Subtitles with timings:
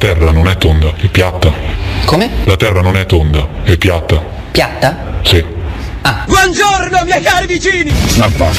[0.00, 1.52] Terra non è tonda, è piatta.
[2.06, 2.30] Come?
[2.44, 4.18] La Terra non è tonda, è piatta.
[4.50, 4.96] Piatta?
[5.22, 5.44] Sì.
[6.24, 7.92] Buongiorno, miei cari vicini!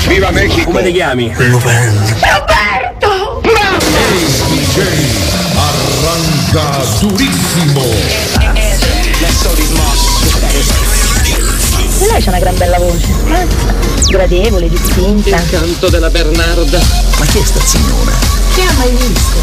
[0.08, 0.66] Viva Mexico!
[0.66, 1.34] Come ti chiami?
[1.36, 3.42] Roberto!
[5.56, 7.86] Arranca durissimo.
[12.02, 13.48] E lei c'ha una gran bella voce, eh?
[14.10, 15.42] Gradevole, distinta.
[15.50, 16.80] Canto della Bernarda.
[17.18, 18.41] Ma chi è sta signora?
[18.54, 19.40] Chi ha mai visto?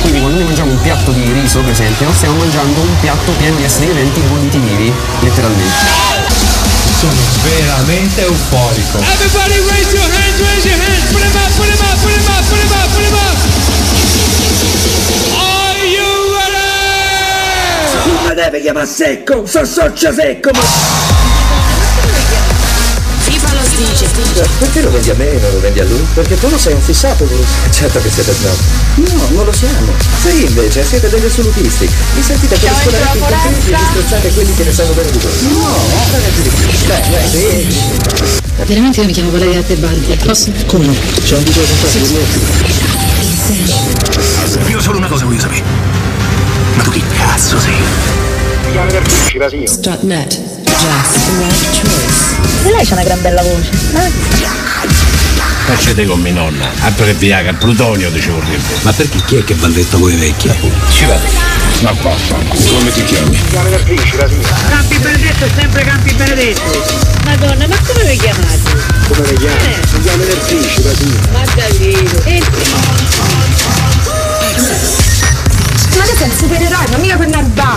[0.00, 3.56] Quindi quando noi mangiamo un piatto di riso, per esempio, stiamo mangiando un piatto pieno
[3.56, 6.08] di esseri viventi conditi vivi, letteralmente.
[6.98, 8.98] Sono veramente euforico.
[8.98, 11.10] Everybody raise your hands, raise your hands.
[11.12, 13.36] Put them up, put them up, put them up, put them up, put them up.
[15.36, 16.56] Are you ready?
[18.06, 21.19] Non mi deve chiamare secco, so socio secco, ma...
[23.80, 24.08] Dice.
[24.58, 26.06] Perché lo vendi a me e non lo vendi a lui?
[26.12, 27.48] Perché tu lo sei un fissato, Bruce.
[27.70, 28.54] Certo che siete snob.
[28.96, 29.90] No, non lo siamo.
[30.20, 31.88] Sì, invece, siete degli assolutisti.
[32.14, 35.32] Vi sentite come scolariti in contenti e disprezzate quelli che ne sanno bene di voi.
[35.52, 35.78] No,
[36.42, 36.50] di.
[36.86, 37.66] Beh, sì.
[38.66, 40.14] Veramente io mi chiamo Valeria Tebaldi.
[40.24, 40.52] Posso?
[40.66, 40.94] Come?
[41.24, 41.90] C'è un video con
[44.68, 45.62] Io solo una cosa voglio sapere.
[46.74, 48.39] Ma tu chi cazzo sei?
[49.66, 50.38] Strutnet.
[50.64, 51.10] Jazz.
[51.26, 52.38] The right choice.
[52.64, 54.10] E lei c'ha una gran bella voce, eh?
[55.66, 56.70] Facete con mia nonna.
[56.80, 58.74] Altro che Viagra, Plutonio ti ci vorrebbe.
[58.82, 60.54] Ma perché chi è che balletta voi vecchie?
[60.90, 61.26] Ci vado.
[61.80, 62.36] Ma basta.
[62.36, 63.40] Come ti chiami?
[63.50, 66.84] Campi Benedetto è sempre Campi Benedetto.
[67.24, 68.58] Madonna, ma come vi chiamate?
[69.08, 69.74] Come le chiami?
[69.88, 71.28] Si chiama Nerfici, la signora.
[71.32, 72.22] Ma Davide.
[72.24, 72.42] E
[75.96, 77.76] Ma te sei un supereroe, ma mica per narba.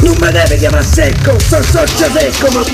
[0.00, 2.64] Non mi deve chiamare secco, so socio secco, ma...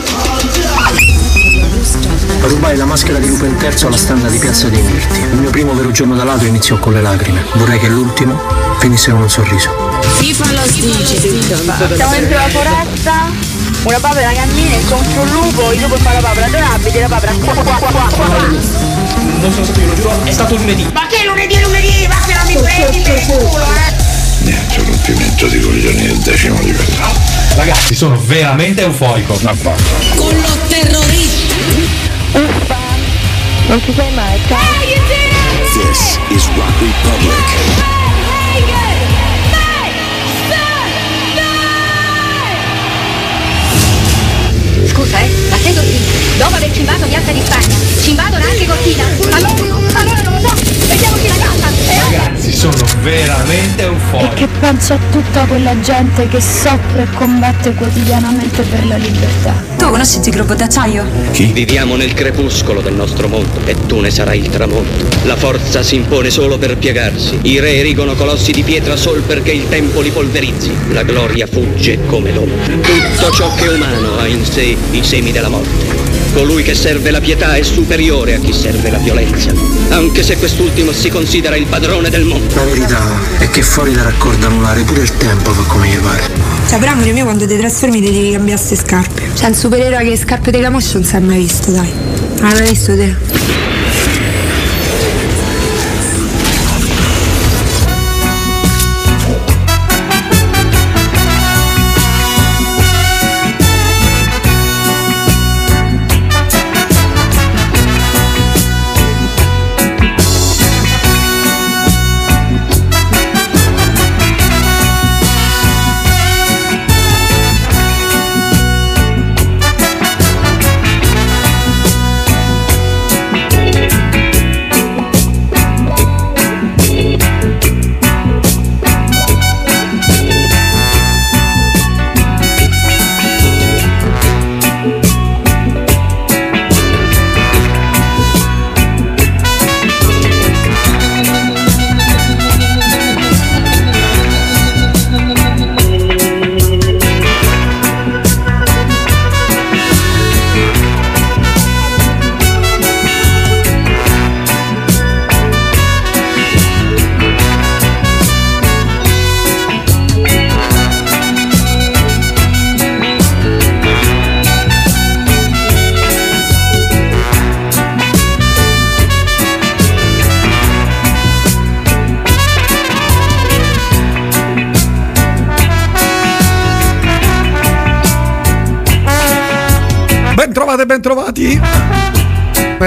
[2.41, 5.21] Rubai la maschera di Lupin III alla standa di Piazza dei Mirti.
[5.21, 7.45] Il mio primo vero giorno da ladro iniziò con le lacrime.
[7.55, 8.41] Vorrei che l'ultimo
[8.79, 9.71] finisse con un sorriso.
[10.17, 11.21] FIFA lo dice.
[11.95, 13.31] Siamo dentro la foresta,
[13.83, 17.33] una papera cammina incontro un lupo, il lupo fa la papera, dove abiti la papera?
[17.33, 18.27] Qua, qua, qua, qua, qua.
[19.41, 20.91] Non sono stato io, lo giuro, è stato lunedì.
[20.93, 22.07] Ma che lunedì è lunedì?
[22.09, 24.08] Ma che non mi prendi per il culo, eh?
[24.49, 27.13] Niente rompimento di coglioni del decimo livello.
[27.55, 28.87] Ragazzi, sono veramente.
[28.87, 29.75] Ma basta.
[30.15, 31.55] Con lo terrorista.
[32.33, 32.79] Uffa,
[33.67, 34.59] non ci sei mai, ciao.
[35.75, 37.45] This is Rock Republic.
[44.87, 46.07] Scusa, eh, ma sei Cortina?
[46.39, 49.05] Dopo aver cimbato Piazza di Spagna, ci invadono anche Cortina?
[49.31, 49.53] Allora,
[49.93, 52.11] allora non lo so, vediamoci la casa, eh?
[52.11, 54.35] Ragazzi, sono veramente E euforico.
[54.35, 59.55] che penso a tutta quella gente che soffre e combatte quotidianamente per la libertà.
[59.77, 61.05] Tu conosci il gruppo d'acciaio?
[61.33, 65.05] Viviamo nel crepuscolo del nostro mondo e tu ne sarai il tramonto.
[65.25, 67.39] La forza si impone solo per piegarsi.
[67.43, 70.71] I re erigono colossi di pietra sol perché il tempo li polverizzi.
[70.91, 72.75] La gloria fugge come l'ombra.
[72.81, 76.07] Tutto ciò che è umano ha in sé i semi della morte.
[76.35, 79.51] Colui che serve la pietà è superiore a chi serve la violenza,
[79.89, 82.55] anche se quest'ultimo si considera il padrone del mondo.
[82.55, 83.03] La verità
[83.39, 86.23] è che fuori da raccordo anulare pure il tempo fa come gli pare.
[86.69, 89.23] Cioè, però amore mio, quando ti trasformi ti devi cambiare queste scarpe.
[89.35, 91.91] Cioè, un supereroe che le scarpe di Camoscio non si è mai visto, dai.
[92.41, 93.78] Ah, l'hai visto te?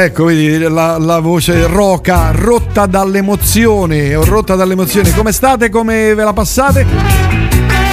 [0.04, 5.14] Ecco, vedi la, la voce roca, rotta dall'emozione, rotta dall'emozione.
[5.14, 5.70] Come state?
[5.70, 6.84] Come ve la passate?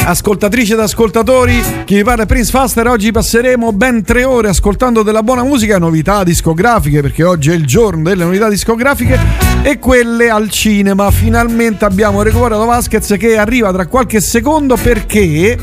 [0.06, 2.86] Ascoltatrici ed ascoltatori, chi vi parla è Prince Faster.
[2.86, 7.66] Oggi passeremo ben tre ore ascoltando della buona musica novità discografiche, perché oggi è il
[7.66, 9.18] giorno delle novità discografiche
[9.60, 11.10] e quelle al cinema.
[11.10, 15.58] Finalmente abbiamo recuperato Vasquez che arriva tra qualche secondo perché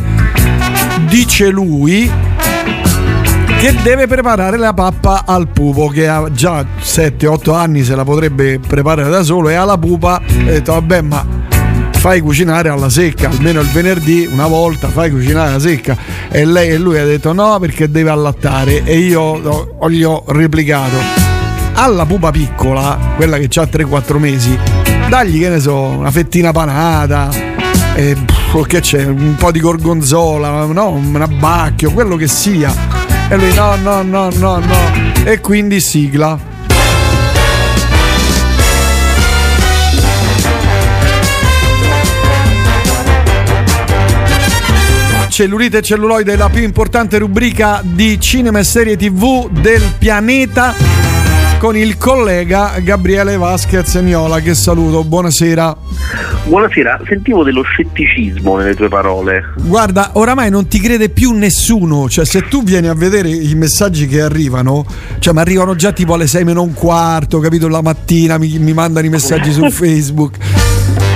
[1.08, 2.35] dice lui
[3.60, 8.60] che deve preparare la pappa al pupo che ha già 7-8 anni se la potrebbe
[8.60, 11.26] preparare da solo e alla pupa ha detto vabbè ma
[12.06, 15.98] fai cucinare alla secca almeno il venerdì una volta fai cucinare alla secca.
[16.30, 18.84] E lei e lui ha detto no perché deve allattare.
[18.84, 20.98] E io gli ho replicato
[21.74, 24.58] alla pupa piccola quella che ha 3-4 mesi
[25.10, 27.30] dagli che ne so una fettina panata
[27.96, 32.95] e pff, che c'è un po' di gorgonzola no un abbacchio quello che sia
[33.30, 34.92] e lui no, no, no, no, no.
[35.24, 36.54] E quindi sigla.
[45.28, 50.95] Cellulite e celluloide, la più importante rubrica di cinema e serie tv del pianeta
[51.60, 55.76] con il collega Gabriele Vasquez Niola che saluto, buonasera.
[56.46, 59.54] Buonasera, sentivo dello scetticismo nelle tue parole.
[59.58, 64.08] Guarda, oramai non ti crede più nessuno, cioè se tu vieni a vedere i messaggi
[64.08, 64.86] che arrivano,
[65.20, 67.68] cioè mi arrivano già tipo alle 6 meno un quarto, capito?
[67.68, 70.38] La mattina mi, mi mandano i messaggi su Facebook.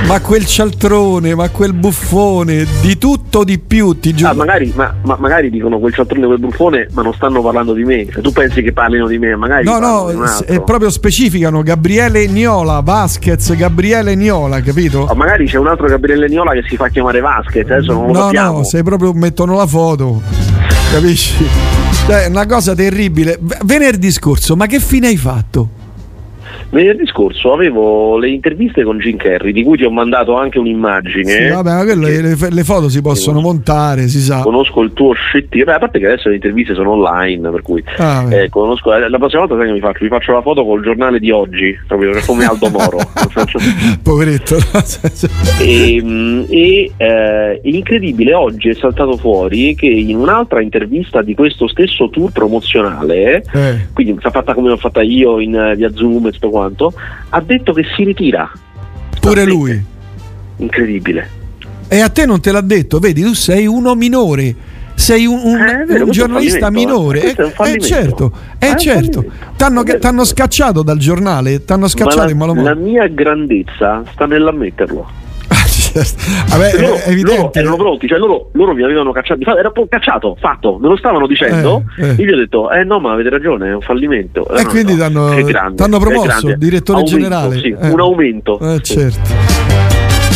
[0.10, 4.32] Ma quel cialtrone, ma quel buffone, di tutto di più, ti giuro.
[4.32, 7.84] Ah, magari, ma, ma magari dicono quel cialtrone, quel buffone, ma non stanno parlando di
[7.84, 8.08] me.
[8.12, 9.66] Se tu pensi che parlino di me, magari.
[9.66, 10.10] No, no,
[10.48, 15.06] è proprio specificano Gabriele Niola, Vasquez, Gabriele Niola, capito?
[15.06, 18.14] Ah, magari c'è un altro Gabriele Niola che si fa chiamare Vasquez, adesso non lo
[18.14, 18.58] No, sappiamo.
[18.58, 20.24] no, se proprio mettono la foto,
[20.92, 21.46] capisci?
[22.08, 23.38] Cioè, è una cosa terribile.
[23.64, 25.70] Venerdì scorso, ma che fine hai fatto?
[26.72, 31.32] Venerdì scorso avevo le interviste con Jim Carrey, di cui ti ho mandato anche un'immagine.
[31.32, 34.42] Sì, vabbè, ma quello- le, le foto si possono montare, si sa.
[34.42, 37.84] Conosco il tuo scettico, Beh, a parte che adesso le interviste sono online, per cui
[37.98, 38.94] Ah, eh, conosco.
[38.94, 40.04] eh, La prossima volta sai che mi faccio?
[40.04, 42.98] Mi faccio la foto col giornale di oggi, proprio come Aldo Moro.
[44.04, 44.58] Poveretto.
[45.60, 51.68] e, mm, e, eh, incredibile, oggi è saltato fuori che in un'altra intervista di questo
[51.68, 53.88] stesso tour promozionale, Eh.
[53.94, 56.58] quindi fatta come l'ho fatta io in, eh, via Zoom e tutto quanto,
[57.30, 58.50] ha detto che si ritira.
[59.20, 59.84] Pure lui.
[60.58, 61.30] Incredibile.
[61.88, 64.56] E a te non te l'ha detto, vedi, tu sei uno minore.
[64.96, 66.72] Sei un, un- Eh, vero, un giornalista eh.
[66.72, 67.20] minore.
[67.38, 67.86] Un Eh, fallimento.
[67.86, 69.26] certo, È eh, un certo.
[69.56, 72.68] T'hanno, scacciato dal giornale, t'hanno Ma scacciato la, in malo modo.
[72.68, 75.10] la mia grandezza sta nell'ammetterlo.
[75.94, 80.88] Vabbè, loro, loro erano pronti, cioè loro, loro mi avevano cacciato, era cacciato, fatto, me
[80.88, 82.14] lo stavano dicendo, Eh, eh.
[82.14, 84.48] io gli ho detto, eh no ma avete ragione, è un fallimento.
[84.54, 87.60] Eh, E no, quindi no, t'hanno, è grande, t'hanno è promosso, direttore Aumento, generale.
[87.60, 87.90] Sì, Eh.
[87.90, 88.60] un aumento.
[88.60, 88.94] Eh, Sì.
[88.94, 89.20] certo.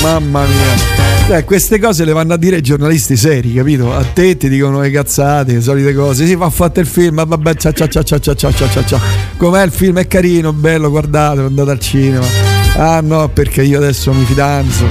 [0.01, 1.01] Mamma mia.
[1.27, 3.93] Cioè, queste cose le vanno a dire ai giornalisti seri, capito?
[3.93, 6.25] A te ti dicono le cazzate, le solite cose.
[6.25, 8.83] Sì, va fatto il film, ma vabbè, cia cia cia cia cia cia cia cia
[8.83, 8.99] cia.
[9.37, 9.97] Com'è il film?
[9.99, 12.52] È carino, bello, guardatelo, andate al cinema.
[12.75, 14.87] Ah no, perché io adesso mi fidanzo.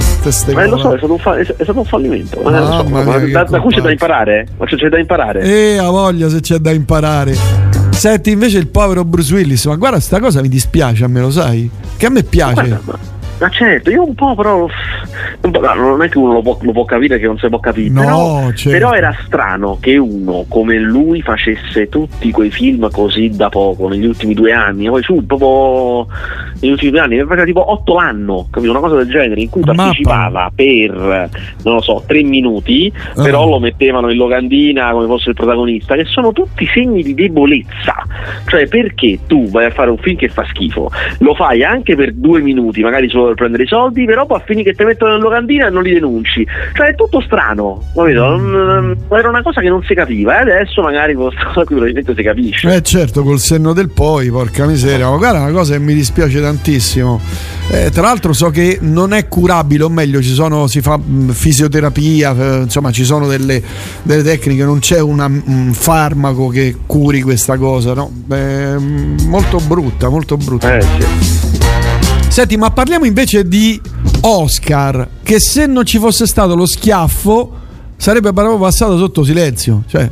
[0.53, 0.81] Ma lo cose.
[0.81, 2.41] so, è stato un, fa- è stato un fallimento.
[2.41, 4.47] ma lo so, Mamma ma mia, da, da cui c'è da imparare?
[4.57, 5.41] Ma c'è, c'è da imparare.
[5.41, 7.35] Eh, ha voglia se c'è da imparare.
[7.91, 11.29] Senti, invece il povero Bruce Willis, ma guarda, sta cosa mi dispiace a me, lo
[11.29, 11.69] sai?
[11.97, 12.53] Che a me piace.
[12.53, 12.99] Guarda, ma,
[13.39, 14.67] ma certo, io un po' però.
[15.41, 17.89] non è che uno lo può, lo può capire che non si può capire.
[17.89, 18.69] No, però, certo.
[18.69, 24.05] però era strano che uno come lui facesse tutti quei film così da poco negli
[24.05, 24.87] ultimi due anni.
[24.87, 26.07] Poi su, proprio
[26.61, 28.71] negli ultimi due anni, faceva tipo otto l'anno, capito?
[28.71, 30.91] Una cosa del genere, in cui partecipava per
[31.63, 33.47] non lo so, tre minuti, però Ah.
[33.47, 37.95] lo mettevano in locandina come fosse il protagonista, che sono tutti segni di debolezza.
[38.47, 42.13] Cioè, perché tu vai a fare un film che fa schifo, lo fai anche per
[42.13, 45.15] due minuti, magari solo per prendere i soldi, però poi a finire che ti mettono
[45.15, 46.45] in locandina e non li denunci.
[46.73, 48.35] Cioè, è tutto strano, capito?
[48.37, 51.75] Non- Era una cosa che non si capiva, e adesso magari con questa cosa qui
[51.75, 52.73] probabilmente si capisce.
[52.75, 55.93] Eh certo, col senno del poi, porca miseria, ma guarda è una cosa che mi
[55.93, 57.19] dispiace tantissimo.
[57.71, 61.31] Eh, tra l'altro so che non è curabile, o meglio, ci sono, si fa mh,
[61.31, 63.61] fisioterapia, eh, insomma ci sono delle,
[64.03, 68.11] delle tecniche, non c'è una- un farmaco che curi questa cosa, no?
[68.27, 70.75] Mh, molto brutta, molto brutta.
[70.77, 71.92] Eh, sì.
[72.33, 73.79] Senti, ma parliamo invece di
[74.21, 77.57] Oscar, che se non ci fosse stato lo schiaffo
[77.95, 79.83] sarebbe proprio passato sotto silenzio.
[79.87, 80.09] Cioè,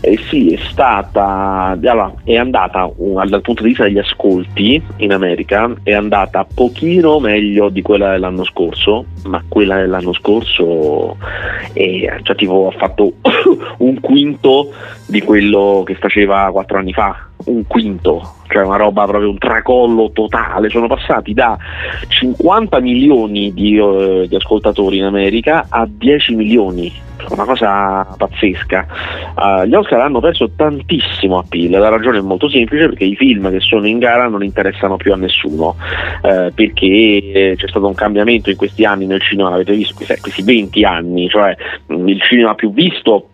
[0.00, 5.12] Eh sì, è stata, allora, è andata uh, dal punto di vista degli ascolti in
[5.12, 11.16] America, è andata pochino meglio di quella dell'anno scorso, ma quella dell'anno scorso
[11.72, 13.14] è, cioè, tipo, ha fatto
[13.78, 14.70] un quinto
[15.06, 17.26] di quello che faceva quattro anni fa.
[17.46, 20.68] un quinto, cioè una roba proprio un tracollo totale.
[20.68, 21.56] Sono passati da
[22.08, 26.92] 50 milioni di, eh, di ascoltatori in America a 10 milioni.
[27.30, 28.86] Una cosa pazzesca.
[29.34, 31.70] Uh, gli Oscar hanno perso tantissimo appeal.
[31.70, 35.14] La ragione è molto semplice perché i film che sono in gara non interessano più
[35.14, 35.76] a nessuno.
[36.22, 40.84] Uh, perché c'è stato un cambiamento in questi anni nel cinema, l'avete visto, questi 20
[40.84, 43.28] anni, cioè mh, il cinema più visto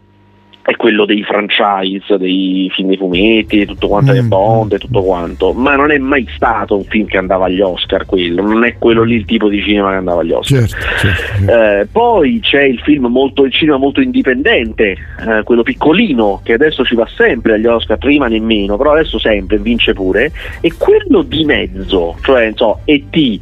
[0.64, 4.14] è quello dei franchise, dei film dei fumetti, tutto quanto mm.
[4.14, 7.60] le Bond e tutto quanto, ma non è mai stato un film che andava agli
[7.60, 10.66] Oscar quello, non è quello lì il tipo di cinema che andava agli Oscar.
[10.66, 11.52] Certo, certo, certo.
[11.52, 16.82] Eh, poi c'è il film molto, il cinema molto indipendente, eh, quello piccolino, che adesso
[16.82, 21.44] ci va sempre agli Oscar, prima nemmeno, però adesso sempre vince pure, e quello di
[21.44, 23.40] mezzo, cioè so, E.T., eh,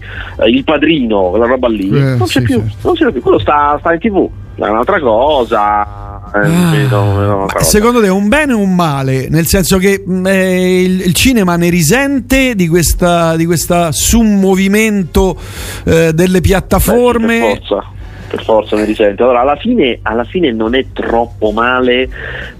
[0.49, 2.77] il padrino, quella roba lì, Eh, non c'è sì, più, certo.
[2.83, 5.83] non c'è più, quello sta, sta in tv, è un'altra cosa.
[6.35, 6.49] eh,
[7.59, 9.29] Ah, secondo te è un bene o un male?
[9.29, 15.37] Nel senso che mh, eh, il, il cinema ne risente di questa, di questa summovimento
[15.85, 17.39] eh, delle piattaforme?
[17.39, 17.61] Beh,
[18.33, 19.23] per forza, ne risente.
[19.23, 22.09] Allora, alla fine, alla fine non è troppo male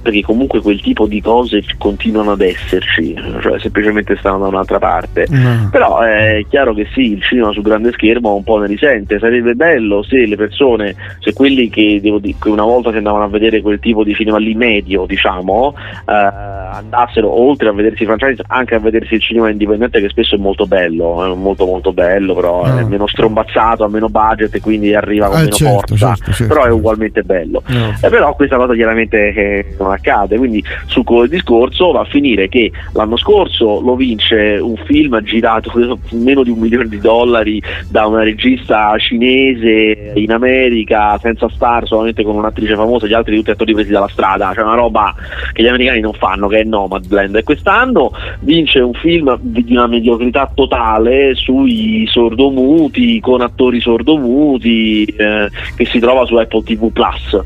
[0.03, 5.27] perché comunque quel tipo di cose continuano ad esserci, cioè semplicemente stanno da un'altra parte.
[5.31, 5.69] No.
[5.71, 9.19] Però è chiaro che sì, il cinema sul grande schermo un po' ne risente.
[9.19, 13.25] Sarebbe bello se le persone, se quelli che, devo di- che una volta si andavano
[13.25, 15.75] a vedere quel tipo di cinema lì medio, diciamo,
[16.07, 20.35] eh, andassero oltre a vedersi i franchise anche a vedersi il cinema indipendente che spesso
[20.35, 22.89] è molto bello, è molto molto bello, però è No.
[22.89, 26.55] meno strombazzato, ha meno budget e quindi arriva con Eh, meno certo, forza, certo, certo.
[26.55, 27.63] però è ugualmente bello.
[27.67, 27.97] No.
[28.01, 32.49] Eh, però questa cosa chiaramente eh, non accade, quindi su quel discorso va a finire
[32.49, 35.73] che l'anno scorso lo vince un film girato
[36.11, 42.23] meno di un milione di dollari da una regista cinese in America senza star, solamente
[42.23, 45.15] con un'attrice famosa, gli altri tutti attori presi dalla strada, cioè una roba
[45.53, 47.37] che gli americani non fanno, che è Nomadland.
[47.37, 55.05] E quest'anno vince un film di di una mediocrità totale sui sordomuti, con attori sordomuti,
[55.05, 57.41] eh, che si trova su Apple TV Plus.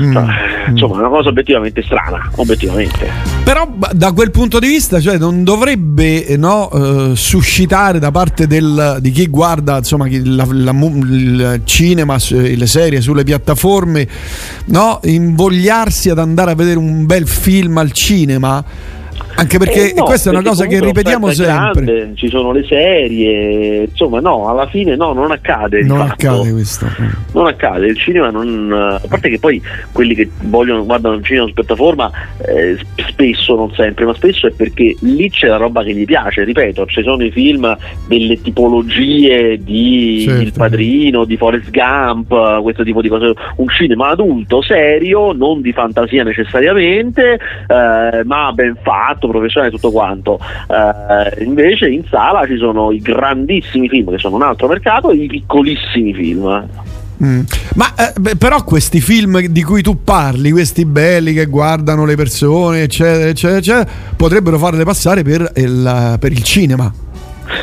[0.00, 0.70] Mm, Cioè, mm.
[0.72, 3.10] insomma, è una cosa obiettivamente strana, obiettivamente.
[3.42, 8.46] Però da quel punto di vista cioè, non dovrebbe eh, no, eh, suscitare da parte
[8.46, 14.06] del- di chi guarda insomma, la- la il cinema, le serie sulle piattaforme,
[14.66, 18.62] no, invogliarsi ad andare a vedere un bel film al cinema.
[19.36, 21.84] Anche perché Eh, no, questa è una cosa che ripetiamo sempre.
[21.84, 25.82] grande, ci sono le serie, insomma, no, alla fine no, non accade.
[25.82, 26.86] Non accade questo.
[27.32, 28.72] Non accade, il cinema non.
[28.72, 29.60] A parte che poi
[29.92, 32.10] quelli che vogliono guardano il cinema su piattaforma
[32.46, 36.04] eh, sp- spesso, non sempre, ma spesso è perché lì c'è la roba che gli
[36.04, 37.76] piace, ripeto, ci sono i film
[38.08, 40.42] delle tipologie di Certo.
[40.42, 45.72] Il Padrino, di Forrest Gump, questo tipo di cose, un cinema adulto, serio, non di
[45.72, 50.38] fantasia necessariamente, eh, ma ben fatto, professionale tutto quanto.
[50.68, 55.16] Eh, invece in sala ci sono i grandissimi film che sono un altro mercato e
[55.16, 56.68] i piccolissimi film.
[57.22, 57.40] Mm.
[57.74, 62.14] Ma eh, beh, però questi film di cui tu parli, questi belli che guardano le
[62.14, 66.92] persone, eccetera, eccetera, eccetera, potrebbero farle passare per il, per il cinema.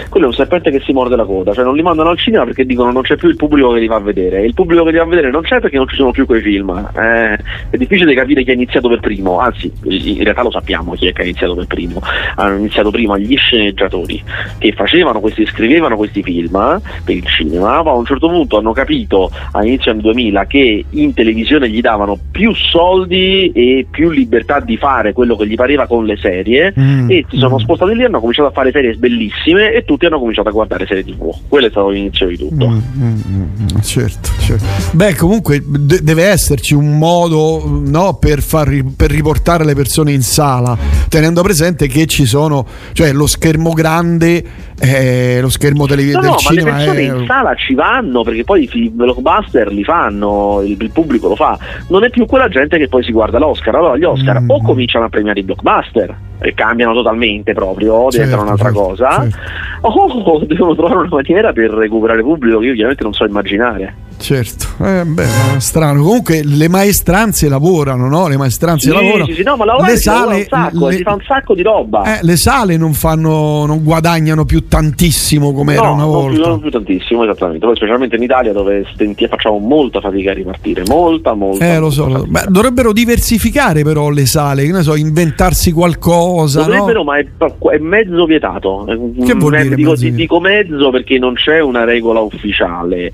[0.10, 2.44] Quello è un serpente che si morde la coda, cioè non li mandano al cinema
[2.46, 4.84] perché dicono non c'è più il pubblico che li va a vedere, e il pubblico
[4.84, 6.70] che li va a vedere non c'è perché non ci sono più quei film.
[6.96, 7.38] Eh,
[7.70, 11.14] è difficile capire chi ha iniziato per primo, anzi in realtà lo sappiamo chi è
[11.14, 12.02] che ha iniziato per primo.
[12.36, 14.22] Hanno iniziato prima gli sceneggiatori
[14.58, 18.74] che facevano questi, scrivevano questi film per il cinema, ma a un certo punto hanno
[18.74, 24.78] capito all'inizio del 2000 che in televisione gli davano più soldi e più libertà di
[24.78, 27.60] fare quello che gli pareva con le serie Mm, e si sono mm.
[27.60, 31.04] spostati lì, hanno cominciato a fare serie bellissime e tutti hanno cominciato a guardare serie
[31.04, 31.32] tv.
[31.48, 32.68] Quello è stato l'inizio di tutto.
[32.68, 34.64] Mm, mm, mm, mm, certo, certo.
[34.92, 40.12] Beh, comunque de- deve esserci un modo no, per, far ri- per riportare le persone
[40.12, 40.78] in sala,
[41.10, 44.44] tenendo presente che ci sono, cioè lo schermo grande,
[44.80, 47.04] eh, lo schermo tele- No, del no, ma le cinema persone è...
[47.18, 51.58] in sala ci vanno perché poi i blockbuster li fanno, il, il pubblico lo fa.
[51.88, 53.76] Non è più quella gente che poi si guarda l'Oscar.
[53.76, 54.50] Allora gli Oscar Mm.
[54.50, 59.10] o cominciano a premiare i blockbuster e cambiano totalmente proprio, diventano Certo, un'altra certo, cosa,
[59.22, 59.38] certo.
[59.82, 63.96] O devono trovare una maniera per recuperare pubblico che io ovviamente non so immaginare.
[64.24, 65.26] Certo, eh, beh,
[65.58, 66.02] strano.
[66.02, 68.30] Comunque le maestranze lavorano, no?
[68.30, 69.26] Le maestranze Sì, lavorano.
[69.26, 71.62] sì, sì, no, ma lavorare le sale, un sacco, le- si fa un sacco di
[71.62, 72.04] roba.
[72.18, 76.36] eh, le sale non fanno, non guadagnano più tantissimo come era No, una non volta.
[76.36, 77.66] più, non più tantissimo, esattamente.
[77.66, 81.66] Poi specialmente in Italia dove stenti- facciamo molta fatica a ripartire, molta, molta.
[81.66, 82.26] Eh, lo so.
[82.26, 86.62] Beh, dovrebbero diversificare però le sale, che ne so, inventarsi qualcosa.
[86.62, 86.68] no?
[86.68, 87.26] Dovrebbero, ma è,
[87.74, 88.86] è mezzo vietato.
[88.88, 93.12] Che vuol dire dico, mezzo dico mezzo perché non c'è una regola ufficiale,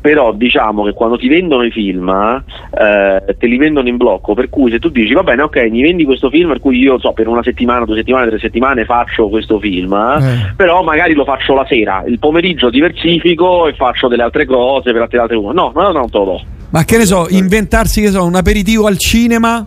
[0.00, 4.50] però diciamo che quando ti vendono i film eh, te li vendono in blocco, per
[4.50, 7.12] cui se tu dici va bene, ok, mi vendi questo film per cui io so
[7.12, 10.52] per una settimana, due settimane, tre settimane faccio questo film, Eh.
[10.54, 15.00] però magari lo faccio la sera, il pomeriggio diversifico e faccio delle altre cose per
[15.00, 15.54] altre altre cose.
[15.54, 16.40] No, no, no, non te lo do.
[16.70, 19.66] Ma che ne so, inventarsi che so, un aperitivo al cinema?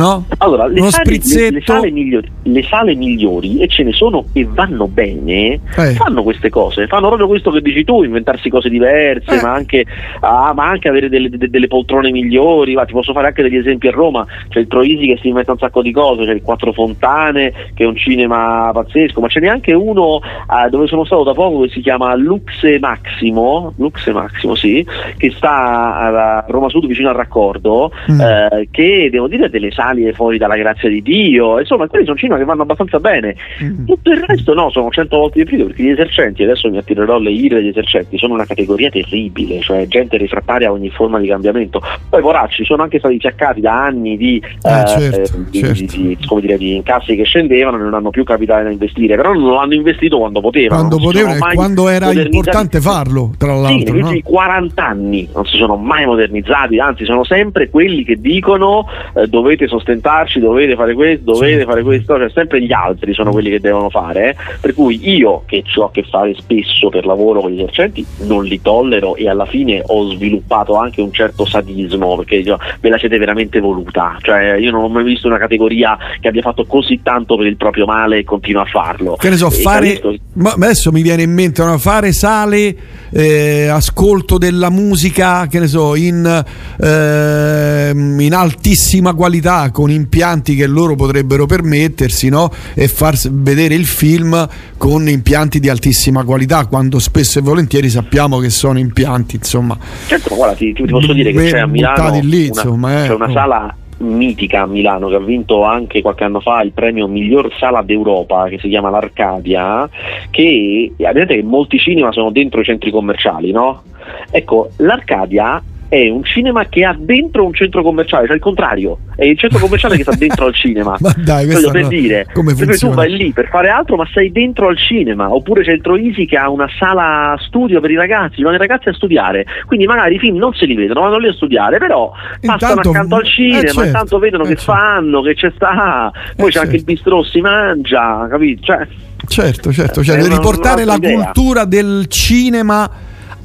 [0.00, 0.24] No?
[0.38, 4.46] Allora, le, sale, le- le sale migliori, le sale migliori, e ce ne sono e
[4.48, 5.92] vanno bene, Eh.
[5.94, 9.42] fanno queste cose, fanno proprio questo che dici tu, inventarsi cose diverse, Eh.
[9.42, 9.84] ma, anche,
[10.20, 12.74] ah, ma anche avere delle, de- delle poltrone migliori.
[12.74, 15.52] Va, ti posso fare anche degli esempi a Roma, c'è il Troisi che si inventa
[15.52, 19.40] un sacco di cose, c'è il Quattro Fontane, che è un cinema pazzesco, ma ce
[19.40, 24.12] n'è anche uno ah, dove sono stato da poco che si chiama Luxe Maximo, Luxe
[24.12, 24.84] Maximo sì,
[25.16, 28.20] che sta a Roma Sud vicino al raccordo, Mm.
[28.20, 29.48] eh, che devo dire ha
[29.94, 33.34] delle sali fuori dalla grazia di Dio, insomma quelli sono cinema che vanno abbastanza bene.
[33.62, 33.86] Mm.
[33.86, 37.18] Tutto il resto no, sono cento volte di più perché gli esercenti, adesso mi attirerò
[37.18, 41.28] le ire degli esercenti, sono una categoria terribile, cioè gente refrattaria a ogni forma di
[41.28, 41.80] cambiamento.
[42.08, 45.96] Poi poracci sono anche stati fiaccati da anni di, Ah, eh, certo, eh, di- certo.
[45.96, 49.54] di- dire, di incassi che scendevano e non hanno più capitale da investire, però non
[49.54, 50.86] l'hanno investito quando potevano.
[50.88, 53.92] Quando potevano e quando era importante farlo, tra Sì, l'altro.
[53.92, 54.06] negli no?
[54.08, 59.26] ultimi 40 anni non si sono mai modernizzati, anzi sono sempre quelli che dicono eh,
[59.26, 63.60] dovete sostentarci, dovete fare questo, dovete fare questo, cioè sempre gli altri sono quelli che
[63.60, 64.36] devono fare, eh.
[64.60, 68.44] per cui io che ho a che fare spesso per lavoro con gli esercenti non
[68.44, 72.98] li tollero e alla fine ho sviluppato anche un certo sadismo perché dico, ve la
[72.98, 77.00] siete veramente voluta, cioè io non ho mai visto una categoria che abbia fatto così
[77.02, 79.16] tanto per il proprio male e continua a farlo.
[79.16, 79.86] Che ne so, E fare.
[80.00, 81.78] capisco- Ma adesso mi viene in mente no?
[81.78, 82.74] fare sale,
[83.12, 86.44] eh, ascolto della musica, che ne so, in,
[86.82, 92.50] ehm, in altissima qualità, con impianti che loro potrebbero permettersi, no?
[92.74, 98.38] E far vedere il film con impianti di altissima qualità, quando spesso e volentieri sappiamo
[98.38, 99.76] che sono impianti, insomma.
[100.06, 103.06] Certo, ma guarda, ti, ti posso dire che c'è a Milano lì, una, insomma, eh.
[103.06, 103.32] c'è una Oh.
[103.32, 107.82] sala mitica a Milano che ha vinto anche qualche anno fa il premio miglior sala
[107.82, 109.88] d'Europa che si chiama l'Arcadia
[110.30, 113.82] che vedete che molti cinema sono dentro i centri commerciali no?
[114.30, 119.24] ecco l'Arcadia è un cinema che ha dentro un centro commerciale, cioè il contrario, è
[119.24, 120.96] il centro commerciale che sta dentro al cinema.
[121.00, 121.88] Ma dai, Voglio questo per no.
[121.88, 122.94] dire, come cui tu funziona?
[122.94, 125.34] vai lì per fare altro, ma sei dentro al cinema.
[125.34, 128.88] Oppure c'è il Troisi che ha una sala studio per i ragazzi, vanno i ragazzi
[128.88, 129.44] a studiare.
[129.66, 132.90] Quindi magari i film non se li vedono, vanno lì a studiare, però passano Intanto-
[132.90, 134.72] accanto al eh, cinema, certo, intanto vedono eh, che certo.
[134.72, 136.12] fanno, che c'è sta.
[136.36, 136.92] Poi Eh, c'è anche il certo.
[136.92, 138.62] bistrò, si mangia, capito?
[138.62, 138.86] Cioè,
[139.26, 141.24] Certo, certo, Eh, cioè riportare la idea.
[141.24, 142.88] cultura del cinema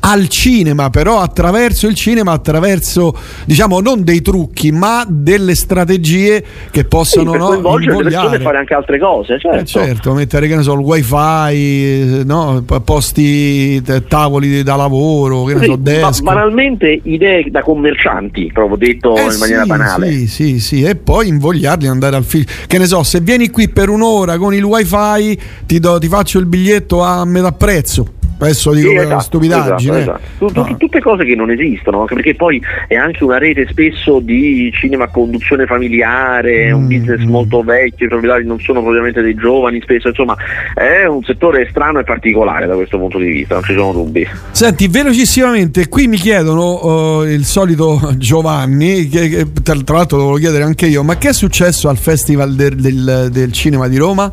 [0.07, 6.81] al cinema, però attraverso il cinema, attraverso diciamo non dei trucchi, ma delle strategie che
[6.81, 9.57] sì, possono per no, coinvolgere le persone e fare anche altre cose, certo.
[9.57, 15.43] Eh, certo, mettere che ne so, il wifi, eh, no, posti, t- tavoli da lavoro,
[15.45, 16.21] che ne Sì, so, ma desk.
[16.21, 20.11] banalmente idee da commercianti, proprio detto Eh in maniera sì, banale.
[20.11, 22.43] Sì, sì, sì, e poi invogliarli ad andare al film.
[22.67, 26.37] Che ne so, se vieni qui per un'ora con il wifi, ti, do- ti faccio
[26.37, 28.13] il biglietto a metà prezzo.
[28.37, 29.99] Adesso dico Sì, esatto, stupidaggine.
[29.99, 30.69] esatto, esatto.
[30.69, 30.75] No.
[30.77, 35.05] Tutte cose che non esistono, anche perché poi è anche una rete spesso di cinema
[35.05, 37.29] a conduzione familiare, è un Mm, business mm.
[37.29, 40.35] molto vecchio, i proprietari non sono propriamente dei giovani, spesso insomma
[40.73, 44.27] è un settore strano e particolare da questo punto di vista, non ci sono dubbi.
[44.51, 50.23] Senti, velocissimamente, qui mi chiedono eh, il solito Giovanni, che, che tra, tra l'altro lo
[50.25, 53.97] volevo chiedere anche io, ma che è successo al Festival del, del- del Cinema di
[53.97, 54.29] Roma?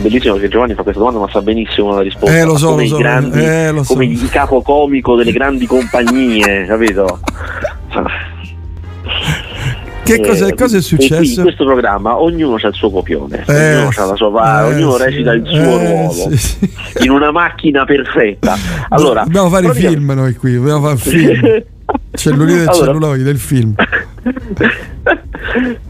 [0.00, 2.36] Bellissimo che Giovanni fa questa domanda, ma sa benissimo la risposta.
[2.36, 3.92] Eh, lo so, come lo so, grandi, eh, lo so.
[3.94, 7.18] come il capocomico delle grandi compagnie, capito?
[10.04, 11.42] Che cosa, Eh, cosa è qui in successo?
[11.42, 14.96] questo programma ognuno ha il suo copione, Eh, ognuno ha la sua va- eh, ognuno
[14.96, 16.70] recita il suo eh, ruolo sì, sì.
[17.04, 18.56] in una macchina perfetta.
[18.88, 21.62] Allora, dobbiamo fare i film noi qui, dobbiamo fare film.
[22.12, 23.74] Cellulite del Allora- celluloide del film.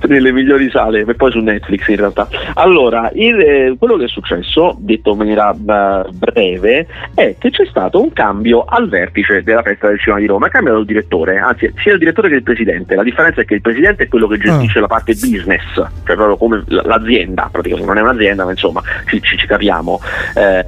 [0.07, 4.09] nelle migliori sale e poi su Netflix in realtà allora il- eh, quello che è
[4.09, 9.63] successo detto in maniera eh, breve è che c'è stato un cambio al vertice della
[9.63, 12.43] festa del cinema di Roma è cambiato il direttore anzi sia il direttore che il
[12.43, 14.83] presidente la differenza è che il presidente è quello che gestisce Ah.
[14.83, 19.37] la parte business cioè proprio come l'azienda praticamente non è un'azienda ma insomma ci, ci-
[19.37, 20.01] ci capiamo
[20.37, 20.65] Eh,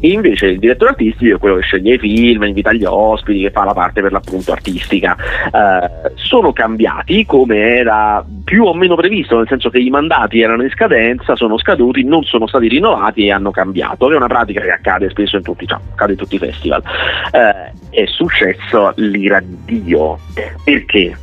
[0.00, 3.50] e invece il direttore artistico è quello che sceglie i film, invita gli ospiti, che
[3.50, 4.93] fa la parte per l'appunto artistica.
[5.00, 10.62] Eh, sono cambiati come era più o meno previsto, nel senso che i mandati erano
[10.62, 14.70] in scadenza, sono scaduti, non sono stati rinnovati e hanno cambiato, è una pratica che
[14.70, 15.78] accade spesso in tutti, cioè,
[16.08, 16.82] in tutti i festival.
[17.32, 20.18] Eh, è successo l'ira di Dio.
[20.64, 21.16] Perché?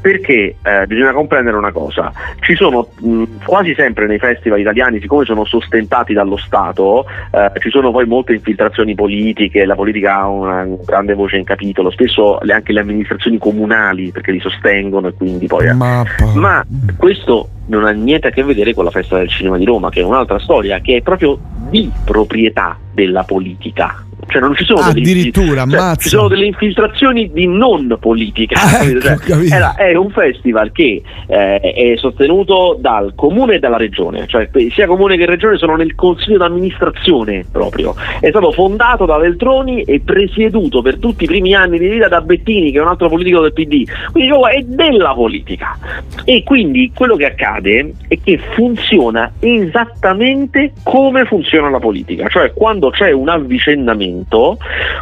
[0.00, 5.24] Perché eh, bisogna comprendere una cosa, ci sono mh, quasi sempre nei festival italiani, siccome
[5.24, 10.66] sono sostentati dallo Stato, eh, ci sono poi molte infiltrazioni politiche, la politica ha una
[10.84, 15.46] grande voce in capitolo, spesso le- anche le amministrazioni comunali perché li sostengono e quindi
[15.46, 15.66] poi...
[15.66, 15.72] eh.
[15.72, 16.32] Mappa.
[16.34, 16.64] Ma
[16.96, 20.00] questo non ha niente a che vedere con la festa del cinema di Roma, che
[20.00, 24.04] è un'altra storia, che è proprio di proprietà della politica.
[24.26, 28.60] Cioè non ci sono delle Addirittura, cioè, ci sono delle infiltrazioni di non politica.
[28.60, 33.76] Ah, ecco, Cioè, era- è un festival che eh, è sostenuto dal comune e dalla
[33.76, 37.94] regione, cioè sia comune che regione sono nel consiglio d'amministrazione proprio.
[38.20, 42.20] È stato fondato da Veltroni e presieduto per tutti i primi anni di vita da
[42.20, 43.84] Bettini, che è un altro politico del PD.
[44.12, 45.78] Quindi oh, è della politica.
[46.24, 52.90] E quindi quello che accade è che funziona esattamente come funziona la politica, cioè quando
[52.90, 54.09] c'è un avvicendamento,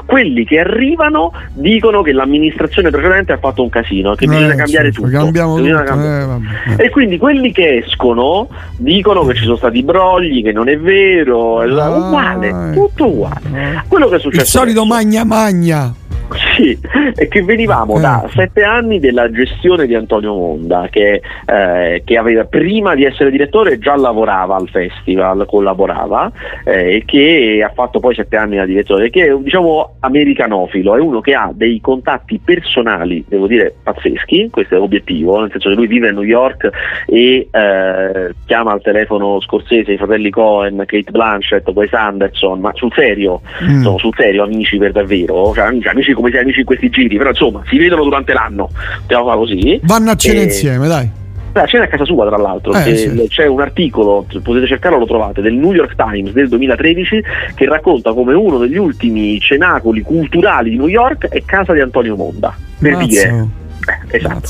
[0.06, 4.88] quelli che arrivano dicono che l'amministrazione precedente ha fatto un casino, che bisogna Eh, cambiare
[4.92, 5.06] sì, tutto.
[5.08, 5.84] Bisogna tutto.
[5.84, 6.82] cambiare- eh, vabbè.
[6.84, 11.62] e quindi quelli che escono dicono che ci sono stati brogli, che non è vero,
[11.62, 13.84] è Ah, uguale, tutto uguale.
[13.88, 15.92] Quello che è successo Il solito magna magna.
[16.56, 16.78] sì,
[17.14, 18.00] è che venivamo Eh.
[18.00, 23.30] da sette anni della gestione di Antonio Monda, che, eh, che aveva, prima di essere
[23.30, 26.30] direttore già lavorava al festival, collaborava,
[26.64, 30.96] eh, e che ha fatto poi sette anni da direttore, che è un, diciamo americanofilo,
[30.96, 35.70] è uno che ha dei contatti personali, devo dire, pazzeschi, questo è l'obiettivo, nel senso
[35.70, 36.68] che lui vive a New York
[37.06, 42.92] e eh, chiama al telefono Scorsese, i fratelli Cohen, Kate Blanchett, Wes Anderson, ma sul
[42.94, 43.82] serio, Mm.
[43.82, 45.64] sono sul serio amici per davvero, cioè
[45.98, 48.70] amici, come se amici in questi giri, però insomma si vedono durante l'anno,
[49.04, 49.80] stiamo fare così.
[49.82, 51.10] Vanno a cena E- insieme, dai.
[51.50, 53.26] Beh, c'è a casa sua tra l'altro, Eh, sì.
[53.28, 57.22] c'è un articolo, potete cercarlo, lo trovate, del New York Times del 2013
[57.54, 62.16] che racconta come uno degli ultimi cenacoli culturali di New York è casa di Antonio
[62.16, 63.06] Monda, per Mazza.
[63.06, 63.46] dire.
[63.88, 64.48] Eh, esatto.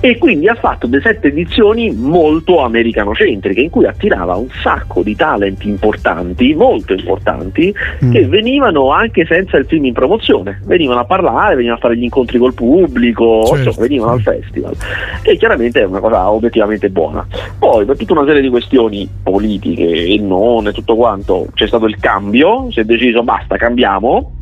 [0.00, 5.16] E quindi ha fatto delle sette edizioni molto americanocentriche in cui attirava un sacco di
[5.16, 7.74] talent importanti, molto importanti,
[8.04, 8.12] Mm.
[8.12, 12.02] che venivano anche senza il film in promozione, venivano a parlare, venivano a fare gli
[12.02, 13.68] incontri col pubblico, Certo.
[13.68, 14.74] insomma, venivano al festival.
[15.22, 17.26] E chiaramente è una cosa obiettivamente buona.
[17.58, 21.86] Poi per tutta una serie di questioni politiche e non e tutto quanto c'è stato
[21.86, 24.32] il cambio, si è deciso basta, cambiamo.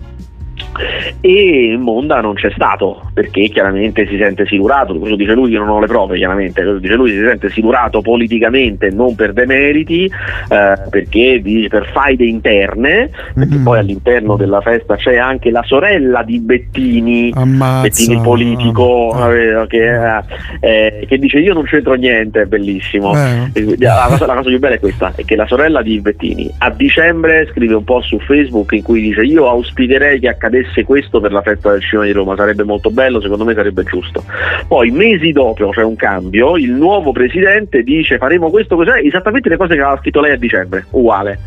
[1.20, 5.68] E Monda non c'è stato perché chiaramente si sente silurato, questo dice lui, io non
[5.68, 10.79] ho le prove chiaramente, questo dice lui si sente silurato politicamente non per demeriti, eh,
[10.90, 13.64] perché dice per faide interne, perché Mm.
[13.64, 17.83] poi all'interno della festa c'è anche la sorella di Bettini, Ammazza.
[17.83, 20.18] Bettini politico, eh, che,
[20.61, 23.14] eh, che dice io non c'entro niente, è bellissimo.
[23.14, 23.51] Eh.
[23.53, 26.51] E La cosa, la cosa più bella è questa, è che la sorella di Bettini
[26.59, 30.52] a dicembre scrive un post su Facebook in cui dice io auspicherei che accadesse
[30.85, 34.25] questo per la festa del cinema di Roma, sarebbe molto bello, secondo me sarebbe giusto.
[34.67, 39.57] Poi mesi dopo c'è un cambio, il nuovo presidente dice faremo questo cos'è, esattamente le
[39.57, 41.38] cose che aveva scritto lei a dicembre, uguale.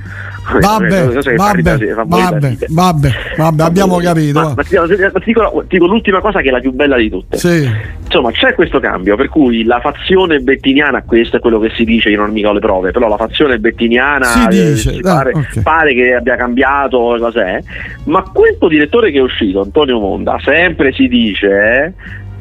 [0.61, 4.39] Vabbè, vabbè, vabbè, vabbè, vabbè, abbiamo capito.
[4.39, 6.97] Ma, ma ti, dico- ti dico, ti dico l'ultima cosa che è la più bella
[6.97, 7.37] di tutte.
[7.37, 7.69] Sì.
[8.05, 12.09] Insomma, c'è questo cambio, per cui la fazione bettiniana, questo è quello che si dice,
[12.09, 15.01] io non mica ho le prove, però la fazione bettiniana Si eh, dice, si dai,
[15.01, 15.61] pare, ok.
[15.61, 17.59] pare che abbia cambiato cos'è,
[18.05, 21.93] ma questo direttore che è uscito, Antonio Monda, sempre si dice, eh,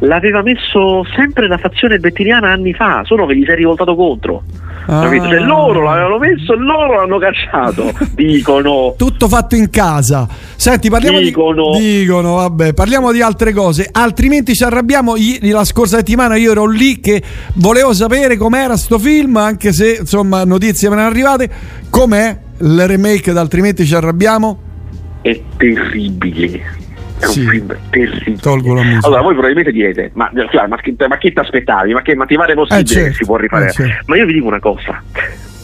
[0.07, 4.43] l'aveva messo sempre la fazione bettiniana anni fa, solo che gli si è rivoltato contro.
[4.87, 5.25] Capito?
[5.29, 5.45] Cioè Ah.
[5.47, 8.95] loro l'avevano messo e loro l'hanno cacciato, dicono.
[8.99, 10.29] Tutto fatto in casa.
[10.57, 11.71] Senti, parliamo Dicono.
[11.79, 12.01] di.
[12.01, 13.89] Dicono, vabbè, parliamo di altre cose.
[13.91, 15.17] Altrimenti ci arrabbiamo.
[15.17, 17.23] I- La scorsa settimana io ero lì che
[17.55, 21.51] volevo sapere com'era sto film, anche se insomma notizie me ne erano arrivate.
[21.89, 24.59] Com'è il remake Altrimenti ci arrabbiamo?
[25.25, 26.83] È terribile.
[27.19, 27.41] È Sì.
[27.41, 28.37] un film terribile.
[28.37, 29.07] Tolgo la musica.
[29.07, 31.93] Allora, voi probabilmente direte: Ma, Chiara, ma, che, ma che ti aspettavi?
[31.95, 33.67] Ma, che, ma ti pare possibile Eh, certo, che si può rifare?
[33.69, 34.03] eh, certo.
[34.07, 35.03] Ma io vi dico una cosa.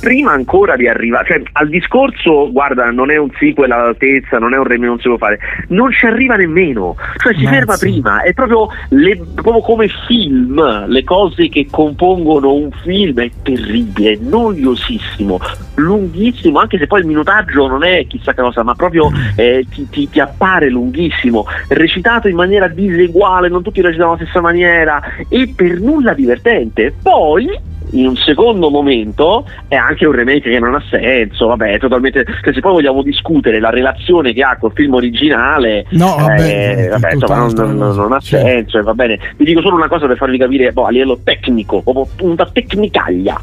[0.01, 4.57] Prima ancora di arrivare, cioè al discorso, guarda, non è un sequel all'altezza, non è
[4.57, 7.57] un remake, non si può fare, non ci arriva nemmeno, cioè si Mazza.
[7.57, 13.31] ferma prima, è proprio, le- proprio come film, le cose che compongono un film, è
[13.43, 15.39] terribile, è noiosissimo,
[15.75, 19.87] lunghissimo, anche se poi il minutaggio non è chissà che cosa, ma proprio eh, ti,
[19.91, 25.53] ti- ti appare lunghissimo, recitato in maniera diseguale, non tutti recitano alla stessa maniera e
[25.55, 26.95] per nulla divertente.
[27.03, 31.79] Poi in un secondo momento è anche un remake che non ha senso, vabbè, è
[31.79, 32.25] totalmente.
[32.25, 36.89] Che se poi vogliamo discutere la relazione che ha col film originale, No, vabbè, eh,
[36.89, 38.37] vabbè, insomma, non, non- non ha sì.
[38.37, 39.19] senso, e va bene.
[39.37, 43.41] Vi dico solo una cosa per farvi capire boh, a livello tecnico, proprio punta tecnicaglia.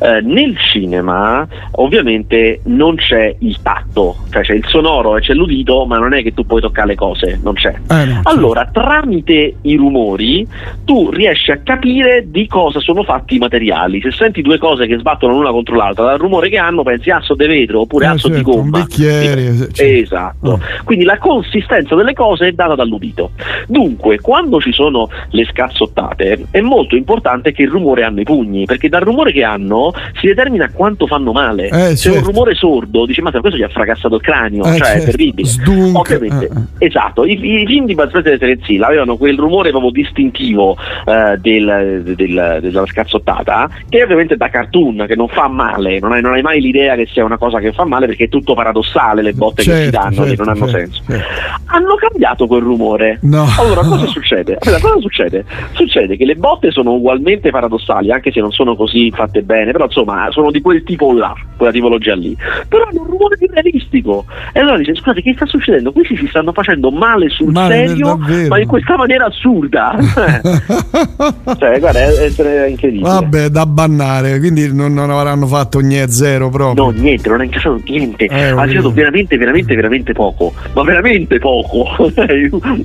[0.00, 5.84] Eh, nel cinema, ovviamente, non c'è il tatto, cioè c'è il sonoro e c'è l'udito,
[5.86, 7.74] ma non è che tu puoi toccare le cose, non c'è.
[7.90, 8.20] Eh, no.
[8.24, 10.46] Allora, tramite i rumori,
[10.84, 13.76] tu riesci a capire di cosa sono fatti i materiali.
[14.00, 17.34] Se senti due cose che sbattono l'una contro l'altra, dal rumore che hanno pensi asso
[17.34, 18.78] di vetro oppure Eh, asso di certo, un gomma.
[18.84, 19.82] bicchiere, certo.
[19.82, 20.60] Esatto.
[20.84, 23.30] Quindi la consistenza delle cose è data dall'udito.
[23.66, 28.88] Dunque, quando ci sono le scazzottate, è molto importante che rumore hanno i pugni, perché
[28.88, 31.68] dal rumore che hanno si determina quanto fanno male.
[31.68, 32.30] Eh, Se un certo.
[32.30, 35.10] rumore sordo, dici, ma questo gli ha fracassato il cranio, Eh, cioè è certo.
[35.10, 35.48] terribile.
[35.48, 36.46] Sdunk, Ovviamente,
[36.78, 39.90] eh, esatto, i, i film di Bud Spencer e Terence Hill avevano quel rumore proprio
[39.90, 45.98] distintivo eh, del- del- della scazzottata, che ovviamente è da cartoon, che non fa male,
[46.00, 48.28] non hai, non hai mai l'idea che sia una cosa che fa male perché è
[48.28, 51.02] tutto paradossale le botte che si Certo, danno, che certo, non hanno certo, senso.
[51.06, 51.26] certo.
[51.66, 53.18] Hanno cambiato quel rumore.
[53.22, 53.46] No.
[53.58, 54.58] Allora, cosa succede?
[54.60, 55.44] Allora, cosa succede?
[55.72, 59.84] Succede che le botte sono ugualmente paradossali, anche se non sono così fatte bene, però
[59.84, 62.36] insomma sono di quel tipo là, quella tipologia lì.
[62.68, 64.24] Però hanno un rumore più realistico.
[64.52, 65.92] E allora dice, scusate, che sta succedendo?
[65.92, 68.16] Questi si stanno facendo male sul Male serio,
[68.48, 69.96] ma in questa maniera assurda.
[71.58, 73.08] cioè, guarda, è, è- è incredibile.
[73.08, 76.84] Vabbè, da bannare, quindi non, non avranno fatto niente zero proprio.
[76.84, 81.40] No, niente, non ha incassato niente, Eh, ha incassato veramente, veramente, veramente poco, ma veramente
[81.40, 81.84] poco,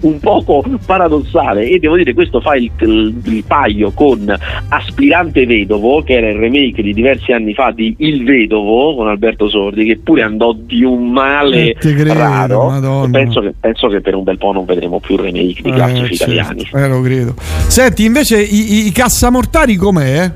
[0.01, 4.35] un poco paradossale e devo dire questo fa il, il- il paio con
[4.69, 9.47] Aspirante Vedovo, che era il remake di diversi anni fa di Il Vedovo con Alberto
[9.49, 14.15] Sordi, che pure andò di un male Eh, credo, raro, penso che, penso che per
[14.15, 16.67] un bel po' non vedremo più remake di Eh, classici certo, italiani.
[16.73, 17.35] eh, lo credo.
[17.67, 20.31] Senti, invece i, i- i cassamortali com'è?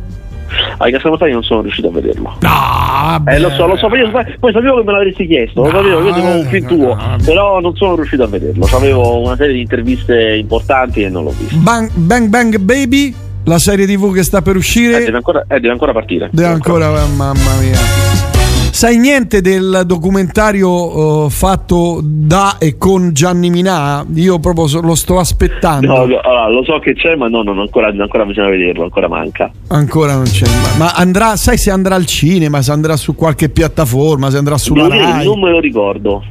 [0.77, 2.37] Ai Cassamortali non sono riuscito a vederlo.
[2.41, 5.69] Ah, Eh, lo so, lo so, poi, io- poi sapevo che me l'avresti chiesto, lo
[5.69, 8.67] sapevo, io avevo un film eh, tuo, però non sono riuscito a vederlo.
[8.71, 11.55] Avevo una serie di interviste importanti e non l'ho visto.
[11.57, 13.13] Bang Bang, Bang Baby,
[13.45, 16.29] la serie TV che sta per Eh, uscire, deve, ancora, eh, deve ancora partire.
[16.31, 18.36] deve ancora, eh, mamma mia.
[18.77, 24.05] Sai niente del documentario eh, fatto da e con Gianni Minà?
[24.13, 25.87] Io proprio so- lo sto aspettando.
[25.87, 29.07] No, no, allora, lo so che c'è, ma no, no, ancora, ancora bisogna vederlo, ancora
[29.07, 29.49] manca.
[29.69, 30.45] Ancora non c'è.
[30.77, 34.59] Ma, ma andrà, sai se andrà al cinema, se andrà su qualche piattaforma, se andrà
[34.59, 35.25] sulla Devo dire Rai.
[35.25, 36.23] non me lo ricordo.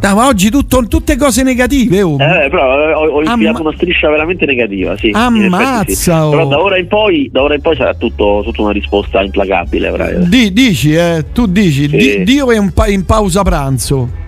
[0.00, 2.00] Ah, ma oggi tutto, tutte cose negative.
[2.02, 2.12] oh.
[2.20, 5.08] Eh, però eh, ho, ho Amma- infilato una striscia veramente negativa, sì.
[5.08, 6.10] in effetti sì.
[6.10, 6.30] Ammazza, oh.
[6.30, 10.24] Però da ora in poi, da ora in poi sarà tutto, tutta una risposta implacabile.
[10.28, 11.96] Di- dici, eh, tu dici, Sì.
[11.96, 14.24] Di- Dio è in, pa- in pausa pranzo.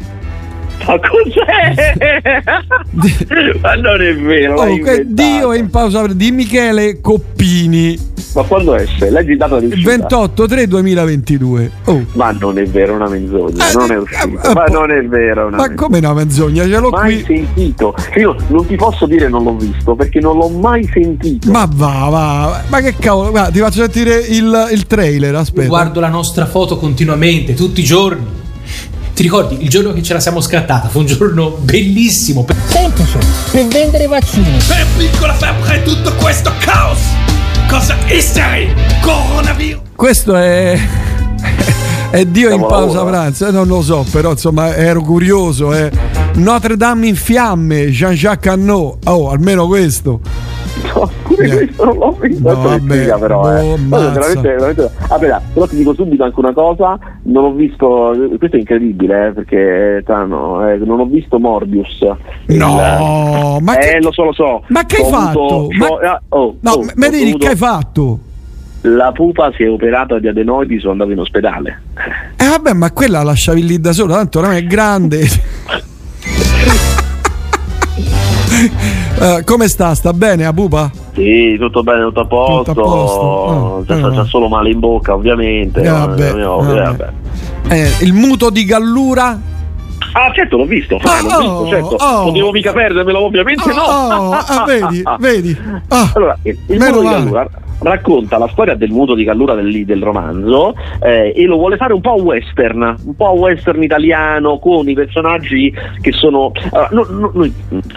[0.88, 1.92] Ma cos'è?
[3.60, 4.54] ma non è vero.
[4.54, 4.78] Oh.
[5.04, 6.06] Dio è in pausa.
[6.06, 7.98] Di Michele Coppini,
[8.34, 9.10] Ma quando esce?
[9.10, 9.90] Leggi il dato di uscita.
[9.90, 11.70] 28 3 2022.
[11.84, 12.04] Oh.
[12.12, 13.68] Ma non è vero, è una menzogna.
[13.68, 14.42] Eh, non è eh, uscito.
[14.42, 15.46] eh, ma po- non è vero.
[15.48, 15.74] una Ma menzogna.
[15.76, 16.62] come no, menzogna?
[16.62, 17.36] Ce l'ho mai qui.
[17.36, 17.94] sentito.
[18.16, 21.50] Io non ti posso dire non l'ho visto perché non l'ho mai sentito.
[21.50, 25.68] Ma va, va, ma che cavolo, guarda, ti faccio sentire il, il trailer, aspetta.
[25.68, 28.46] Guardo la nostra foto continuamente, tutti i giorni.
[29.18, 30.86] Ti ricordi il giorno che ce la siamo scattata?
[30.86, 32.46] Fu un giorno bellissimo.
[32.68, 33.18] Semplice,
[33.50, 34.56] per vendere vaccini.
[34.64, 37.00] Per piccola febbre tutto questo caos!
[37.68, 38.72] Cosa essere?
[39.00, 39.80] Coronavirus!
[39.96, 40.78] Questo è.
[42.10, 45.74] È Dio in pausa pranzo, eh, non lo so, però insomma ero curioso.
[45.74, 45.90] Eh.
[46.34, 49.04] Notre Dame in fiamme, Jean-Jacques Annot.
[49.08, 50.20] Oh, almeno questo.
[50.94, 51.56] No, pure Eh.
[51.56, 52.52] questo non l'ho visto.
[52.52, 53.40] No, vabbè, spiega, però.
[53.40, 53.76] boh, eh.
[53.78, 54.10] Mazza.
[54.10, 58.14] veramente, veramente- Vabbè, però ti dico subito anche una cosa: non ho visto.
[58.38, 61.98] Questo è incredibile, eh, perché strano, eh, non ho visto Morbius.
[62.46, 64.62] No, ma eh, che- lo so, lo so.
[64.68, 65.46] Ma che hai fatto?
[65.46, 68.18] avuto- Ma- ah, oh, No, oh, me devi dovuto- che hai fatto?
[68.82, 71.82] La pupa si è operata di adenoidi, sono andato in ospedale.
[72.36, 75.26] Eh vabbè, ma quella la lasciavi lì da sola, tanto oramai è grande.
[79.20, 79.94] Eh, come sta?
[79.94, 80.90] Sta bene a pupa?
[81.14, 82.72] Sì, tutto bene, tutto a posto.
[82.72, 83.84] Tutto a posto.
[83.86, 84.24] C'è, Ah, c'è ah.
[84.24, 85.80] solo male in bocca, ovviamente.
[85.82, 86.34] Eh, Eh, vabbè.
[86.34, 87.08] eh, vabbè.
[87.68, 89.38] Eh, il muto di Gallura?
[90.12, 90.96] Ah, certo, l'ho visto.
[91.02, 91.94] Ah, l'ho Oh, visto, certo.
[92.04, 92.24] oh.
[92.24, 93.82] Potevo mica perdermelo, ovviamente no.
[93.82, 95.56] Oh, ah, vedi, vedi.
[95.88, 97.08] Ah, Allora, il muto di.
[97.08, 97.48] Gallura
[97.80, 101.92] racconta la storia del muto di Gallura del, del romanzo eh, e lo vuole fare
[101.92, 106.50] un po' western, un po' western italiano con i personaggi che sono...
[106.72, 107.52] allora, no- no- noi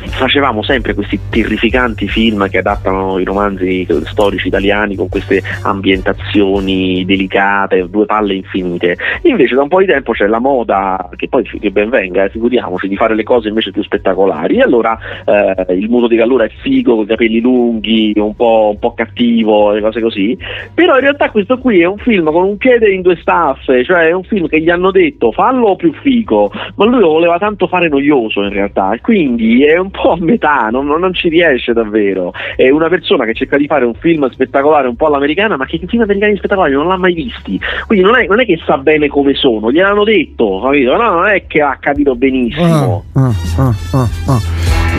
[0.06, 7.88] facevamo sempre questi terrificanti film che adattano i romanzi storici italiani con queste ambientazioni delicate,
[7.90, 8.98] due palle infinite.
[9.24, 12.28] Invece da un po' di tempo c'è la moda, che poi che ben venga, venga,
[12.30, 14.58] figuriamoci, di fare le cose invece più spettacolari.
[14.58, 18.70] E allora eh, il muso di Gallura è figo, con i capelli lunghi, un po',
[18.74, 20.38] un po' cattivo, e cose così.
[20.74, 24.08] Però in realtà questo qui è un film con un piede in due staffe, cioè
[24.08, 27.68] è un film che gli hanno detto fallo più figo, ma lui lo voleva tanto
[27.68, 31.74] fare noioso in realtà, quindi è un po' a metà, non, non- non ci riesce
[31.74, 32.32] davvero.
[32.56, 35.78] È una persona che cerca di fare un film spettacolare un po' all'americana, ma che
[35.78, 37.60] i film americani spettacolari non l'ha mai visti.
[37.88, 40.96] Quindi non è, non è che sa bene come sono, gliel'hanno detto, capito?
[40.96, 43.04] No, non è che ha capito benissimo.
[43.14, 44.42] Ah, ah, ah, ah.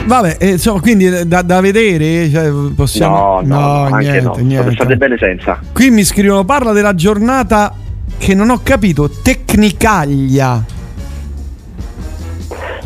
[0.05, 3.41] Vabbè, eh, insomma, quindi eh, da, da vedere cioè, possiamo.
[3.43, 4.47] No, no, anche niente, no.
[4.47, 4.73] niente.
[4.73, 5.61] State bene senza.
[5.73, 7.75] Qui mi scrivono: parla della giornata
[8.19, 9.09] che non ho capito.
[9.09, 10.65] Tecnicaglia.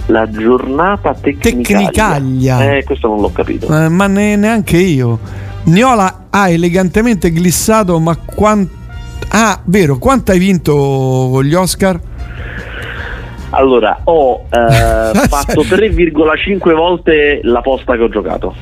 [0.07, 1.63] La giornata tecnicaglia.
[1.63, 2.77] Tecnicaglia.
[2.77, 3.67] Eh, questo non l'ho capito.
[3.77, 5.19] Eh, ma ne- neanche io.
[5.65, 8.85] Niola ha elegantemente glissato, ma quanto.
[9.31, 12.01] Ah, vero, quanto hai vinto con gli Oscar?
[13.57, 18.55] Allora, ho eh, fatto 3,5 volte la posta che ho giocato.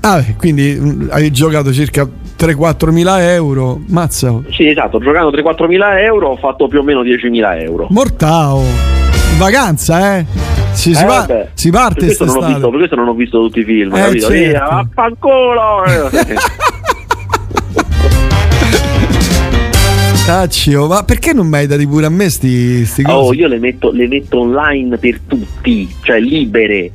[0.00, 2.06] Ah, quindi mm, hai giocato circa
[2.38, 3.80] 3-4 mila euro.
[3.88, 4.32] Mazza.
[4.50, 7.86] Sì, esatto, giocando 3-4 mila euro ho fatto più o meno 10 mila euro.
[7.90, 8.62] Mortao.
[9.38, 10.26] Vacanza, eh?
[10.72, 11.48] Si, si Eh, va- vabbè.
[11.54, 14.00] si parte per questo, ho visto, per questo non ho visto tutti i film, Eh,
[14.00, 14.26] capito?
[14.28, 14.48] certo.
[14.48, 15.82] Via, vaffanculo!
[20.26, 23.36] Caccio, ma perché non mi hai dati pure a me sti, sti Oh, cose?
[23.38, 26.90] io le metto, le metto online per tutti, cioè libere.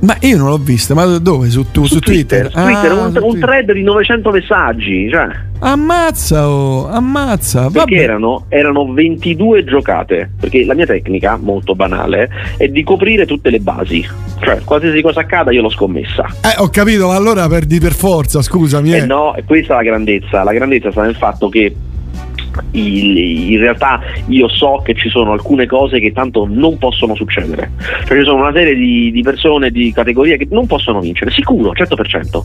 [0.00, 1.48] Ma io non l'ho vista, ma dove?
[1.48, 2.50] Su, tu, su, Twitter?
[2.50, 3.48] Twitter, Ah, un, su un Twitter.
[3.48, 5.26] thread di 900 messaggi, cioè.
[5.60, 7.70] Ammazza, oh, ammazza.
[7.70, 10.30] Perché erano, erano 22 giocate.
[10.38, 14.04] Perché la mia tecnica, molto banale, è di coprire tutte le basi.
[14.40, 16.26] Cioè, qualsiasi cosa accada, io l'ho scommessa.
[16.42, 18.92] Eh, ho capito, ma allora perdi per forza, scusami.
[18.92, 19.06] Eh Eh.
[19.06, 20.42] no, questa è la grandezza.
[20.42, 21.74] La grandezza sta nel fatto che
[22.72, 27.70] in realtà io so che ci sono alcune cose che tanto non possono succedere.
[28.06, 31.72] Cioè ci sono una serie di, di persone, di categorie che non possono vincere, sicuro,
[31.72, 32.42] 100%.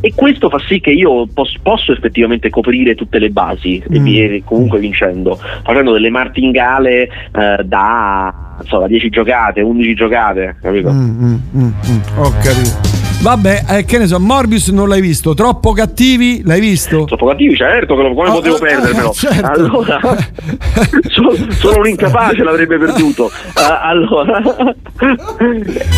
[0.00, 4.36] E questo fa sì che io pos- posso effettivamente coprire tutte le basi e Mm.
[4.44, 10.90] comunque vincendo, facendo delle martingale eh, da insomma, 10 giocate, 11 giocate, capito?
[10.90, 12.96] Mm, mm, mm, mm, ho capito.
[13.20, 17.04] Vabbè, eh, che ne so, Morbius non l'hai visto, troppo cattivi, l'hai visto?
[17.04, 19.08] Troppo cattivi, certo, che lo- come Ah, potevo ah, perdermelo?
[19.42, 19.78] ah, certo.
[19.78, 20.00] Allora,
[21.08, 23.30] so- solo un incapace l'avrebbe perduto.
[23.58, 24.40] Ah, allora,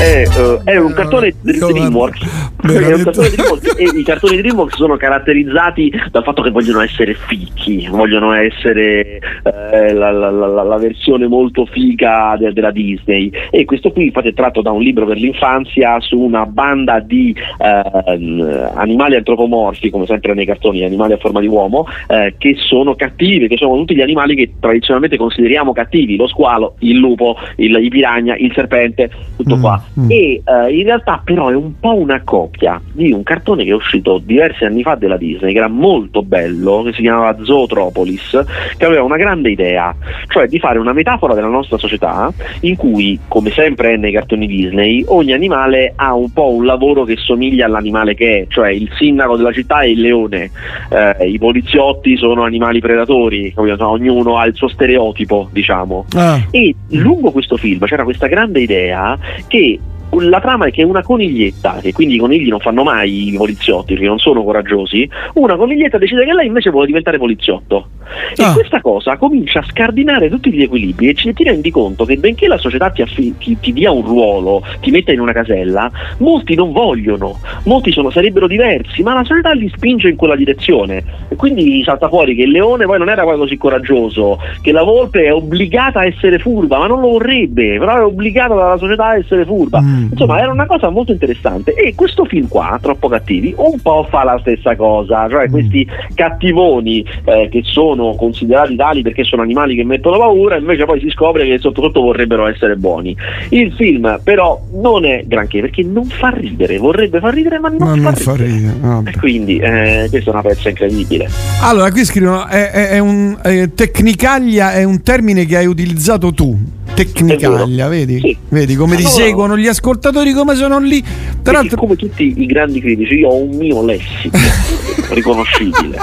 [0.01, 2.57] è, eh, è un cartone di DreamWorks.
[2.63, 7.15] È un cartone DreamWorks e i cartoni DreamWorks sono caratterizzati dal fatto che vogliono essere
[7.15, 13.31] fichi, vogliono essere eh, la, la- la- la versione molto figa de- della Disney.
[13.51, 17.35] E questo qui infatti è tratto da un libro per l'infanzia su una banda di
[17.59, 22.95] ehm, animali antropomorfi, come sempre nei cartoni, animali a forma di uomo, eh, che sono
[22.95, 27.77] cattivi, che sono tutti gli animali che tradizionalmente consideriamo cattivi, lo squalo, il lupo, il,
[27.81, 29.83] i piranha, il serpente, tutto qua.
[30.09, 33.75] E eh, in realtà però è un po' una copia di un cartone che è
[33.75, 38.45] uscito diversi anni fa della Disney, che era molto bello, che si chiamava Zootropolis,
[38.77, 39.95] che aveva una grande idea,
[40.29, 44.47] cioè di fare una metafora della nostra società in cui, come sempre è nei cartoni
[44.47, 48.91] Disney, ogni animale ha un po' un lavoro che somiglia all'animale che è, cioè il
[48.97, 50.51] sindaco della città è il leone,
[50.91, 56.07] eh, i poliziotti sono animali predatori, No, ognuno ha il suo stereotipo, diciamo.
[56.15, 56.41] Ah.
[56.51, 59.79] E lungo questo film c'era questa grande idea che
[60.19, 63.95] la trama è che una coniglietta, che quindi i conigli non fanno mai i poliziotti
[63.95, 67.91] perché non sono coraggiosi, una coniglietta decide che lei invece vuole diventare poliziotto.
[68.35, 72.17] E questa cosa comincia a scardinare tutti gli equilibri e ci ti rendi conto che
[72.17, 75.89] benché la società ti, affi- ti- ti dia un ruolo, ti metta in una casella,
[76.19, 81.05] molti non vogliono, molti sono- sarebbero diversi, ma la società li spinge in quella direzione.
[81.29, 84.83] E quindi salta fuori che il leone poi non era poi così coraggioso, che la
[84.83, 89.07] volpe è obbligata a essere furba, ma non lo vorrebbe, però è obbligata dalla società
[89.07, 89.79] a essere furba.
[90.11, 91.75] Insomma, era una cosa molto interessante.
[91.75, 97.05] E questo film qua, Troppo cattivi, un po' fa la stessa cosa, cioè questi cattivoni
[97.25, 101.45] eh, che sono considerati tali perché sono animali che mettono paura, invece poi si scopre
[101.47, 103.17] che sotto sotto vorrebbero essere buoni.
[103.51, 107.79] Il film però non è granché perché non fa ridere, vorrebbe far ridere, ma non,
[107.79, 108.25] Ma fa, non ridere.
[108.25, 108.75] fa ridere.
[108.81, 109.11] vabbè.
[109.11, 111.29] E quindi eh, questa è una pezza incredibile.
[111.63, 116.33] Allora, qui scrivono: è, è- è un, eh, tecnicaglia è un termine che hai utilizzato
[116.33, 116.59] tu.
[116.95, 118.37] Tecnicaglia, vedi?
[118.49, 119.15] Vedi come ti no, no.
[119.15, 121.03] seguono gli ascoltatori, come sono lì.
[121.43, 124.37] Tra l'altro, come tutti i grandi critici, io ho un mio lessico
[125.11, 125.99] riconoscibile.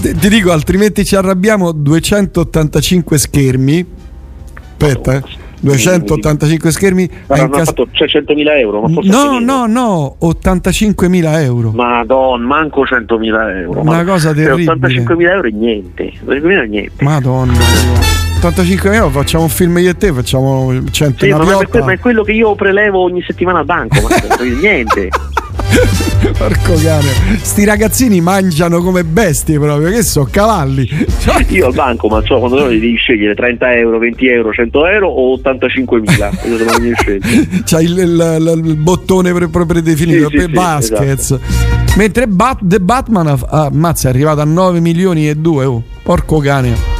[0.00, 1.72] ti ti dico, altrimenti ci arrabbiamo.
[1.72, 3.86] 285 schermi.
[4.80, 5.22] Aspetta, eh.
[5.60, 7.10] 285 schermi.
[7.26, 11.70] Ma ha hanno incas- fatto 100.000 euro, ma forse No, no, no, 85.000 euro.
[11.72, 13.80] Madonna, manco 100.000 euro.
[13.80, 14.72] Una cosa cioè, terribile.
[14.72, 16.12] 85.000 euro è niente.
[16.24, 17.04] 85.000 è niente.
[17.04, 17.54] Madonna.
[18.38, 21.98] 85 euro facciamo un film io e te, facciamo 100 Sì, ma, ma ma è
[21.98, 24.08] quello che io prelevo ogni settimana al banco, ma
[24.60, 25.08] niente.
[26.38, 27.38] Porco cane.
[27.42, 30.88] Sti ragazzini mangiano come bestie proprio, che so, cavalli.
[31.48, 35.34] Io al banco, ma so, quando devi scegliere 30 euro, 20 euro, 100 euro o
[35.36, 36.48] 85.000.
[36.48, 37.26] Io sono ogni scelta.
[37.64, 41.38] C'ha il, il- il- bottone pre- predefinito Sì, per sì, Vasquez.
[41.96, 45.64] Mentre Bat- The Batman ha- ah, è arrivato a 9 milioni e 2.
[45.64, 45.82] Oh.
[46.02, 46.97] Porco cane.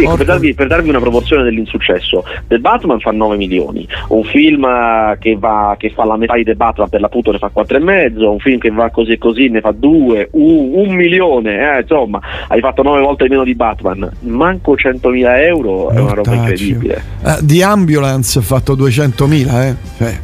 [0.00, 4.64] Sì, per darvi, per darvi una proporzione dell'insuccesso, The Batman fa 9 milioni, un film
[4.64, 8.24] eh, che, va, che fa la metà di The Batman per l'appunto ne fa 4,5,
[8.24, 12.20] un film che va così e così ne fa 2, un, un milione, eh, insomma,
[12.48, 17.02] hai fatto 9 volte meno di Batman, manco 100.000 euro, è una roba incredibile.
[17.24, 19.74] Eh, The Ambulance ha fatto 200.000, eh.
[19.96, 20.18] Cioè.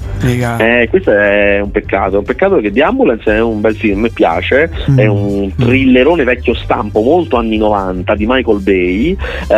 [0.58, 4.00] Eh, questo è un peccato, è un peccato perché The Ambulance è un bel film,
[4.00, 4.98] mi piace, Mm.
[4.98, 9.16] è un thrillerone vecchio stampo, molto anni 90 di Michael Bay,
[9.48, 9.54] eh,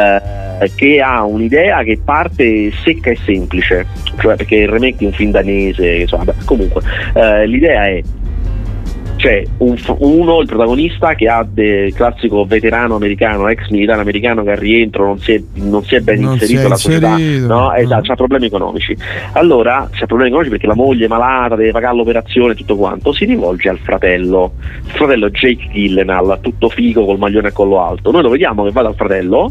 [0.75, 3.87] che ha un'idea che parte secca e semplice,
[4.19, 6.83] cioè perché il remake di un film danese, insomma, comunque,
[7.15, 8.03] eh, l'idea è
[9.19, 14.53] c'è un uno, il protagonista, che ha del classico veterano americano, ex militare americano che
[14.53, 17.75] al rientro non si è, non si è ben Non inserito nella società, no?
[17.75, 18.97] Esatto, ha problemi economici.
[19.33, 23.13] Allora, c'ha problemi economici perché la moglie è malata, deve pagare l'operazione e tutto quanto,
[23.13, 24.53] si rivolge al fratello.
[24.85, 28.13] Il fratello Jake Gyllenhaal, tutto figo col maglione a collo alto.
[28.13, 29.51] Noi lo vediamo che va dal fratello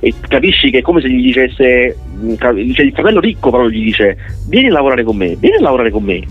[0.00, 1.96] e capisci che è come se gli dicesse
[2.38, 4.16] cioè il fratello ricco proprio gli dice
[4.48, 6.22] vieni a lavorare con me, vieni a lavorare con me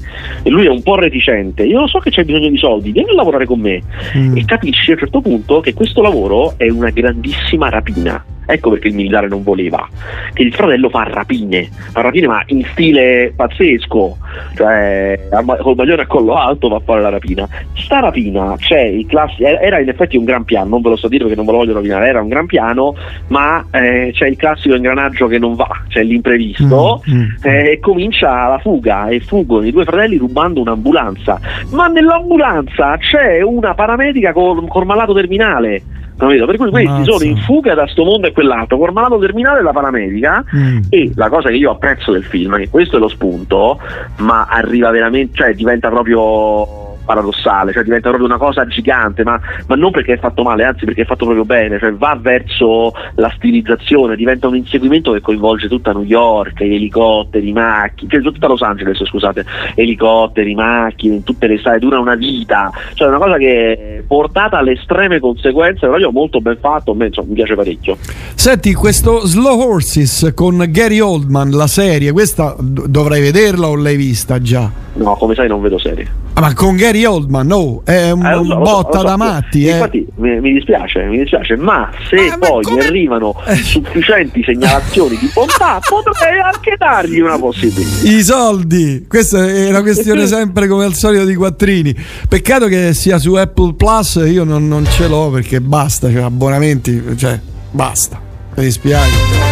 [0.44, 3.10] e lui è un po' reticente, io lo so che c'hai bisogno di soldi, vieni
[3.10, 3.82] a lavorare con me
[4.14, 8.33] e capisci a un certo punto che questo lavoro è una grandissima rapina.
[8.46, 9.88] Ecco perché il militare non voleva,
[10.34, 14.18] che il fratello fa rapine, fa rapine ma in stile pazzesco,
[14.56, 15.20] cioè
[15.62, 17.48] col maglione a collo alto va a fare la rapina.
[17.74, 21.08] Sta rapina c'è il classico, era in effetti un gran piano, non ve lo so
[21.08, 22.96] dire perché non ve lo voglio rovinare, era un gran piano,
[23.28, 27.02] ma eh, c'è il classico ingranaggio che non va, c'è l'imprevisto
[27.44, 31.40] eh, e comincia la fuga e fuggono i due fratelli rubando un'ambulanza,
[31.72, 36.02] ma nell'ambulanza c'è una paramedica con, col malato terminale.
[36.28, 36.46] Capito?
[36.46, 37.12] Per cui questi Mazza.
[37.12, 40.44] sono in fuga da sto mondo e quell'altro, col malato terminale e la paramedica.
[40.56, 40.80] Mm.
[40.90, 43.80] E la cosa che io apprezzo del film, che questo è lo spunto,
[44.18, 49.76] ma arriva veramente, cioè diventa proprio paradossale, cioè diventa proprio una cosa gigante, ma, ma
[49.76, 53.32] non perché è fatto male, anzi perché è fatto proprio bene, cioè va verso la
[53.36, 58.48] stilizzazione, diventa un inseguimento che coinvolge tutta New York, gli elicotteri, i macchine, cioè tutta
[58.48, 59.46] Los Angeles, scusate,
[59.76, 64.04] elicotteri, macchine, in tutte le strade, dura una vita, cioè è una cosa che è
[64.06, 67.98] portata alle estreme conseguenze, però io molto ben fatto, a me insomma, mi piace parecchio.
[68.36, 73.96] Senti, questo Slow Horses con Gary Oldman, la serie, questa d- dovrei vederla o l'hai
[73.96, 74.70] vista già?
[74.96, 76.22] No, come sai non vedo serie.
[76.36, 79.04] Ah, ma con Gary Oldman, no, è un Eh, so, so, botta so.
[79.06, 79.66] da matti.
[79.68, 79.72] Eh.
[79.72, 83.56] Infatti mi, mi dispiace, mi dispiace, ma se poi mi arrivano Eh.
[83.56, 88.08] sufficienti segnalazioni di bontà, potrei anche dargli una possibilità.
[88.08, 91.96] I soldi, questa è una questione sempre come al solito di quattrini.
[92.30, 97.02] Peccato che sia su Apple Plus, io non, non ce l'ho perché basta, cioè abbonamenti,
[97.18, 97.40] cioè
[97.72, 98.20] basta.
[98.56, 99.10] Mi dispiace,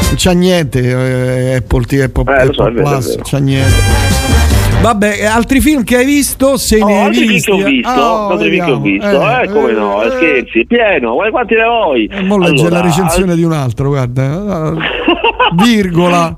[0.07, 0.79] non c'ha niente.
[0.81, 4.40] eh, Apple, TV, Apple, Eh, so, Apple è Plus, c'ha niente.
[4.82, 6.57] Vabbè, eh, altri film che hai visto?
[6.57, 7.51] Se Oh, ne hai altri film visti?
[7.51, 9.07] che ho visto, Ah, altri film che ho visto,
[9.41, 12.09] eh, come no, eh, scherzi, pieno, guarda quanti ne vuoi?
[12.11, 14.73] E mo legge Allora, la recensione di un altro, guarda.
[15.63, 16.36] Virgola.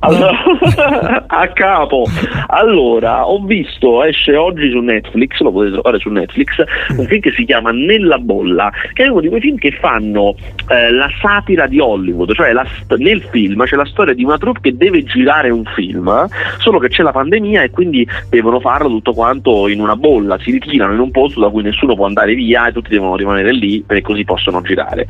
[0.00, 2.06] Allora, a capo.
[2.46, 6.64] Allora, ho visto, esce oggi su Netflix, lo potete trovare su Netflix,
[6.96, 10.34] un film che si chiama Nella bolla, che è uno di quei film che fanno
[10.68, 14.60] eh, la satira di Hollywood, cioè la nel film c'è la storia di una troupe
[14.60, 16.26] che deve girare un film,
[16.58, 20.50] solo che c'è la pandemia e quindi devono farlo tutto quanto in una bolla, si
[20.50, 23.84] ritirano in un posto da cui nessuno può andare via e tutti devono rimanere lì
[23.86, 25.06] e così possono girare.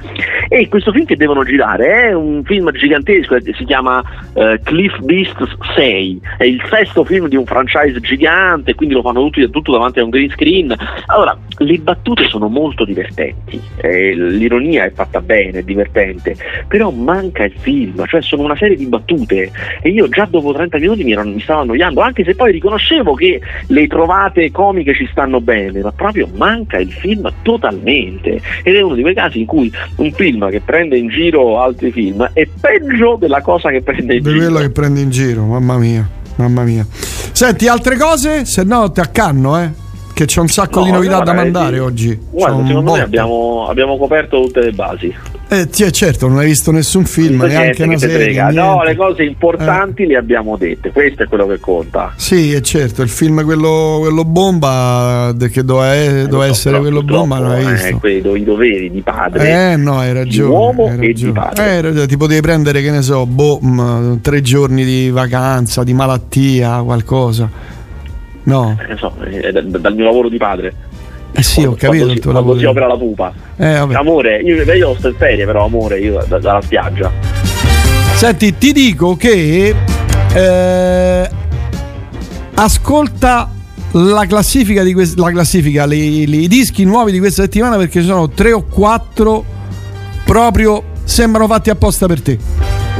[0.48, 4.02] E questo film che devono girare è un film gigantesco, eh, si chiama
[4.34, 9.20] eh, Cliff Beasts 6, è il sesto film di un franchise gigante, quindi lo fanno
[9.24, 10.74] tutti, tutto davanti a un green screen.
[11.04, 16.34] Allora, le battute sono molto divertenti, eh, l'ironia è fatta bene, è divertente,
[16.66, 19.50] però manca il film, cioè sono una serie di battute
[19.82, 23.12] e io già dopo 30 minuti mi, ero- mi stavo annoiando, anche se poi riconoscevo
[23.12, 28.80] che le trovate comiche ci stanno bene, ma proprio manca il film totalmente ed è
[28.80, 32.48] uno di quei casi in cui un film che prende in giro altri film è
[32.58, 34.69] peggio della cosa che prende in giro.
[34.70, 36.86] Che in giro, mamma mia, mamma mia.
[37.32, 38.44] Senti, altre cose?
[38.44, 39.72] Se no ti accanno, eh.
[40.20, 42.18] Che c'è un sacco No, di novità da guarda, mandare eh, oggi.
[42.30, 45.14] Guarda, secondo me abbiamo, abbiamo coperto tutte le basi.
[45.48, 48.52] Eh, sì, eh, certo, non hai visto nessun film, neanche che una serie.
[48.52, 52.12] No, le cose importanti le abbiamo dette, questo è quello che conta.
[52.16, 57.38] Sì, è certo, il film quello, quello bomba che doveva, eh, doveva essere quello bomba
[57.38, 57.96] non hai Eh, visto.
[57.98, 59.72] quei do- i doveri di padre.
[59.72, 60.48] Eh no, hai ragione.
[60.48, 61.32] Di uomo hai e di ragione.
[61.32, 61.64] padre.
[61.64, 65.94] Eh, ragione, ti potevi prendere, che ne so, boh, mh, tre giorni di vacanza, di
[65.94, 67.78] malattia, qualcosa.
[68.44, 68.76] No.
[68.88, 70.74] Eh, so, eh, da- dal mio lavoro di padre.
[71.32, 72.58] Eh sì, ho capito quando il tuo quando lavoro.
[72.58, 73.32] si opera la pupa.
[73.56, 73.66] Eh.
[73.94, 77.10] Amore, io, io sto in ferie, però amore, io da- dalla spiaggia.
[78.14, 79.74] Senti, ti dico che
[80.34, 81.30] eh,
[82.54, 83.50] ascolta
[83.92, 88.00] la classifica di questa la classifica, le- le- i dischi nuovi di questa settimana perché
[88.00, 89.44] ci sono tre o quattro
[90.24, 92.38] proprio sembrano fatti apposta per te.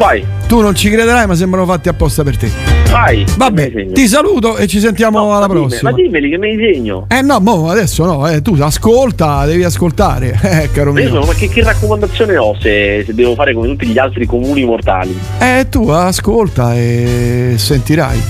[0.01, 0.25] Vai.
[0.49, 2.51] Tu non ci crederai, ma sembrano fatti apposta per te.
[2.91, 3.23] Vai.
[3.37, 5.91] Vabbè, ti saluto e ci sentiamo alla Ma prossima.
[5.91, 7.05] Ma dimmeli che me li segno.
[7.09, 11.07] Eh no, mo adesso no, eh, tu ascolta, devi ascoltare, eh, caro mio.
[11.07, 14.65] sono- ma che, che raccomandazione ho se, se devo fare come tutti gli altri comuni
[14.65, 15.17] mortali?
[15.39, 18.21] Eh, tu ascolta e sentirai.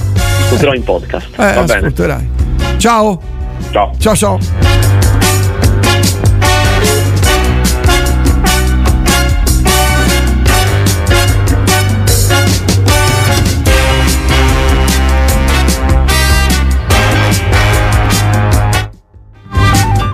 [0.47, 1.29] Ascolterò in podcast.
[1.35, 1.73] Eh, Va bene.
[1.75, 2.29] ascolterai.
[2.79, 3.21] Ciao.
[3.71, 3.93] Ciao.
[3.97, 4.90] Ciao ciao.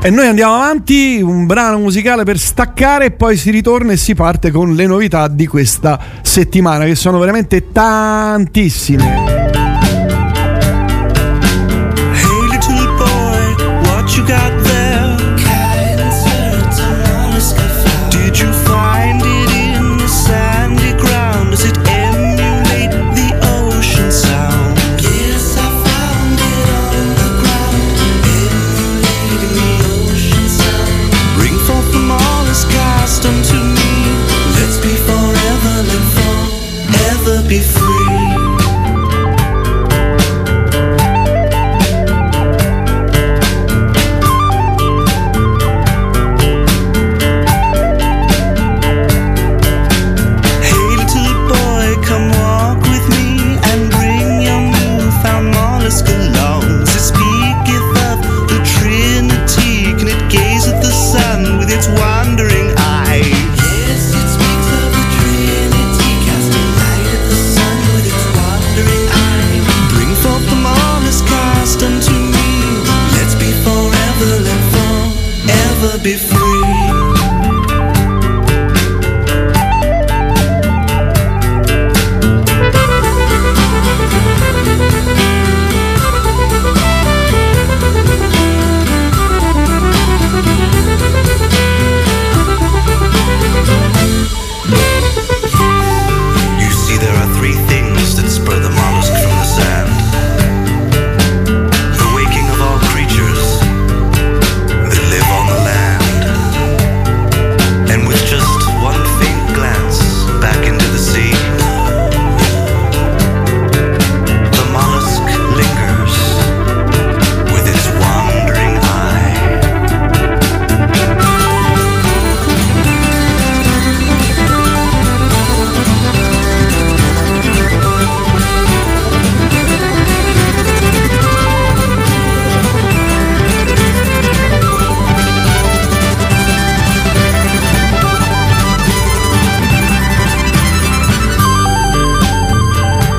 [0.07, 4.14] E noi andiamo avanti, un brano musicale per staccare e poi si ritorna e si
[4.14, 9.36] parte con le novità di questa settimana, che sono veramente tantissime.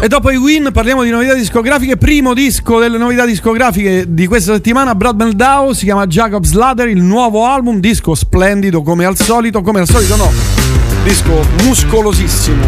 [0.08, 1.98] E dopo i win parliamo di novità discografiche.
[1.98, 7.02] Primo disco delle novità discografiche di questa settimana, Brad Meldau, si chiama Jacob's Ladder, il
[7.02, 10.32] nuovo album, disco splendido come al solito, come al solito no,
[11.04, 12.68] disco muscolosissimo.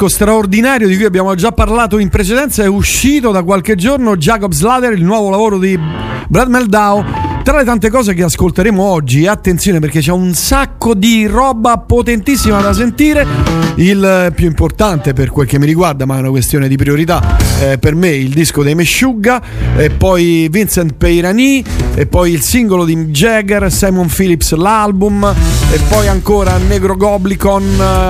[0.00, 4.62] Disco straordinario di cui abbiamo già parlato in precedenza, è uscito da qualche giorno Jacob's
[4.62, 5.78] Ladder, il nuovo lavoro di
[6.26, 7.04] Brad Meldau.
[7.42, 12.60] Tra le tante cose che ascolteremo oggi, attenzione perché c'è un sacco di roba potentissima
[12.60, 13.26] da sentire.
[13.74, 17.78] Il più importante per quel che mi riguarda, ma è una questione di priorità, eh,
[17.78, 19.42] per me il disco dei Meshuggah,
[19.76, 21.62] e poi Vincent Peirani,
[21.94, 25.34] e poi il singolo di Jagger, Simon Phillips l'album,
[25.72, 27.64] e poi ancora Negro Goblicon,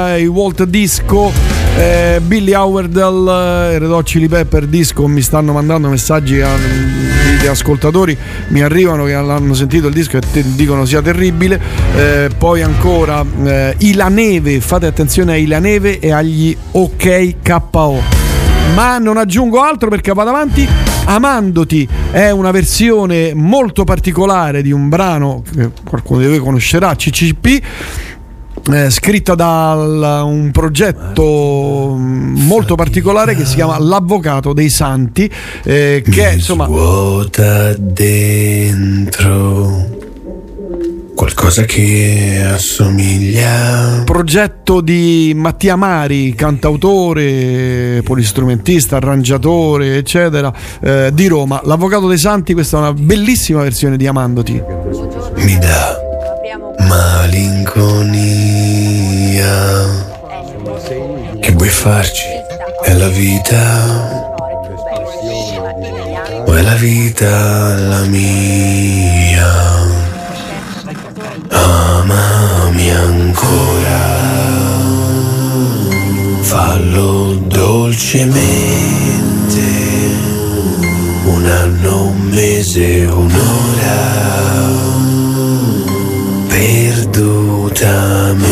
[0.09, 1.33] eh, i Walt Disco,
[1.79, 7.47] eh, Billy Howardell, eh, Red Hot Pepper Disco, mi stanno mandando messaggi a- di, di
[7.47, 8.17] ascoltatori,
[8.49, 11.61] mi arrivano che hanno sentito il disco e te- dicono sia terribile,
[11.97, 18.03] Eh, poi ancora eh, Ila Neve, fate attenzione a Ila Neve e agli OK KO
[18.75, 20.67] ma non aggiungo altro perché vado avanti.
[21.07, 27.63] Amandoti è una versione molto particolare di un brano che qualcuno di voi conoscerà, CCP.
[28.73, 35.31] Eh, scritta da un progetto mm, molto particolare che si chiama L'Avvocato dei Santi,
[35.65, 38.89] eh, che è, insomma Vuota dentro
[41.21, 44.03] qualcosa che assomiglia.
[44.07, 50.51] progetto di Mattia Mari, cantautore, polistrumentista, arrangiatore, eccetera,
[50.81, 51.61] eh, di Roma.
[51.65, 54.63] L'Avvocato dei Santi, questa è una bellissima versione di Amandoti.
[55.37, 56.10] Mi dà
[56.79, 58.19] malinconia.
[61.41, 62.25] Che vuoi farci?
[62.85, 64.19] È la vita.
[66.47, 69.49] O è la vita la mia?
[71.49, 74.01] Amami ancora.
[76.41, 78.89] Fallo dolcemente.
[81.25, 84.90] Un anno, un mese, un'ora.
[86.51, 88.49] Perdutamente.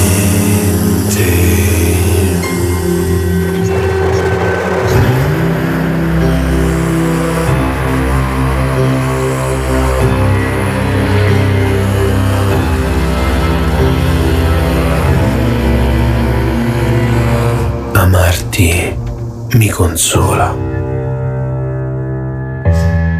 [17.94, 18.96] Amarti
[19.54, 20.54] mi consola.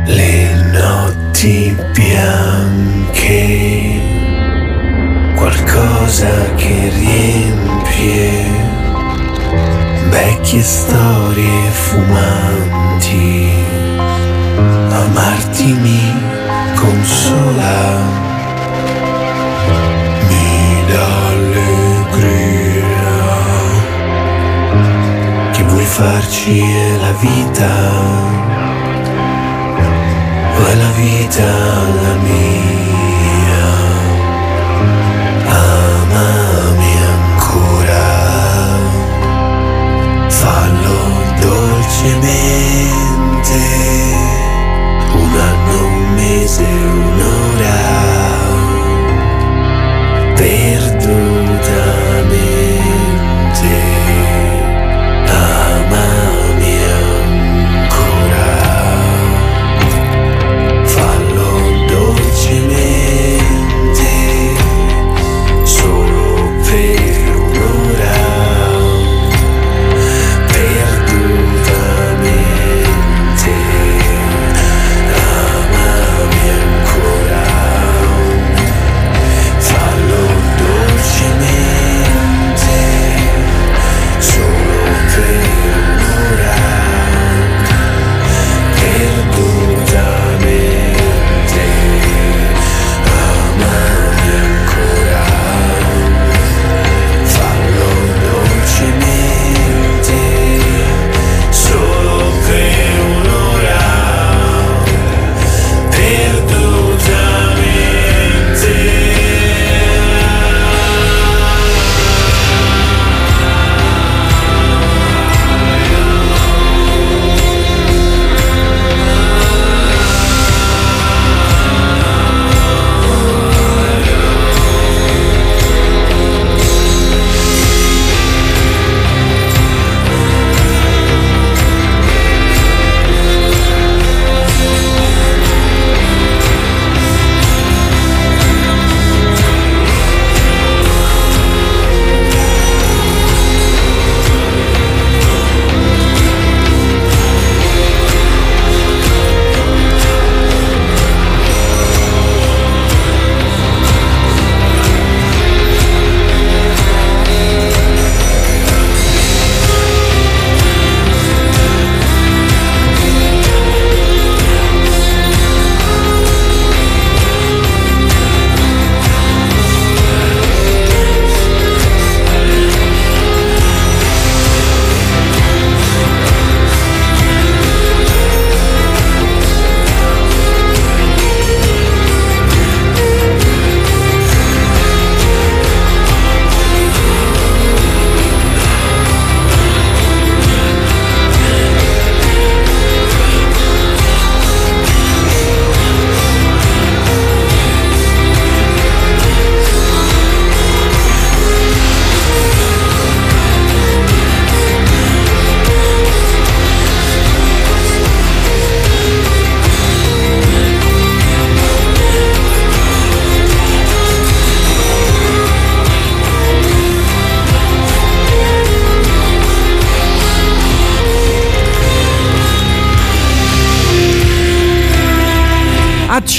[0.07, 3.78] Le notti bianche,
[5.49, 8.45] qualcosa che riempie
[10.11, 13.51] vecchie storie fumanti.
[14.91, 16.13] Amarti mi
[16.75, 17.97] consola,
[20.29, 22.67] mi dà allegria.
[25.53, 27.71] Che vuoi farci è la vita,
[30.57, 31.47] o è la vita
[32.03, 32.88] la mia?
[42.01, 43.59] Dolcemente,
[45.15, 47.48] un anno, un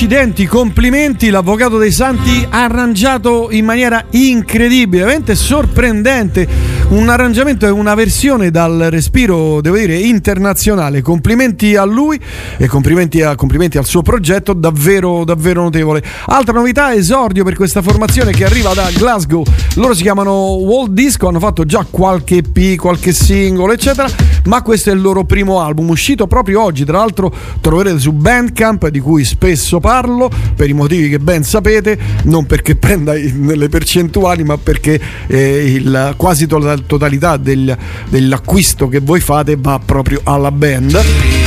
[0.10, 6.47] accidenti, complimenti, l'avvocato dei Santi arrangiato in maniera incredibile, veramente sorprendente.
[6.89, 11.03] Un arrangiamento e una versione dal respiro, devo dire, internazionale.
[11.03, 12.20] Complimenti a lui
[12.57, 16.03] e complimenti, a- complimenti al suo progetto, davvero, davvero notevole.
[16.26, 19.43] Altra novità, esordio per questa formazione che arriva da Glasgow.
[19.76, 24.10] Loro si chiamano Walt Disco, hanno fatto già qualche EP, qualche singolo, eccetera.
[24.45, 26.85] Ma questo è il loro primo album, uscito proprio oggi.
[26.85, 31.97] Tra l'altro, troverete su Bandcamp, di cui spesso parlo per i motivi che ben sapete,
[32.23, 37.77] non perché prenda nelle percentuali, ma perché eh, il quasi to- totalità del-
[38.09, 41.38] dell'acquisto che voi fate va proprio alla band.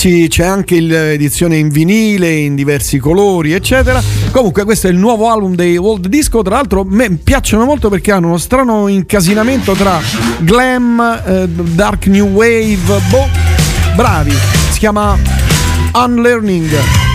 [0.00, 4.02] Sì, c'è anche l'edizione in vinile, in diversi colori, eccetera.
[4.30, 6.40] Comunque, questo è il nuovo album dei World Disco.
[6.40, 10.00] Tra l'altro, me piacciono molto perché hanno uno strano incasinamento tra
[10.38, 12.98] glam, eh, dark new wave.
[13.10, 13.28] Boh,
[13.94, 14.32] bravi.
[14.70, 15.18] Si chiama
[15.92, 17.09] Unlearning.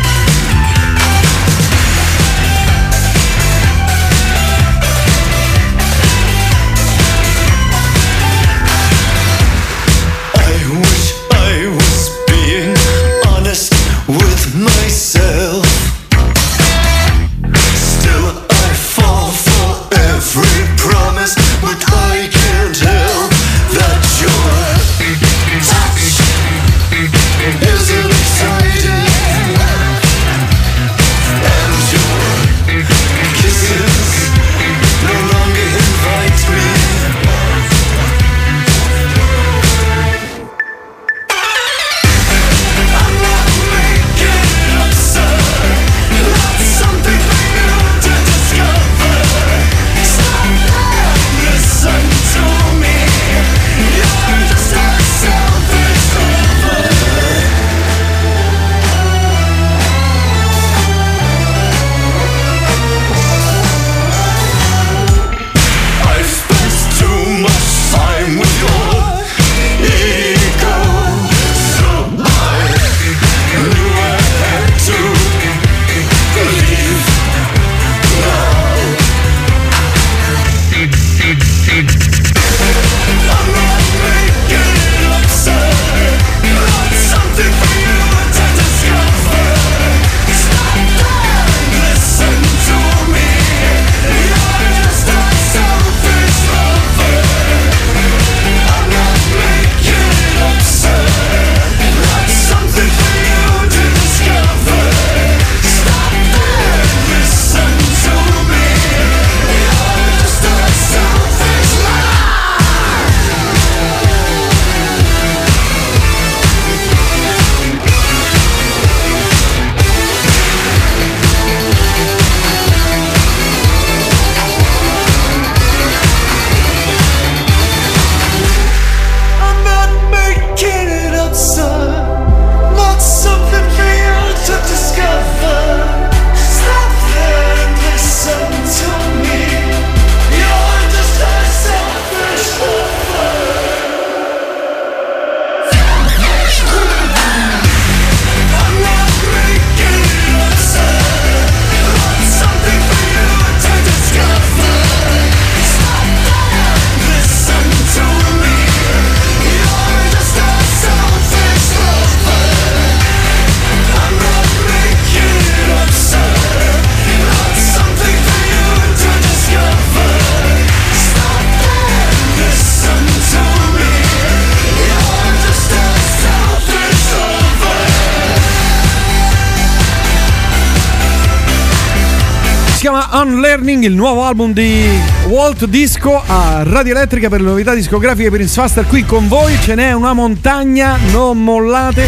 [183.86, 184.83] Il nuovo album di
[185.27, 189.55] Walt Disco a Radio Elettrica per le novità discografiche per Faster qui con voi.
[189.61, 192.07] Ce n'è una montagna, non mollate.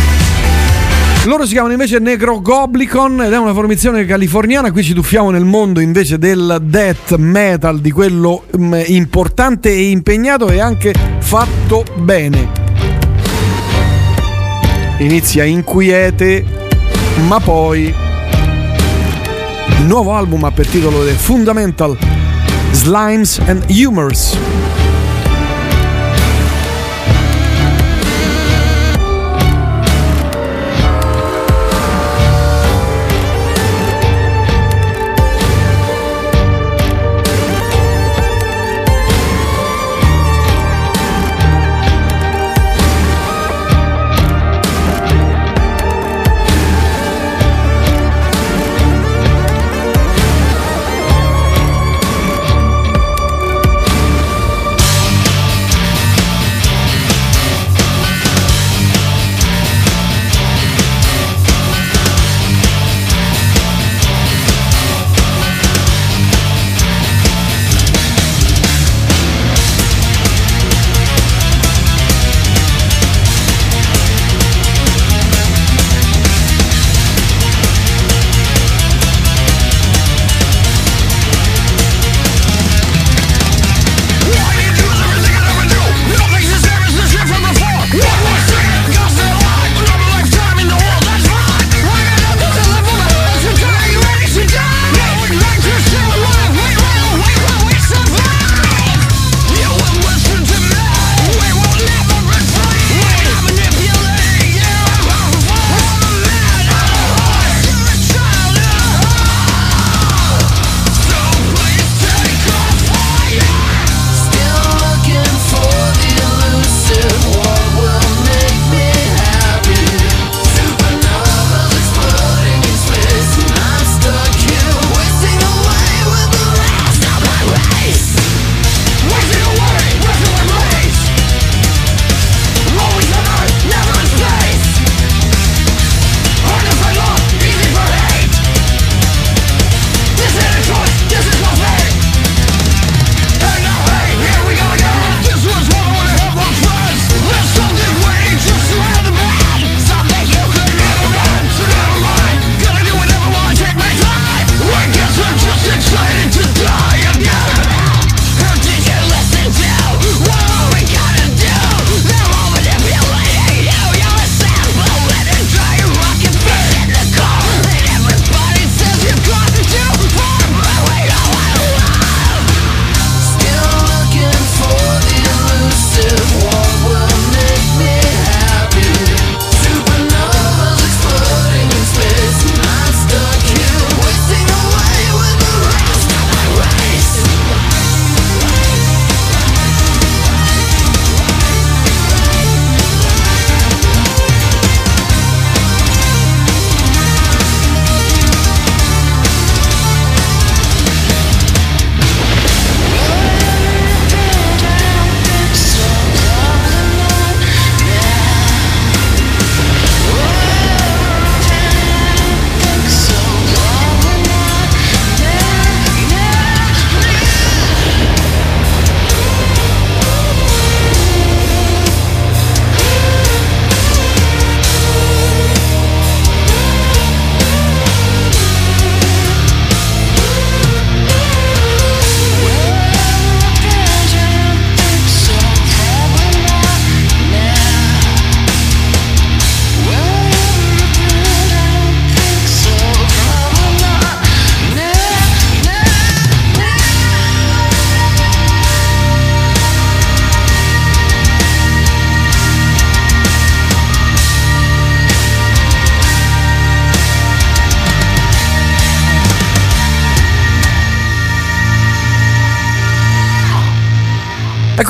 [1.25, 4.71] Loro si chiamano invece Necrogoblicon ed è una formazione californiana.
[4.71, 10.49] Qui ci tuffiamo nel mondo invece del death metal, di quello mm, importante e impegnato
[10.49, 12.49] e anche fatto bene.
[14.97, 16.43] Inizia inquiete,
[17.27, 17.93] ma poi
[19.79, 21.97] il nuovo album ha per titolo The Fundamental
[22.71, 24.37] Slimes and Humors.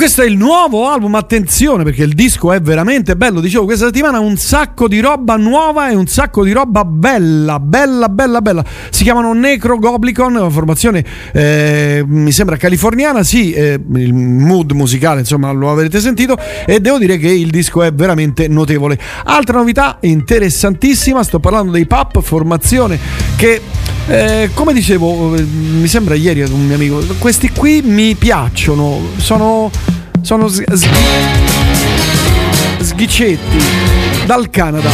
[0.08, 3.42] Questo è il nuovo album, attenzione perché il disco è veramente bello.
[3.42, 8.08] Dicevo, questa settimana un sacco di roba nuova e un sacco di roba bella, bella,
[8.08, 8.64] bella, bella.
[8.88, 11.04] Si chiamano Necro Goblicon, formazione
[11.34, 16.96] eh, mi sembra californiana, sì, eh, il mood musicale insomma lo avrete sentito e devo
[16.96, 18.98] dire che il disco è veramente notevole.
[19.24, 22.98] Altra novità interessantissima, sto parlando dei Pap, formazione
[23.36, 23.60] che
[24.10, 29.00] eh, come dicevo, eh, mi sembra ieri ad un mio amico, questi qui mi piacciono,
[29.16, 29.70] sono,
[30.22, 30.86] sono s- s-
[32.80, 33.58] sghicetti
[34.26, 34.90] dal Canada.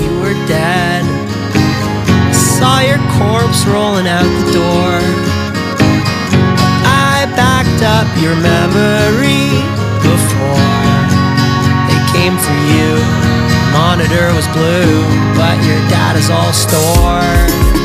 [0.00, 1.04] you were dead.
[2.34, 4.92] Saw your corpse rolling out the door.
[7.12, 8.99] I backed up your memory
[12.30, 12.94] came for you.
[13.72, 15.04] Monitor was blue,
[15.34, 17.79] but your data's all stored.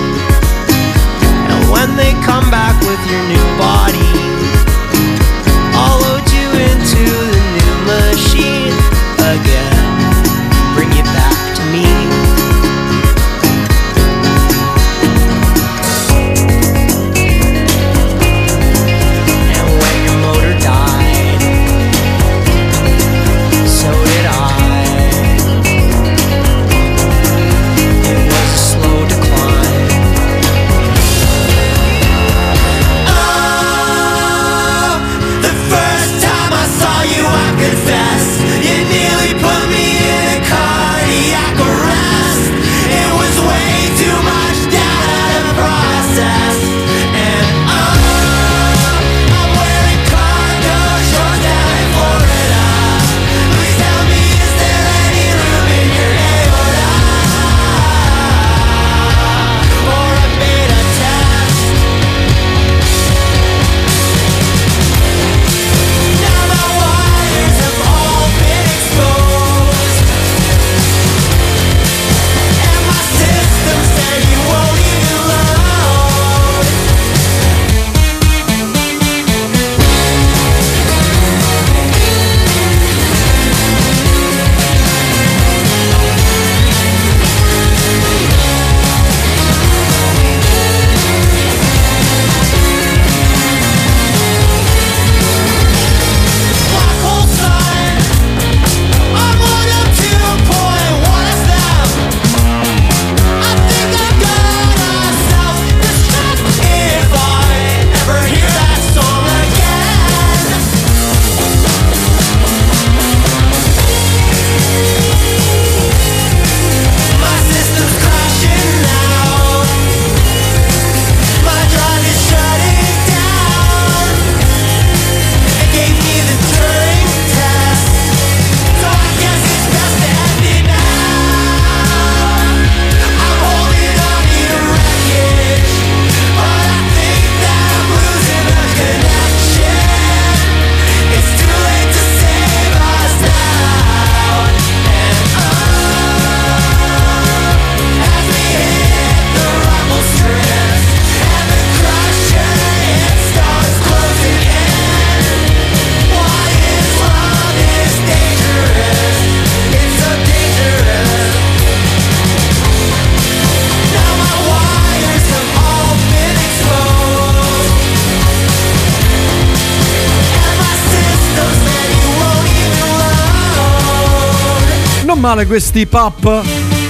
[175.25, 176.43] Male questi pop.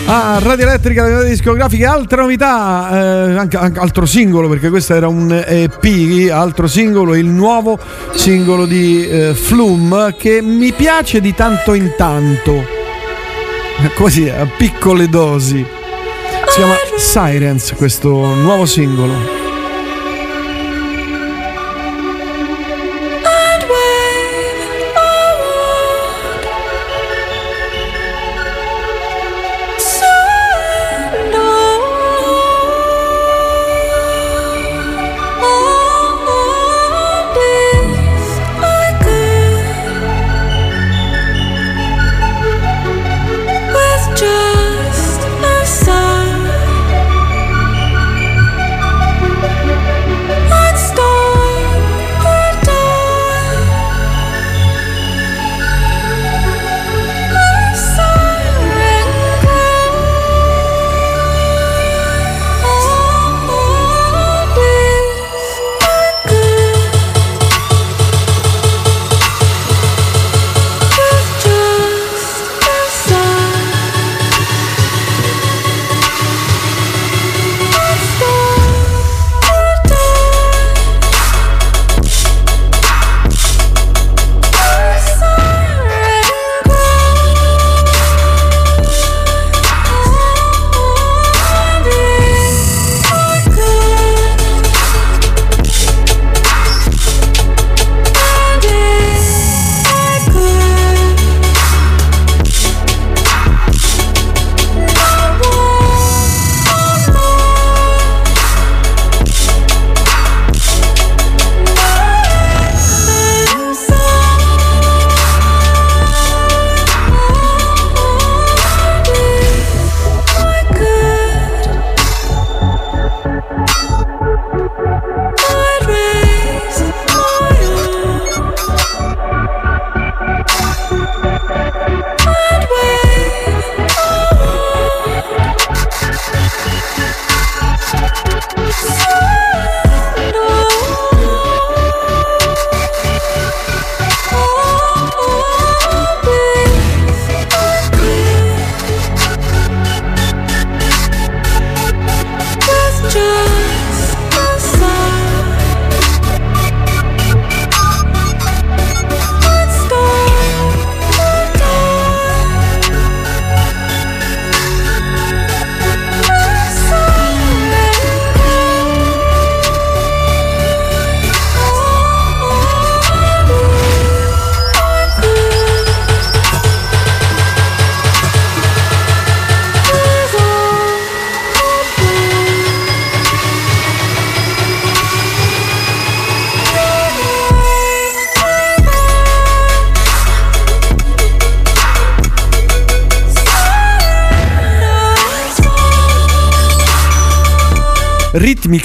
[0.07, 5.07] Ah, Radio Elettrica, la discografica, altra novità, eh, anche, anche altro singolo perché questo era
[5.07, 7.79] un EP, altro singolo, il nuovo
[8.13, 12.65] singolo di eh, Flume che mi piace di tanto in tanto,
[13.95, 15.65] così a piccole dosi.
[16.49, 19.44] Si chiama Sirens questo nuovo singolo.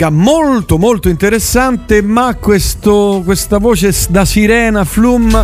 [0.01, 5.43] musica molto molto interessante, ma questo, questa voce da sirena, flum,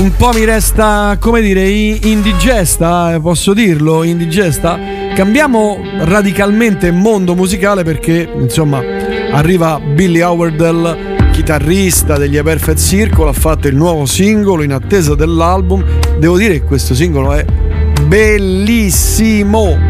[0.00, 4.78] un po' mi resta, come dire, indigesta, eh, posso dirlo, indigesta.
[5.14, 8.82] Cambiamo radicalmente mondo musicale perché, insomma,
[9.32, 15.14] arriva Billy Howardell chitarrista degli A Perfect Circle, ha fatto il nuovo singolo in attesa
[15.14, 15.82] dell'album.
[16.18, 17.44] Devo dire che questo singolo è
[18.06, 19.89] bellissimo.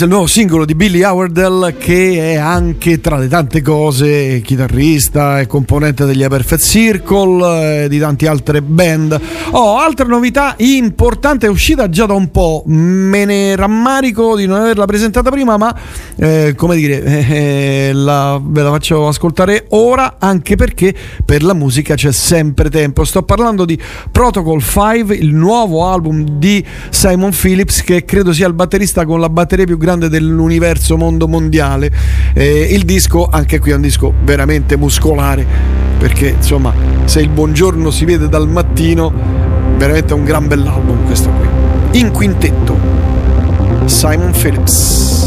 [0.00, 4.40] Questo è il nuovo singolo di Billy Howardell che è anche tra le tante cose
[4.40, 9.20] chitarrista e componente degli A Perfect Circle e di tante altre band.
[9.50, 14.60] Oh, altra novità importante è uscita già da un po', me ne rammarico di non
[14.60, 15.76] averla presentata prima, ma
[16.20, 20.94] eh, come dire, eh, la- ve la faccio ascoltare ora anche perché
[21.24, 23.04] per la musica c'è sempre tempo.
[23.04, 23.78] Sto parlando di
[24.10, 29.30] Protocol 5, il nuovo album di Simon Phillips che credo sia il batterista con la
[29.30, 31.90] batteria più grande dell'universo mondo mondiale.
[32.34, 35.46] Eh, il disco, anche qui è un disco veramente muscolare,
[35.98, 36.74] perché insomma,
[37.04, 39.10] se il buongiorno si vede dal mattino,
[39.78, 41.98] veramente è un gran bell'album questo qui.
[41.98, 42.78] In quintetto,
[43.86, 45.19] Simon Phillips.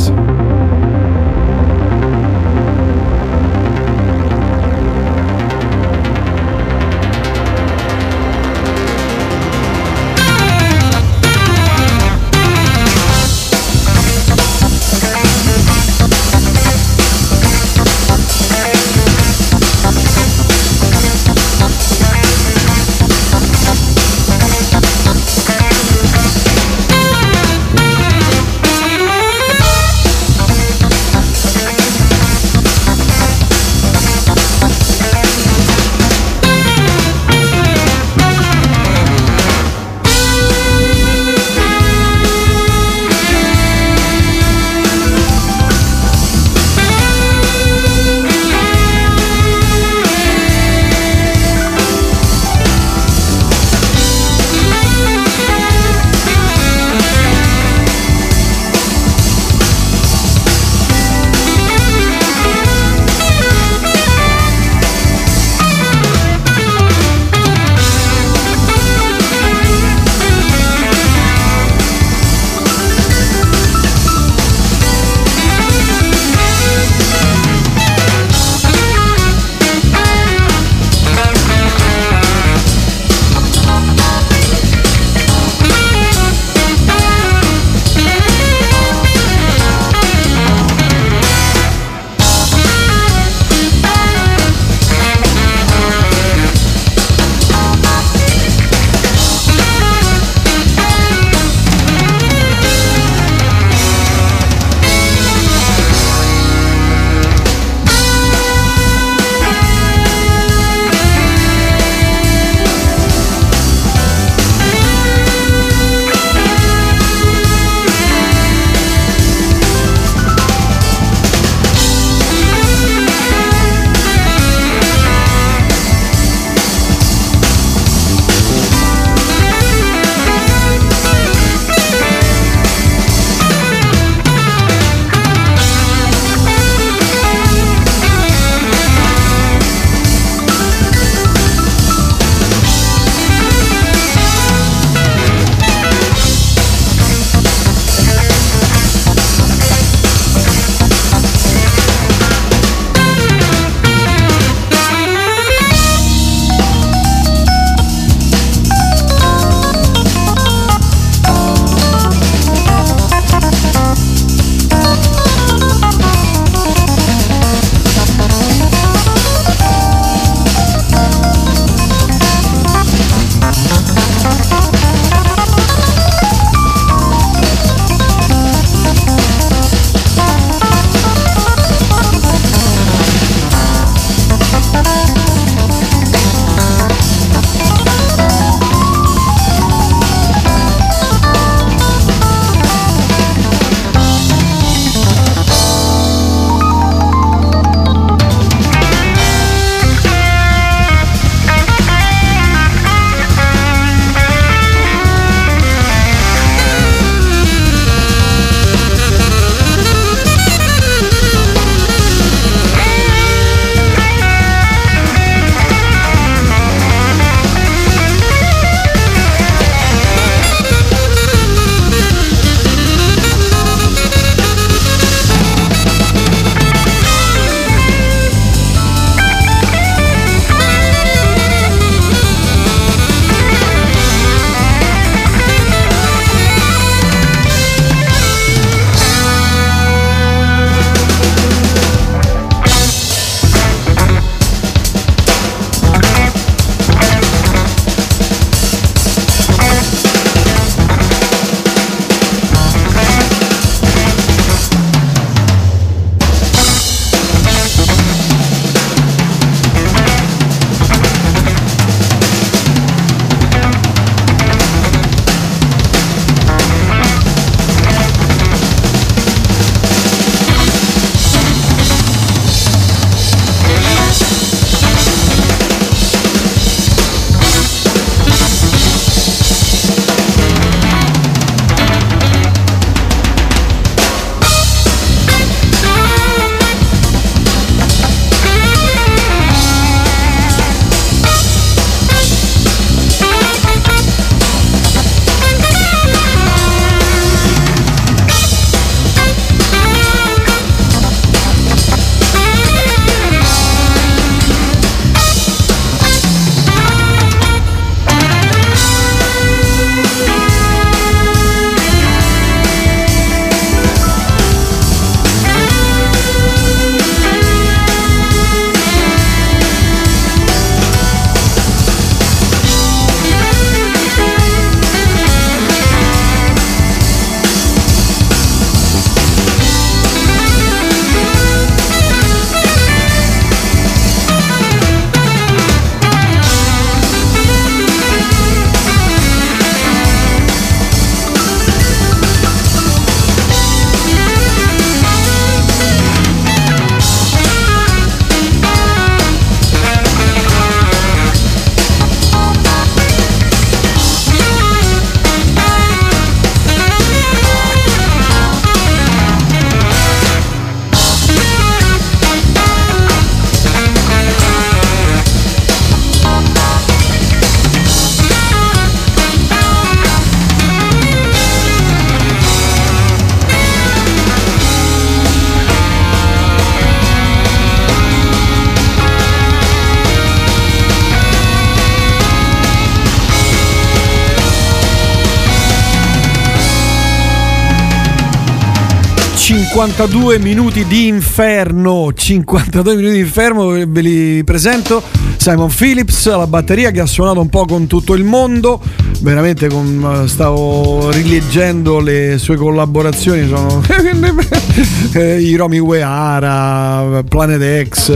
[389.44, 392.14] 52 minuti di inferno.
[392.14, 395.04] 52 minuti di inferno ve li presento.
[395.36, 398.80] Simon Phillips alla batteria che ha suonato un po' con tutto il mondo.
[399.20, 403.84] Veramente con- stavo rileggendo le sue collaborazioni sono
[405.14, 408.12] eh, i Romy Weara Planet X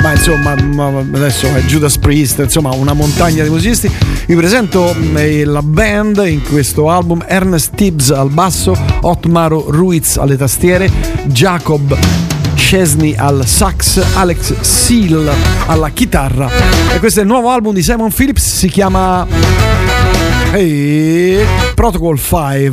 [0.00, 3.88] ma insomma ma adesso è Judas Priest insomma una montagna di musicisti.
[4.26, 10.36] Vi presento eh, la band in questo album Ernest Tibbs al basso Otmaro Ruiz alle
[10.36, 11.94] tastiere Jacob
[12.54, 15.30] Chesney al sax, Alex Seal
[15.66, 16.48] alla chitarra.
[16.90, 19.26] E questo è il nuovo album di Simon Phillips, si chiama
[20.52, 22.72] Ehi, Protocol 5.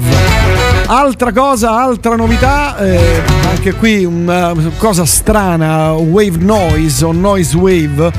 [0.86, 8.12] Altra cosa, altra novità, eh, anche qui una cosa strana, Wave Noise o Noise Wave,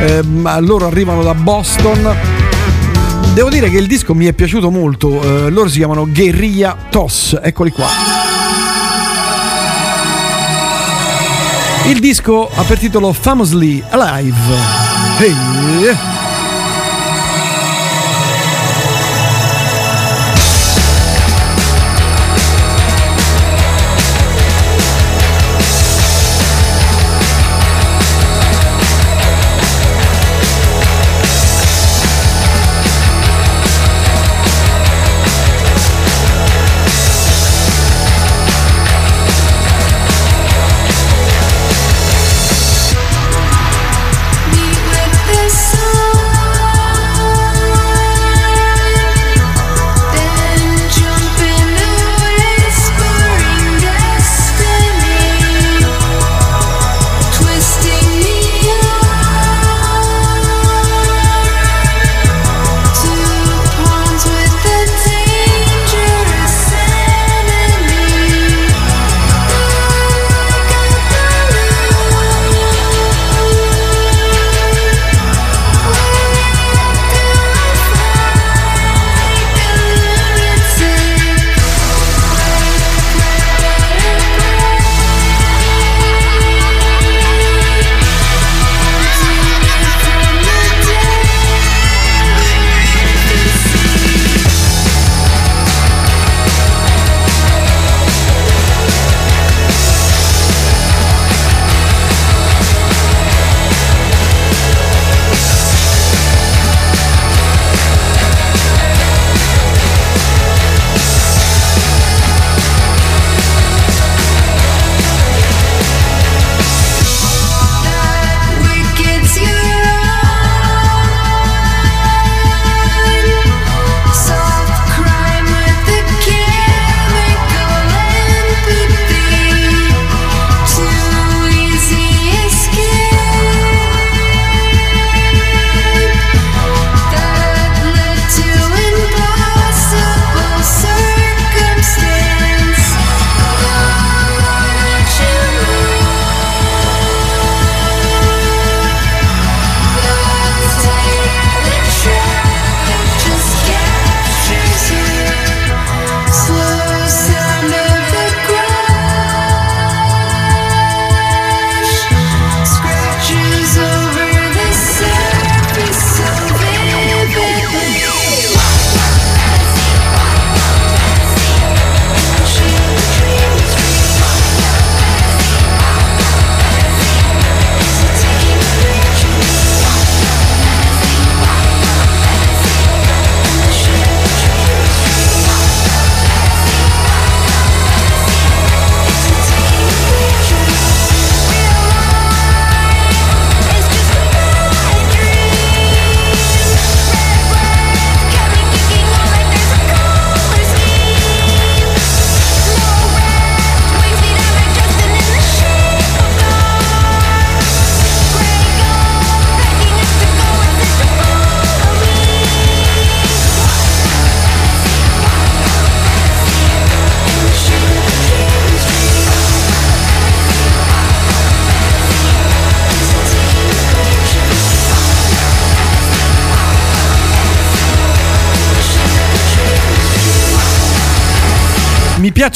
[0.00, 0.22] eh,
[0.60, 2.16] loro arrivano da Boston.
[3.34, 7.38] Devo dire che il disco mi è piaciuto molto, eh, loro si chiamano Guerrilla Toss,
[7.42, 8.37] eccoli qua.
[11.88, 14.36] Il disco ha per titolo Famously Alive.
[15.20, 16.17] Ehi.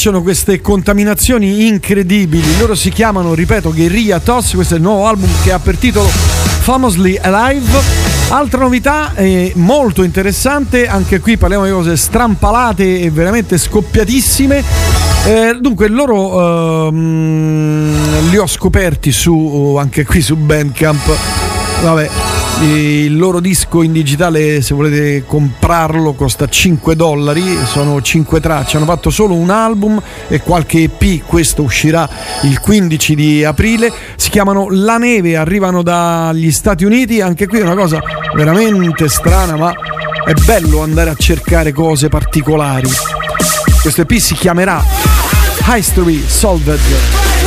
[0.02, 2.58] Piacciono queste contaminazioni incredibili.
[2.58, 4.54] Loro si chiamano, ripeto, Guerrilla Toss.
[4.54, 7.70] Questo è il nuovo album che ha per titolo Famously Alive.
[8.30, 14.64] Altra novità eh, molto interessante, anche qui parliamo di cose strampalate e veramente scoppiatissime.
[15.24, 21.16] Eh, dunque, loro ehm, li ho scoperti su anche qui su Bandcamp.
[21.80, 22.10] Vabbè,
[22.62, 27.42] il loro disco in digitale, se volete comprarlo, costa 5 dollari.
[27.64, 28.76] Sono 5 tracce.
[28.76, 31.24] Hanno fatto solo un album e qualche EP.
[31.24, 32.08] Questo uscirà
[32.42, 33.92] il 15 di aprile.
[34.16, 37.20] Si chiamano La Neve, arrivano dagli Stati Uniti.
[37.20, 38.00] Anche qui è una cosa
[38.34, 39.72] veramente strana, ma
[40.24, 42.88] è bello andare a cercare cose particolari.
[43.80, 44.82] Questo EP si chiamerà
[45.74, 47.41] History Solved.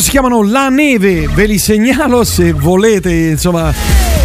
[0.00, 3.70] Loro si chiamano La Neve, ve li segnalo se volete, insomma,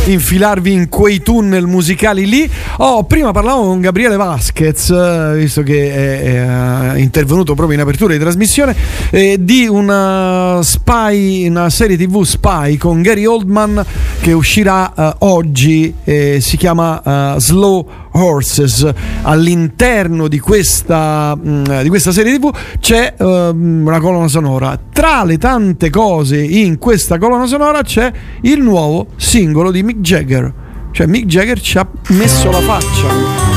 [0.05, 2.49] infilarvi in quei tunnel musicali lì.
[2.77, 7.81] Oh, prima parlavo con Gabriele Vasquez, eh, visto che è, è, eh, intervenuto proprio in
[7.81, 8.75] apertura di trasmissione,
[9.09, 13.83] eh, di una spy, una serie TV spy con Gary Oldman
[14.21, 18.87] che uscirà eh, oggi, eh, si chiama eh, Slow Horses.
[19.23, 22.49] All'interno di questa, mh, di questa serie TV
[22.79, 24.79] c'è ehm, una colonna sonora.
[24.91, 28.11] Tra le tante cose in questa colonna sonora c'è
[28.41, 30.53] il nuovo singolo di Mick Jagger.
[30.91, 33.53] Cioè Mick Jagger ci ha messo la faccia.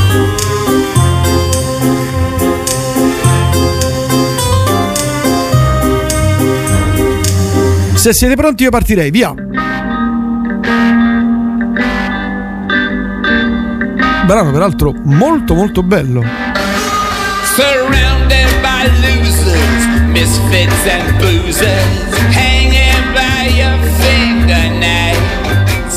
[7.95, 9.35] Se siete pronti io partirei, via.
[14.25, 16.23] Brano peraltro molto molto bello.
[17.43, 19.18] Surrounded by
[20.19, 25.95] misfits and boozers, hanging by your fingernails.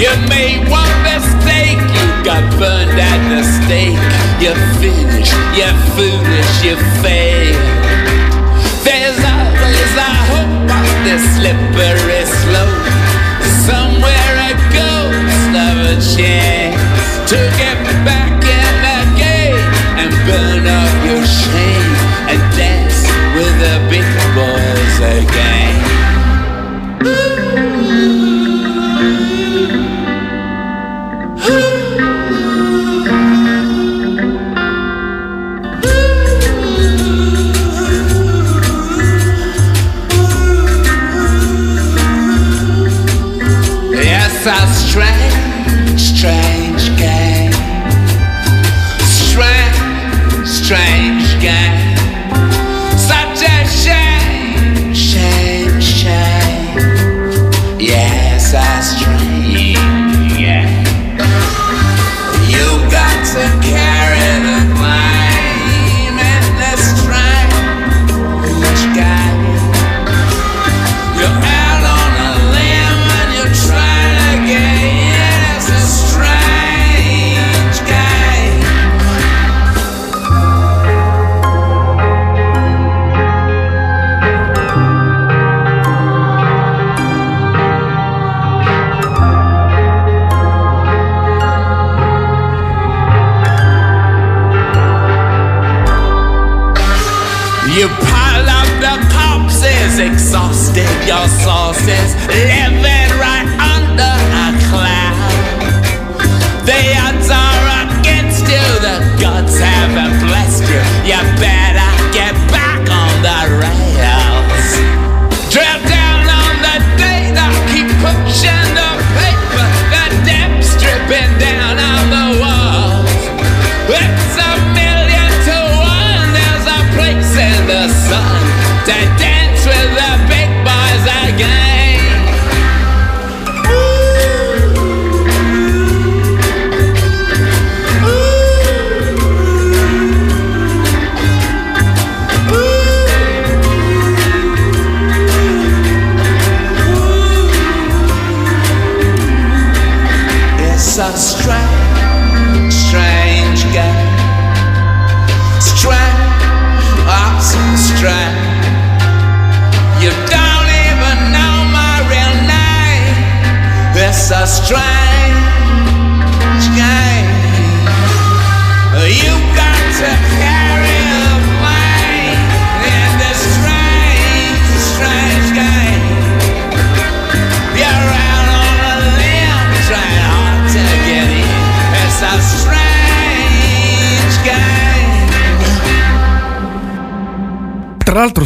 [0.00, 4.00] You made one mistake, you got burned at the stake.
[4.40, 7.60] You're finished, you're foolish, you fail.
[8.88, 12.88] There's always a hope on this slippery slope.
[13.68, 16.80] Somewhere a ghost of a chance
[17.28, 17.67] to get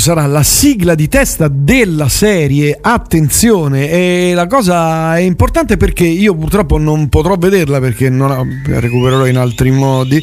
[0.03, 6.35] sarà la sigla di testa della serie, attenzione, e la cosa è importante perché io
[6.35, 8.29] purtroppo non potrò vederla perché non
[8.66, 10.16] la recupererò in altri modi,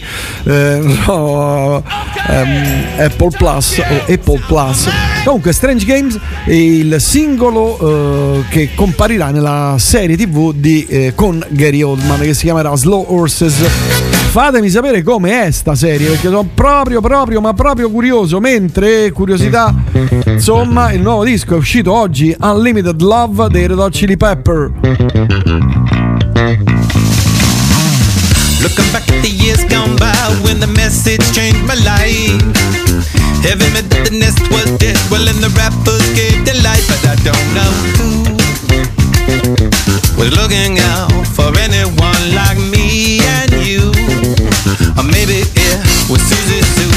[0.43, 1.81] eh, no,
[2.27, 4.89] ehm, Apple Plus o Apple Plus.
[5.29, 11.45] Comunque Strange Games è il singolo eh, che comparirà nella serie tv di, eh, con
[11.49, 13.53] Gary Oldman che si chiamerà Slow Horses.
[14.31, 18.39] Fatemi sapere com'è sta serie perché sono proprio, proprio, ma proprio curioso.
[18.39, 19.71] Mentre, curiosità,
[20.25, 24.71] insomma, il nuovo disco è uscito oggi, Unlimited Love dei Red Hot Chili Pepper.
[28.61, 32.78] Looking back at the years gone by when the message changed my life.
[33.41, 37.71] The nest was dead, well, and the rappers gave the light, but I don't know
[37.95, 38.09] who
[40.19, 43.95] was looking out for anyone like me and you.
[44.99, 45.79] Or maybe it
[46.11, 46.91] was Susie Sue.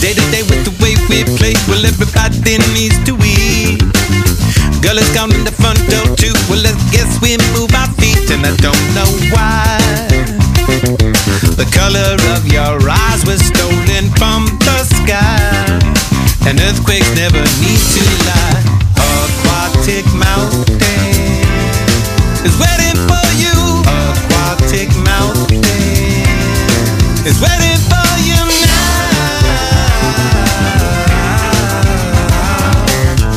[0.00, 3.84] Day to day with the way we play, well, everybody needs to eat.
[4.80, 6.32] Girl is gone in the front door too.
[6.48, 9.76] Well, I guess we move our feet, and I don't know why.
[11.60, 14.48] The color of your eyes was stolen from
[15.04, 15.78] sky,
[16.46, 18.62] and earthquakes never need to lie.
[18.96, 21.44] Aquatic mountain
[22.44, 23.56] is waiting for you.
[23.86, 25.64] Aquatic mountain
[27.24, 29.10] is waiting for you now.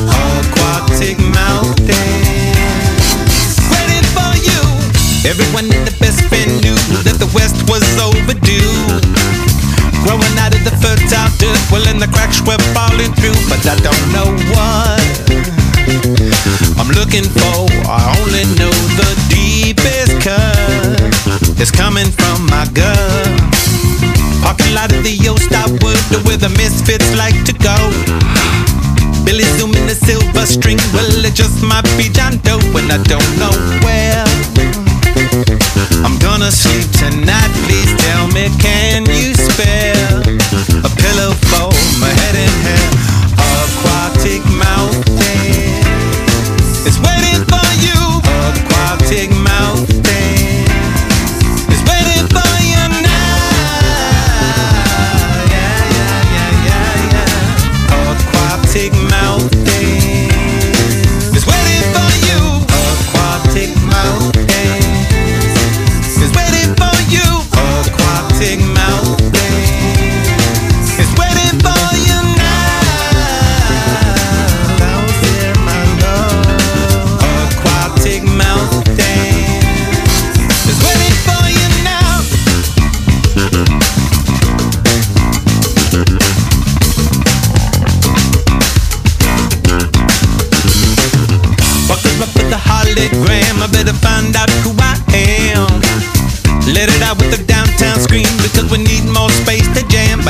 [0.10, 2.56] Aquatic mountain
[3.72, 4.62] waiting for you.
[5.30, 8.13] Everyone in the best friend knew that the West was overdue.
[10.14, 13.74] Growing out of the fertile dirt, well, and the cracks were falling through, but I
[13.82, 15.02] don't know what
[16.78, 17.66] I'm looking for.
[17.90, 23.26] I only know the deepest cut is coming from my gut.
[24.46, 25.98] Parking lot of the old Starwood,
[26.30, 27.74] where the misfits like to go.
[29.26, 33.02] Billy Zoom in the silver string, well, it just might be John Doe, and I
[33.02, 33.50] don't know
[33.82, 34.33] where.
[36.04, 40.20] I'm gonna sleep tonight, please tell me, can you spare
[40.84, 42.83] a pillow for my head and hair?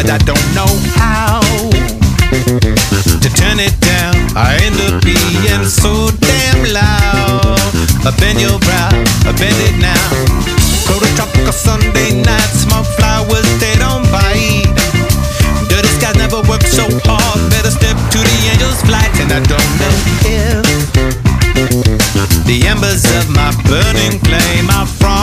[0.03, 0.67] But I don't know
[0.99, 1.39] how
[3.23, 4.15] to turn it down.
[4.35, 7.55] I end up being so damn loud.
[8.03, 8.91] I bend your brow,
[9.23, 10.07] I bend it now.
[10.91, 14.67] Go to tropical Sunday night, smoke flowers, they don't bite.
[15.71, 17.39] Dirty skies never work so hard.
[17.49, 19.95] Better step to the angel's flight, and I don't know
[20.27, 20.63] if
[22.43, 25.22] the embers of my burning flame are from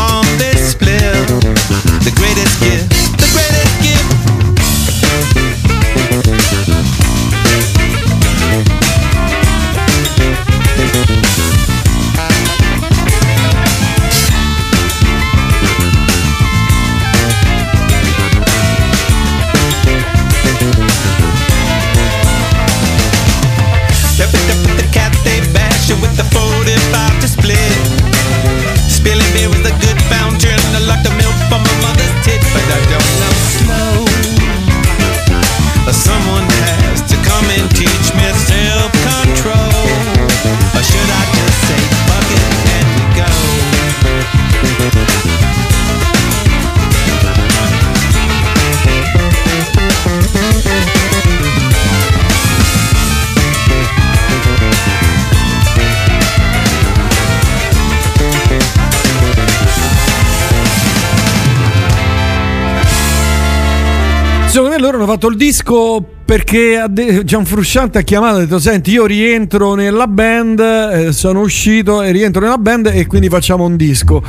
[65.00, 66.84] hanno fatto il disco perché
[67.24, 72.12] Gianfrusciante ha chiamato e ha detto senti io rientro nella band, eh, sono uscito e
[72.12, 74.22] rientro nella band e quindi facciamo un disco.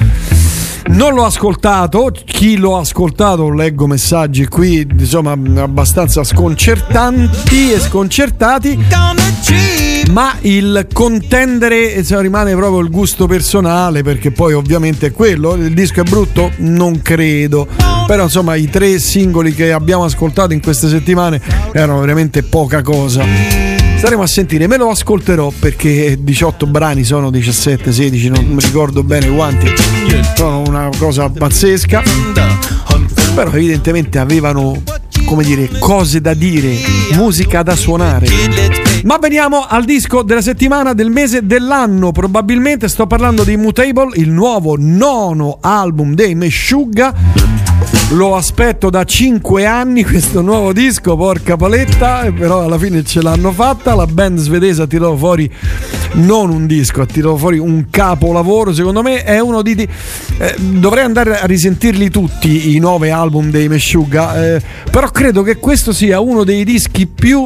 [0.87, 8.77] Non l'ho ascoltato, chi l'ho ascoltato leggo messaggi qui insomma abbastanza sconcertanti e sconcertati,
[10.11, 15.73] ma il contendere insomma, rimane proprio il gusto personale perché poi ovviamente è quello, il
[15.73, 16.51] disco è brutto?
[16.57, 17.67] Non credo,
[18.07, 21.39] però insomma i tre singoli che abbiamo ascoltato in queste settimane
[21.71, 23.70] erano veramente poca cosa.
[24.01, 29.03] Staremo a sentire, me lo ascolterò perché 18 brani sono 17, 16, non mi ricordo
[29.03, 29.71] bene quanti.
[30.35, 32.01] Sono una cosa pazzesca.
[33.35, 34.81] Però evidentemente avevano,
[35.23, 36.77] come dire, cose da dire,
[37.13, 38.25] musica da suonare.
[39.03, 42.11] Ma veniamo al disco della settimana, del mese, dell'anno.
[42.11, 47.60] Probabilmente sto parlando di Mutable, il nuovo nono album dei Meshuggah.
[48.11, 53.51] Lo aspetto da 5 anni questo nuovo disco, porca paletta, però alla fine ce l'hanno
[53.51, 53.95] fatta.
[53.95, 55.49] La band svedese ha tirato fuori
[56.13, 58.73] non un disco, ha tirato fuori un capolavoro.
[58.73, 59.73] Secondo me è uno di.
[59.73, 65.55] eh, dovrei andare a risentirli tutti i nove album dei Meshuggah, eh, però credo che
[65.55, 67.43] questo sia uno dei dischi più.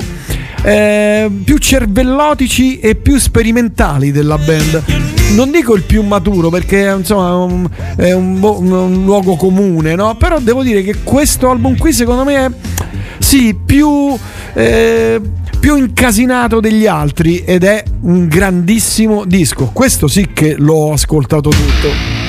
[0.66, 4.82] Eh, più cervellotici e più sperimentali della band.
[5.36, 10.16] Non dico il più maturo perché insomma è un, un un luogo comune, no?
[10.16, 12.52] Però devo dire che questo album qui secondo me è
[13.20, 14.18] sì, più,
[14.54, 15.22] eh,
[15.60, 19.70] più incasinato degli altri ed è un grandissimo disco.
[19.72, 22.25] Questo sì che l'ho ascoltato tutto.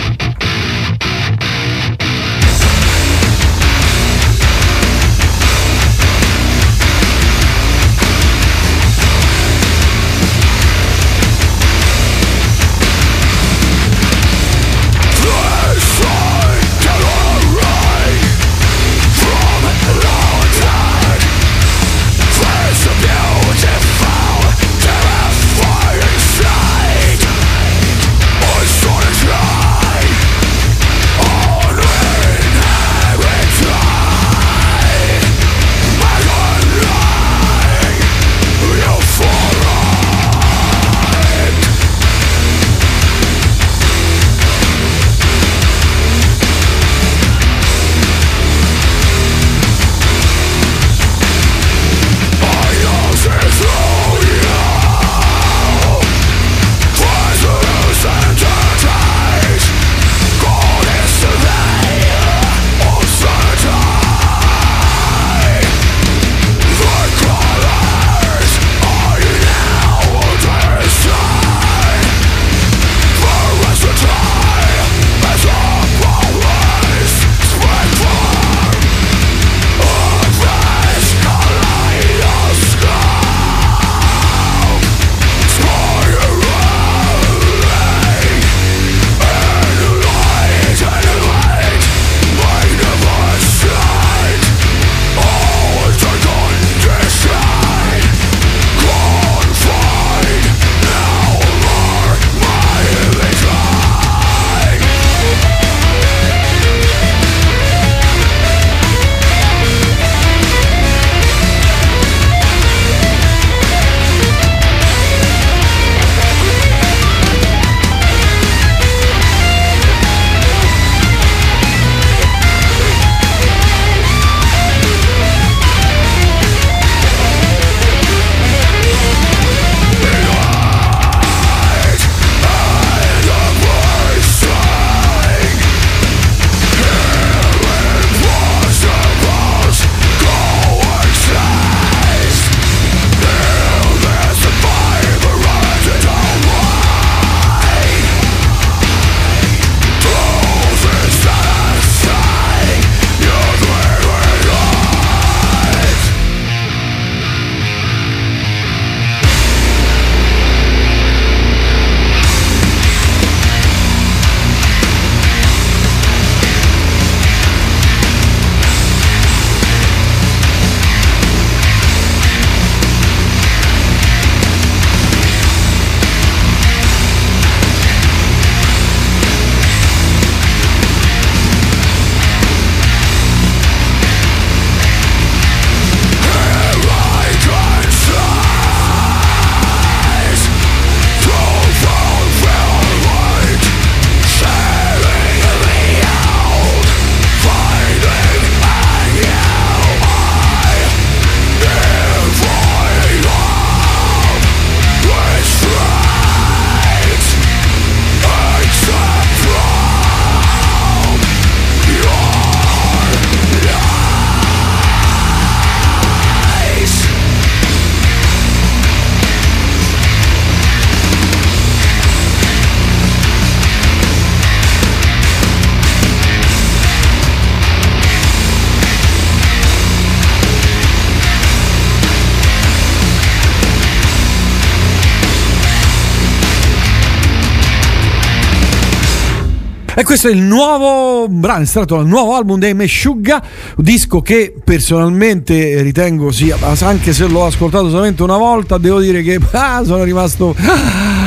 [239.99, 243.43] E questo è il nuovo brano estratto dal nuovo album dei Meshuggah,
[243.77, 249.23] un disco che personalmente ritengo sia, anche se l'ho ascoltato solamente una volta, devo dire
[249.23, 250.55] che ah, sono rimasto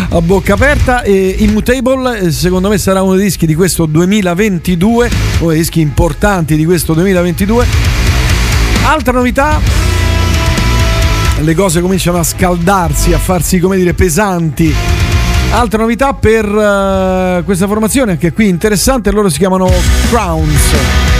[0.07, 1.01] a bocca aperta.
[1.01, 5.09] E Immutable, eh, secondo me, sarà uno dei dischi di questo 2022,
[5.39, 7.65] uno dei dischi importanti di questo 2022.
[8.83, 9.59] Altra novità,
[11.39, 14.98] le cose cominciano a scaldarsi, a farsi, come dire, pesanti.
[15.51, 19.69] Altra novità per eh, questa formazione, anche qui interessante, loro si chiamano
[20.09, 21.18] Crowns.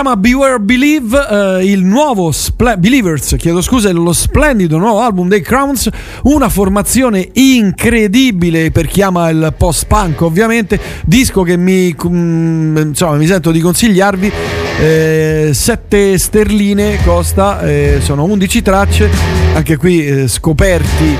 [0.00, 5.42] Chiama Beware Believe, eh, il nuovo Spl- Believers, chiedo scusa, lo splendido nuovo album dei
[5.42, 5.90] Crowns,
[6.22, 13.26] una formazione incredibile per chi ama il post-punk ovviamente, disco che mi, mm, insomma, mi
[13.26, 14.32] sento di consigliarvi,
[15.52, 19.10] 7 sterline costa, eh, sono 11 tracce,
[19.52, 21.16] anche qui eh, scoperti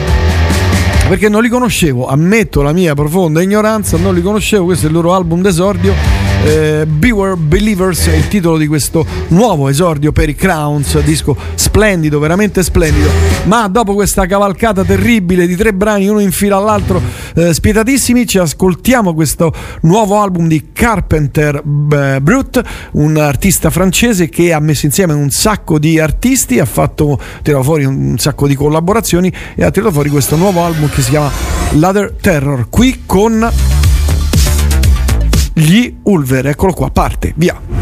[1.07, 4.95] perché non li conoscevo, ammetto la mia profonda ignoranza, non li conoscevo, questo è il
[4.95, 6.10] loro album d'esordio.
[6.43, 12.19] Eh, Beware Believers è il titolo di questo nuovo esordio per i Crowns, disco splendido,
[12.19, 13.11] veramente splendido.
[13.45, 17.01] Ma dopo questa cavalcata terribile di tre brani, uno in fila all'altro,
[17.35, 19.53] eh, spietatissimi, ci ascoltiamo questo
[19.83, 21.57] nuovo album di Carpenter
[21.93, 22.63] eh, Brut,
[22.93, 27.85] un artista francese che ha messo insieme un sacco di artisti, ha fatto tirato fuori
[27.85, 31.31] un sacco di collaborazioni e ha tirato fuori questo nuovo album che si chiama
[31.73, 32.69] Ladder Terror.
[32.71, 33.80] Qui con
[35.61, 37.80] gli Ulver, eccolo qua, parte, via.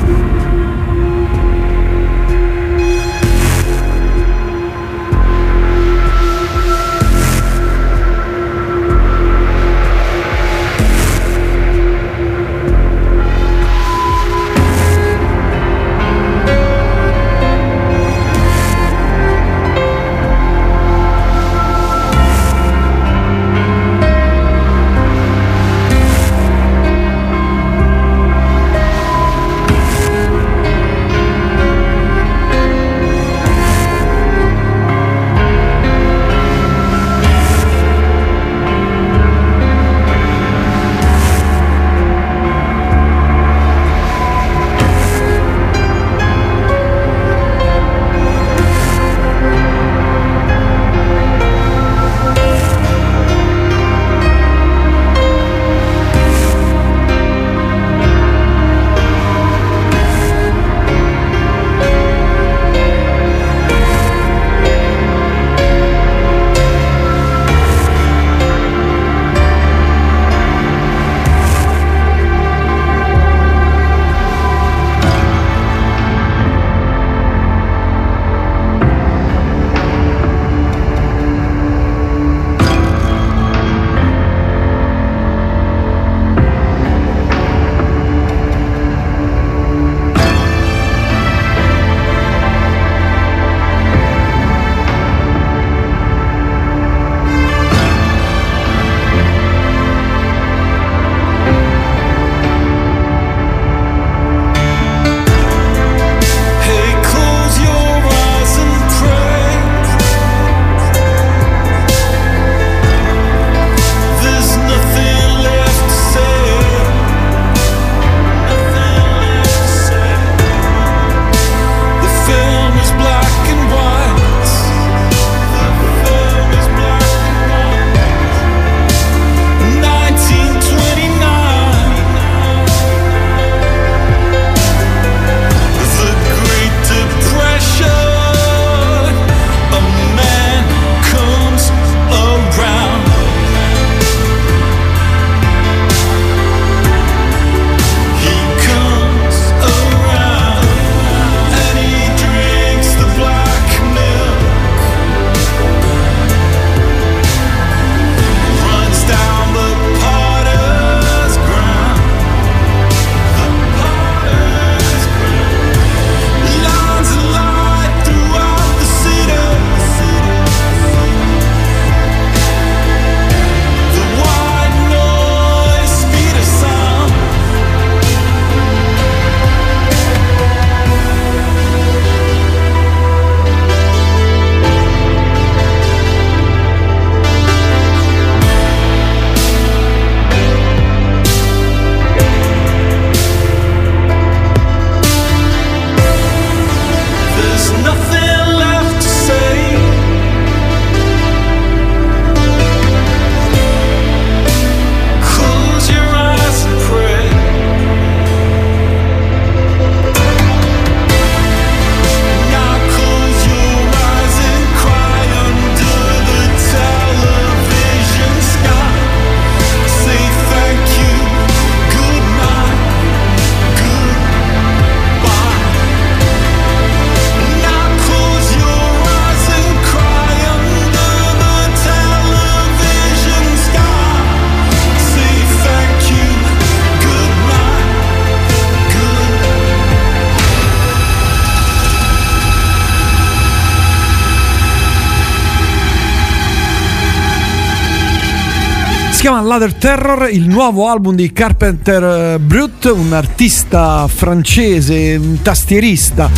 [249.39, 256.31] Chiama Ladder Terror, il nuovo album di Carpenter eh, Brut, un artista francese, un tastierista.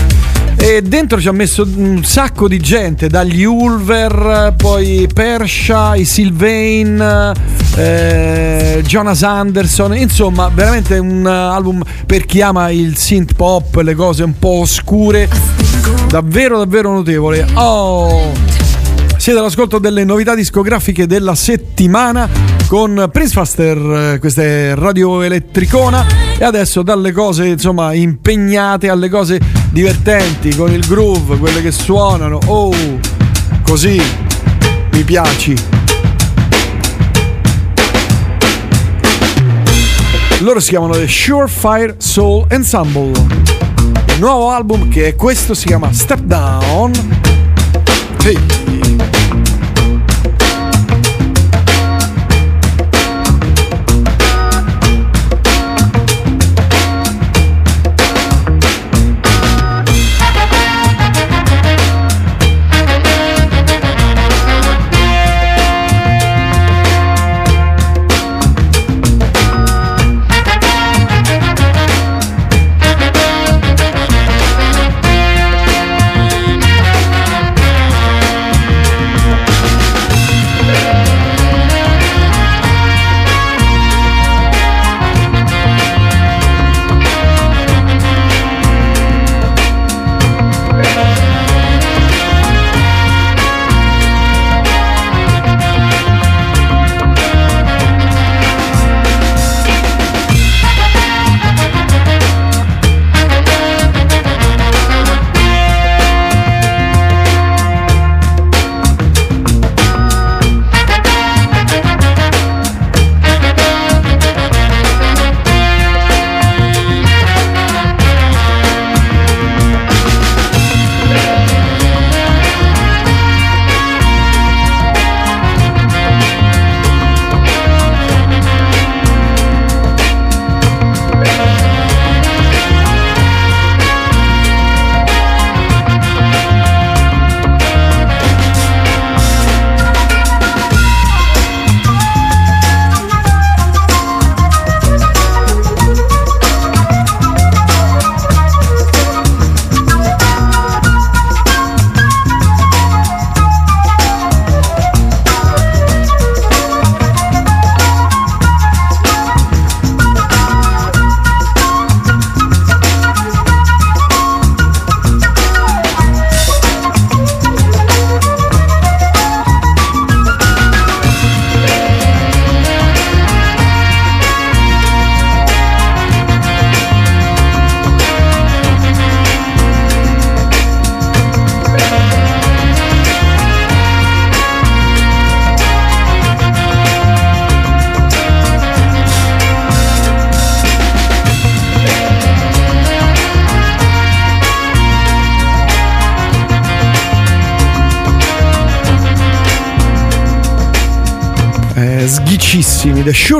[0.57, 7.33] E dentro ci ha messo un sacco di gente, dagli Ulver, poi Persha, i Sylvain,
[7.77, 14.25] eh, Jonas Anderson, insomma veramente un album per chi ama il synth pop, le cose
[14.25, 15.29] un po' oscure,
[16.09, 17.47] davvero davvero notevole.
[17.55, 18.33] Oh!
[19.17, 26.07] Siete all'ascolto delle novità discografiche della settimana con Prince Faster, questa è Radio Elettricona
[26.39, 29.41] e adesso dalle cose insomma impegnate alle cose
[29.73, 32.39] divertenti con il groove, quelle che suonano.
[32.47, 32.73] Oh,
[33.65, 34.01] così
[34.93, 35.57] mi piaci.
[40.39, 43.11] Loro si chiamano The Surefire Soul Ensemble.
[44.15, 46.93] Il nuovo album che è questo si chiama Step Down.
[48.19, 48.80] Sì.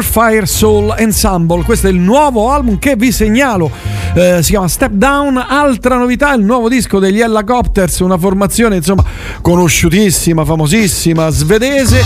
[0.01, 1.63] Surefire Soul Ensemble.
[1.63, 3.71] Questo è il nuovo album che vi segnalo.
[4.15, 5.37] Eh, si chiama Step Down.
[5.37, 9.05] Altra novità, il nuovo disco degli Helicopters, una formazione insomma
[9.43, 12.03] conosciutissima, famosissima, svedese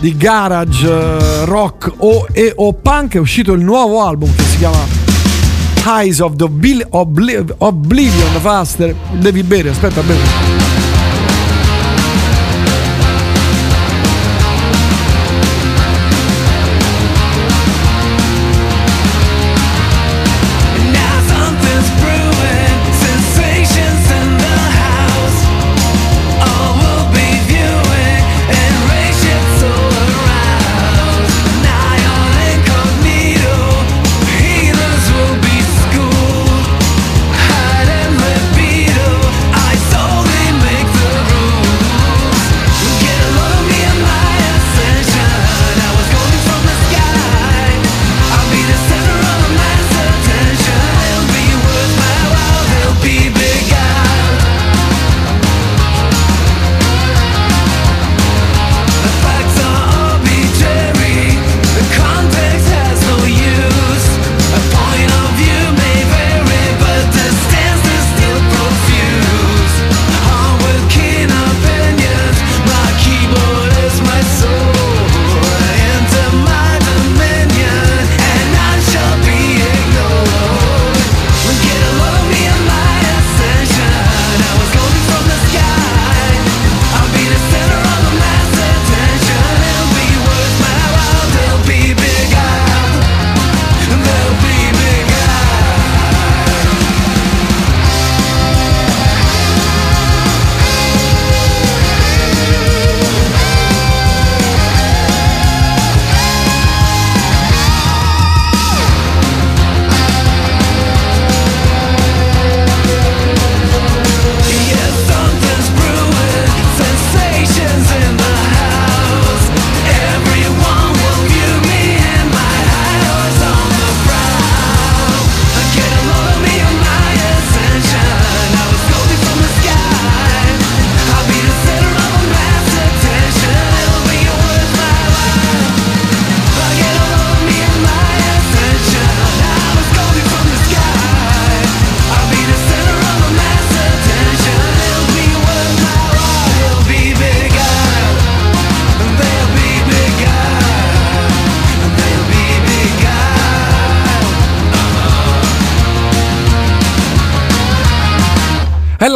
[0.00, 3.14] di garage, eh, rock o, e o punk.
[3.14, 4.78] È uscito il nuovo album che si chiama
[5.86, 8.94] Eyes of the Obli- Obli- Oblivion Faster.
[9.12, 10.57] Devi bere, aspetta, bevi.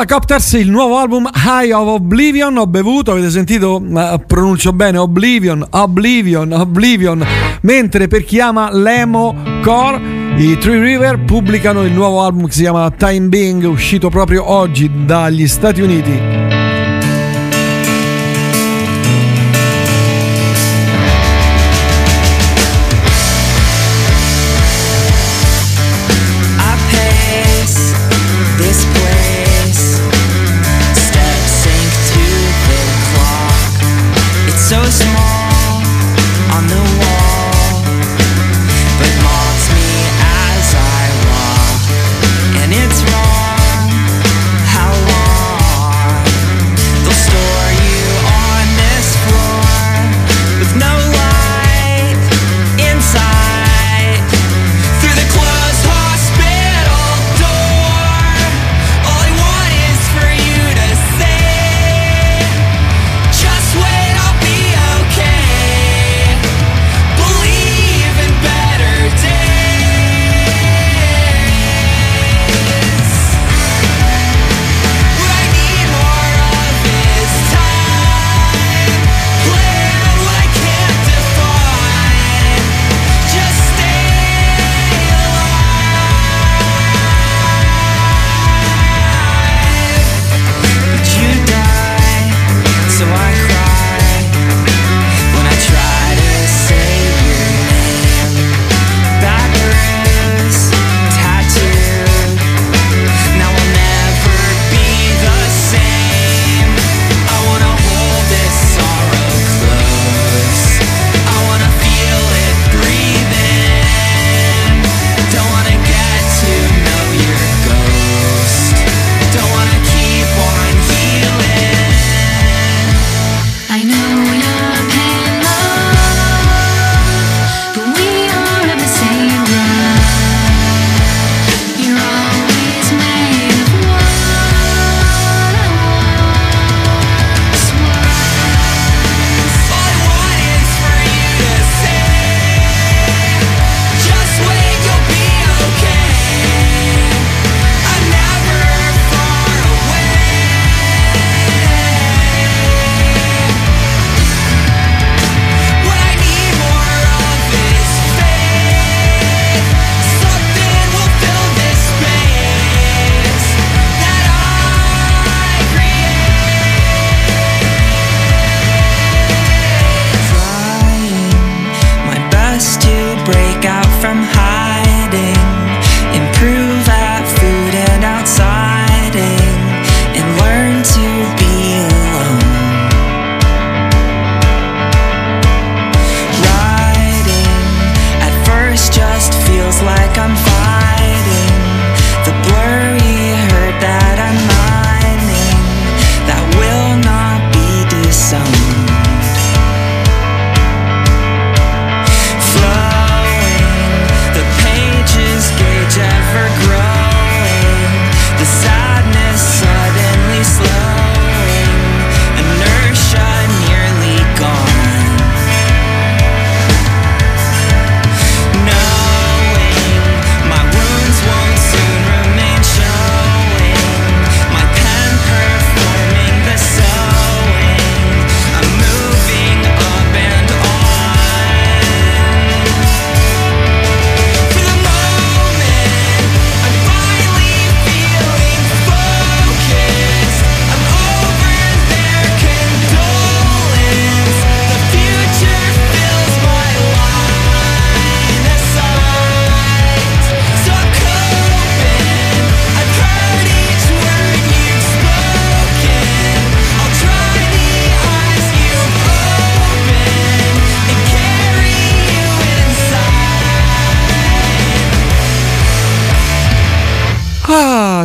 [0.05, 2.57] Parla il nuovo album High of Oblivion.
[2.57, 3.81] Ho bevuto, avete sentito?
[4.27, 7.24] Pronuncio bene Oblivion, Oblivion, Oblivion.
[7.62, 10.01] Mentre per chi ama l'emo core.
[10.37, 14.91] I Tree River pubblicano il nuovo album che si chiama Time Being, uscito proprio oggi
[15.05, 16.31] dagli Stati Uniti.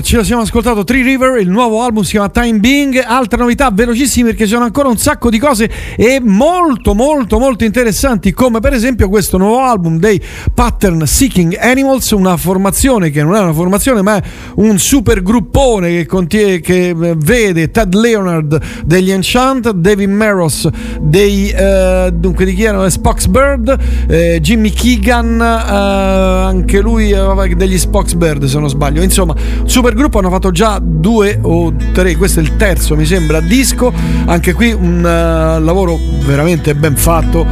[0.07, 3.71] ce lo siamo ascoltato Tree River, il nuovo album si chiama Time Being, altra novità
[3.73, 8.61] velocissima perché ci sono ancora un sacco di cose e molto molto molto interessanti come
[8.61, 10.21] per esempio questo nuovo album dei
[10.53, 14.23] Pattern Seeking Animals, una formazione che non è una formazione ma è
[14.55, 20.69] un super gruppone che, contiene, che eh, vede Ted Leonard degli Enchant, David Meros
[21.01, 22.87] dei, eh, dunque di chi erano?
[22.87, 23.77] Spoxbird,
[24.07, 29.35] eh, Jimmy Keegan, eh, anche lui eh, degli Spoxbird se non sbaglio, insomma
[29.65, 33.39] super gruppo supergruppo hanno fatto già due o tre, questo è il terzo mi sembra
[33.39, 33.93] disco,
[34.25, 37.45] anche qui un eh, lavoro veramente ben fatto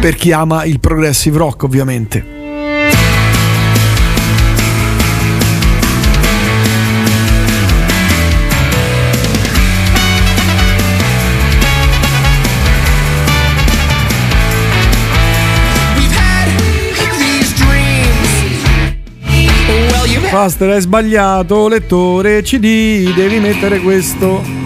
[0.00, 2.39] per chi ama il progressive rock ovviamente.
[20.40, 24.59] Faster hai sbagliato, lettore CD, devi mettere questo.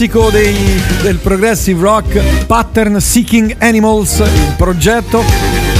[0.00, 5.22] Classico dei- del progressive rock, Pattern Seeking Animals, il progetto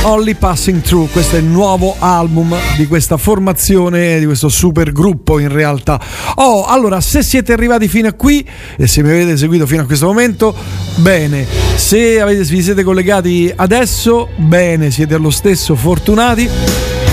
[0.02, 1.10] Only Passing Through.
[1.10, 5.98] Questo è il nuovo album di questa formazione, di questo super gruppo in realtà.
[6.34, 9.86] Oh, allora, se siete arrivati fino a qui e se mi avete seguito fino a
[9.86, 10.55] questo momento,
[10.97, 11.47] bene.
[11.76, 16.47] Se avete, vi siete collegati adesso, bene, siete lo stesso fortunati.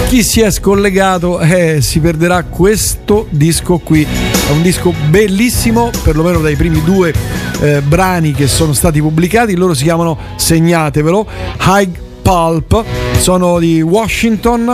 [0.10, 4.27] Chi si è scollegato eh, si perderà questo disco qui.
[4.48, 7.14] È un disco bellissimo, perlomeno dai primi due
[7.60, 9.58] eh, brani che sono stati pubblicati.
[9.58, 11.28] Loro si chiamano, segnatevelo,
[11.66, 11.92] High
[12.22, 12.84] Pulp,
[13.20, 14.74] sono di Washington.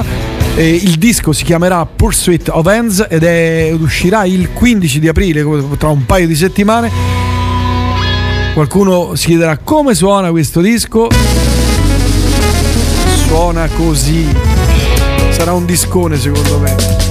[0.56, 5.08] e il disco si chiamerà Pursuit of Hands ed, è- ed uscirà il 15 di
[5.08, 5.44] aprile,
[5.80, 6.92] tra un paio di settimane.
[8.54, 11.08] Qualcuno si chiederà come suona questo disco.
[13.26, 14.28] Suona così.
[15.32, 17.03] Sarà un discone secondo me.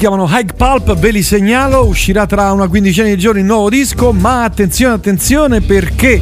[0.00, 4.12] Chiamano High Pulp, ve li segnalo, uscirà tra una quindicina di giorni il nuovo disco,
[4.12, 6.18] ma attenzione, attenzione perché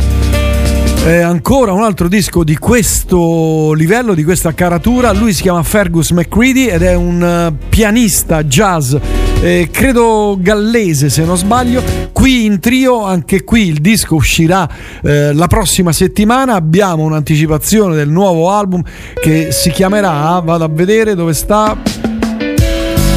[1.05, 5.12] è ancora un altro disco di questo livello, di questa caratura.
[5.12, 8.97] Lui si chiama Fergus McCready ed è un eh, pianista jazz,
[9.40, 11.81] eh, credo gallese se non sbaglio.
[12.12, 14.68] Qui in trio, anche qui il disco uscirà
[15.02, 16.55] eh, la prossima settimana.
[16.55, 18.82] Abbiamo un'anticipazione del nuovo album
[19.15, 21.76] che si chiamerà, vado a vedere dove sta,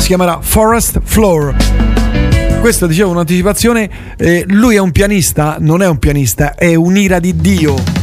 [0.01, 1.55] si chiamerà Forest Floor.
[2.59, 7.35] Questa dicevo un'anticipazione, eh, lui è un pianista, non è un pianista, è un'ira di
[7.35, 8.00] Dio.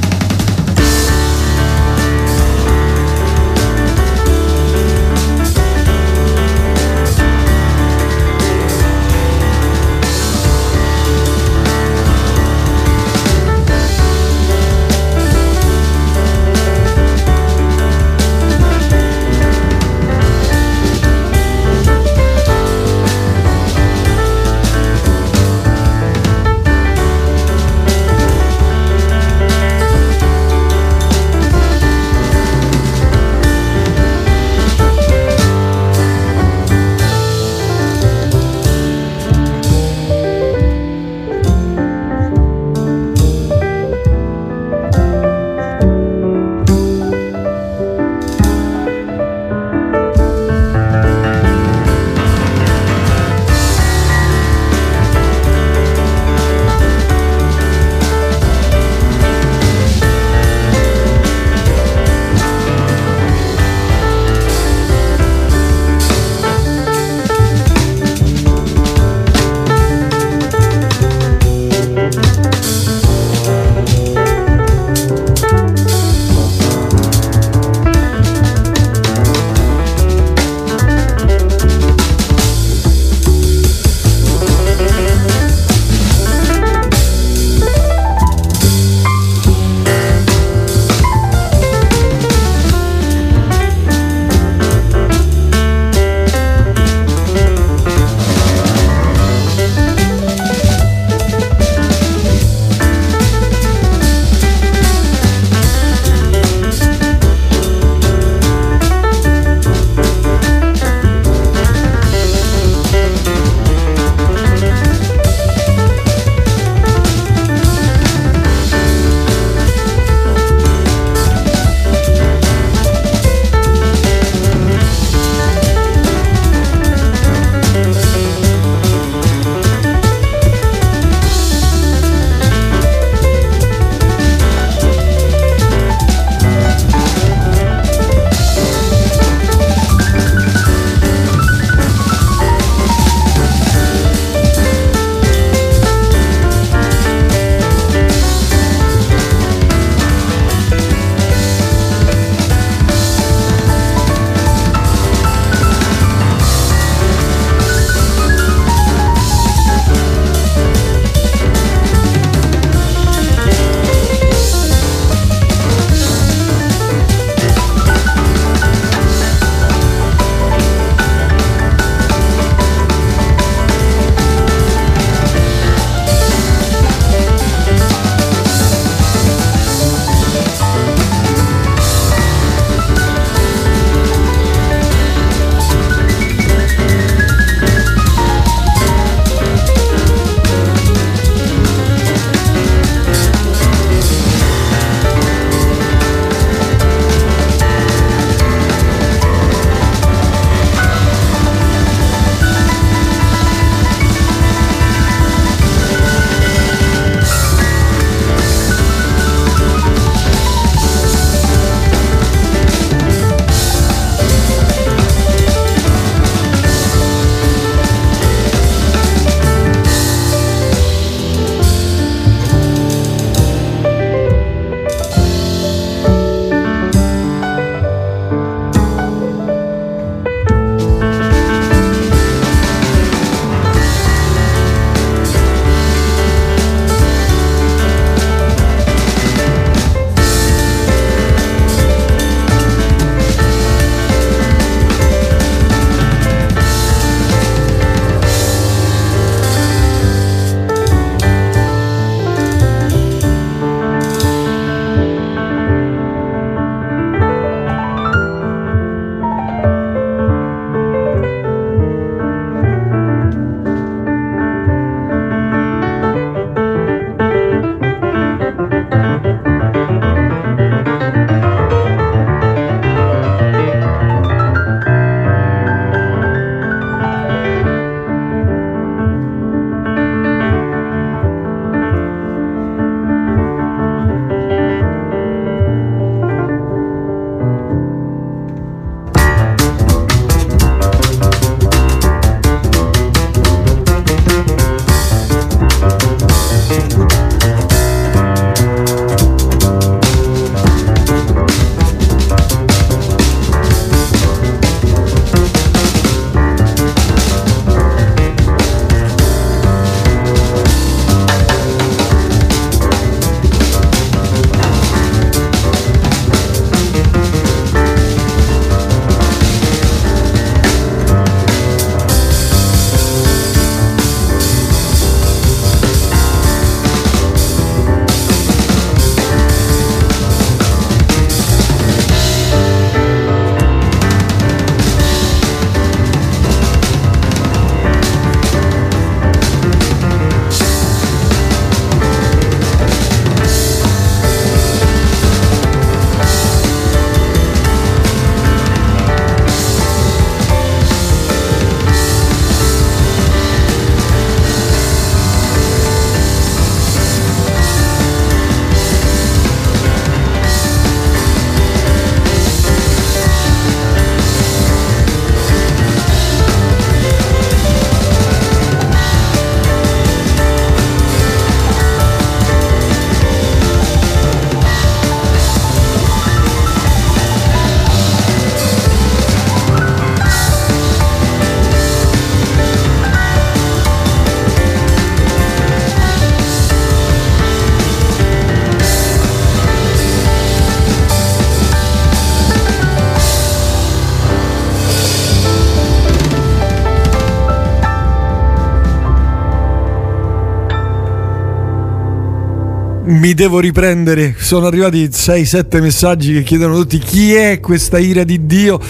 [403.29, 404.35] Mi devo riprendere.
[404.39, 408.81] Sono arrivati 6-7 messaggi che chiedono tutti chi è questa ira di Dio.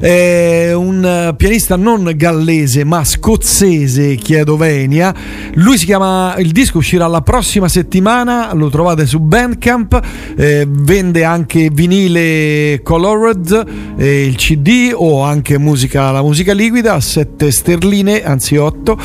[0.00, 5.14] È un eh, pianista non gallese ma scozzese, chiedo Venia.
[5.56, 10.00] Lui si chiama, il disco uscirà la prossima settimana, lo trovate su Bandcamp,
[10.34, 13.66] eh, vende anche vinile colored,
[13.98, 18.98] eh, il CD o anche musica, la musica liquida a 7 sterline, anzi 8.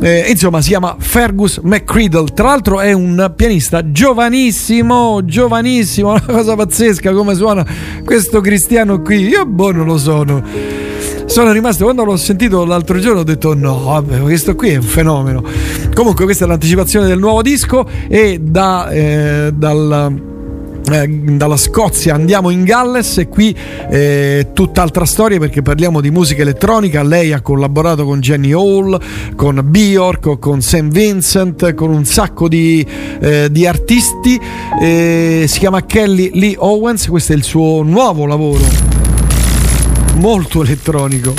[0.00, 2.32] Eh, insomma, si chiama Fergus McCriddle.
[2.34, 7.64] Tra l'altro, è un pianista giovanissimo, giovanissimo, una cosa pazzesca come suona
[8.04, 9.26] questo cristiano qui.
[9.26, 10.42] Io, boh, non lo sono.
[11.26, 14.82] Sono rimasto quando l'ho sentito l'altro giorno ho detto no vabbè questo qui è un
[14.82, 15.42] fenomeno
[15.92, 20.35] comunque questa è l'anticipazione del nuovo disco e da, eh, dal
[20.92, 23.56] eh, dalla Scozia andiamo in Galles e qui
[23.90, 27.02] eh, tutt'altra storia perché parliamo di musica elettronica.
[27.02, 28.98] Lei ha collaborato con Jenny Hall,
[29.34, 32.86] con Bjork, con Sam Vincent, con un sacco di,
[33.20, 34.40] eh, di artisti.
[34.80, 38.64] Eh, si chiama Kelly Lee Owens, questo è il suo nuovo lavoro,
[40.16, 41.34] molto elettronico.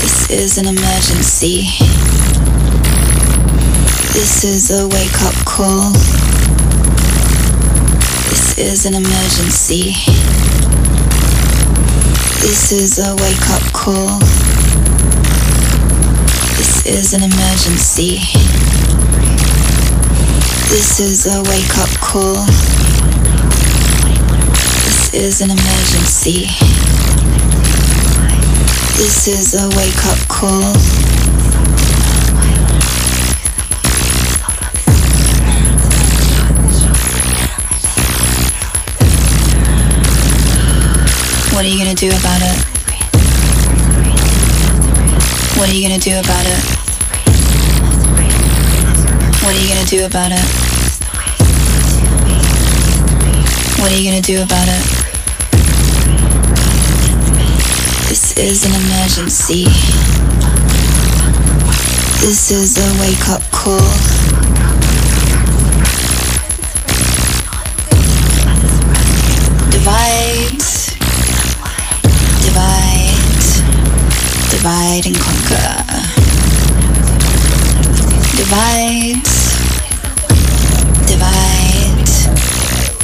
[0.00, 2.51] This is an emergency.
[4.12, 5.90] This is a wake up call.
[8.28, 9.94] This is an emergency.
[12.42, 14.18] This is a wake up call.
[16.58, 18.20] This is an emergency.
[20.68, 22.44] This is a wake up call.
[24.84, 26.48] This is an emergency.
[28.98, 31.11] This is a wake up call.
[41.52, 42.56] What are you gonna do about it?
[45.56, 46.58] What are you gonna do about it?
[49.42, 50.44] What are you gonna do about it?
[53.78, 54.82] What are you gonna do about it?
[58.08, 59.64] This is an emergency.
[62.20, 64.41] This is a wake up call.
[74.62, 75.72] Divide and conquer.
[78.36, 79.24] Divide,
[81.04, 82.12] divide,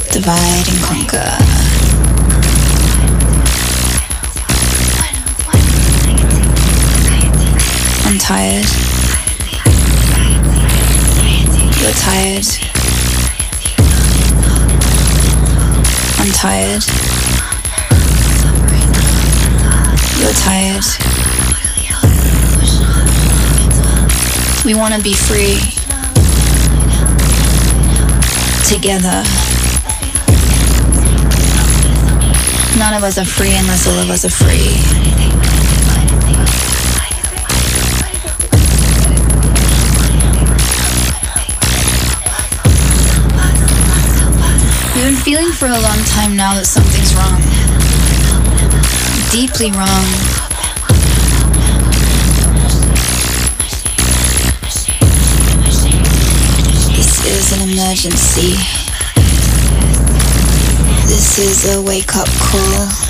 [0.09, 1.35] divide and conquer.
[8.05, 8.65] I'm tired.
[11.75, 12.47] You're tired.
[16.19, 16.83] I'm tired.
[20.21, 21.18] You're tired.
[24.69, 25.57] We want to be free.
[28.69, 29.23] Together.
[32.77, 34.77] None of us are free unless all of us are free.
[44.93, 47.69] We've been feeling for a long time now that something's wrong
[49.31, 50.48] deeply wrong.
[57.23, 58.55] This is an emergency.
[61.07, 63.08] This is a wake up call.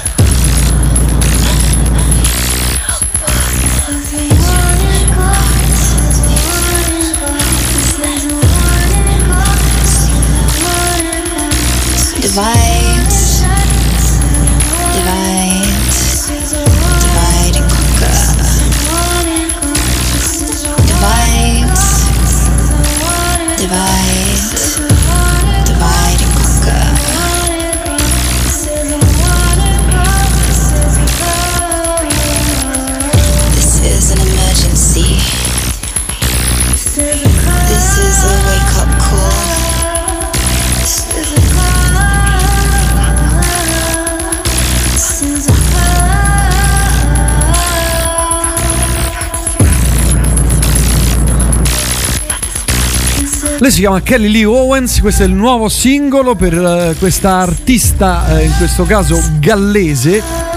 [53.69, 58.39] Lei si chiama Kelly Lee Owens, questo è il nuovo singolo per eh, questa artista,
[58.39, 60.48] eh, in questo caso gallese.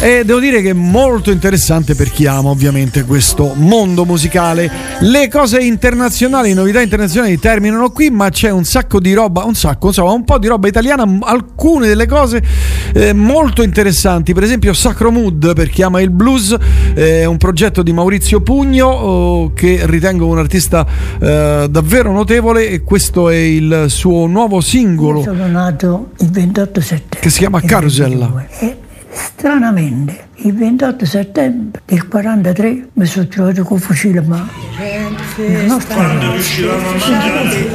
[0.00, 4.70] E devo dire che è molto interessante per chi ama ovviamente questo mondo musicale.
[5.00, 9.54] Le cose internazionali, le novità internazionali terminano qui, ma c'è un sacco di roba, un
[9.54, 12.42] sacco, insomma, un po' di roba italiana, alcune delle cose
[12.92, 16.54] eh, molto interessanti, per esempio Sacro Mood per chi ama il blues,
[16.94, 20.86] eh, è un progetto di Maurizio Pugno oh, che ritengo un artista
[21.18, 27.20] eh, davvero notevole e questo è il suo nuovo singolo Sono nato il 28 settembre.
[27.20, 28.46] che si chiama Carousel.
[28.60, 28.76] E
[29.14, 34.48] stranamente, il 28 settembre del 43 mi sono trovato con il fucile a mano.
[35.66, 37.68] La Quando riusciranno a mangiare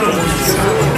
[0.00, 0.93] Lord,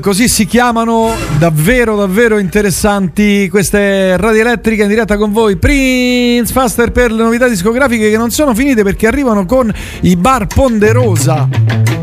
[0.00, 5.56] Così si chiamano, davvero davvero interessanti queste radio elettriche in diretta con voi.
[5.56, 10.46] Prince Faster per le novità discografiche che non sono finite perché arrivano con i bar
[10.46, 11.95] Ponderosa.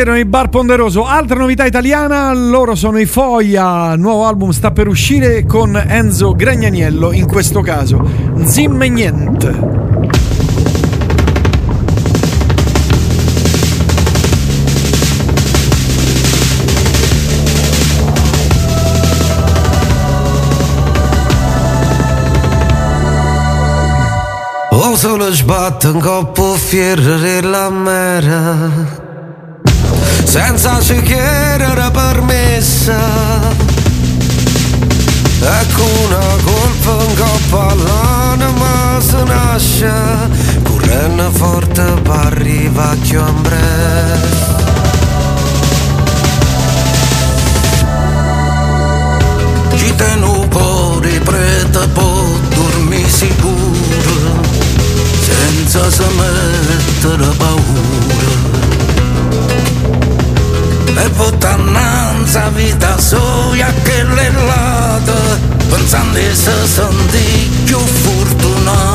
[0.00, 1.04] Erano i Bar Ponderoso.
[1.04, 3.96] Altra novità italiana, loro sono i Foia.
[3.96, 8.00] Nuovo album sta per uscire con Enzo Gragnaniello, in questo caso.
[8.44, 9.76] Zim e niente.
[24.70, 29.07] O sbatto un coppo fiere la mera
[30.40, 32.96] Senza scegliere permessa.
[35.40, 39.92] Ecco una colpa un coppo all'anima si nasce.
[40.62, 44.28] Correndo forte per arrivare in breve
[49.74, 54.40] Chi te non può riprete può dormire sicuro
[55.20, 58.57] senza se mettere paura
[61.04, 68.87] e puttannanza vita soia che le lata pensando di se sentì più fortunata.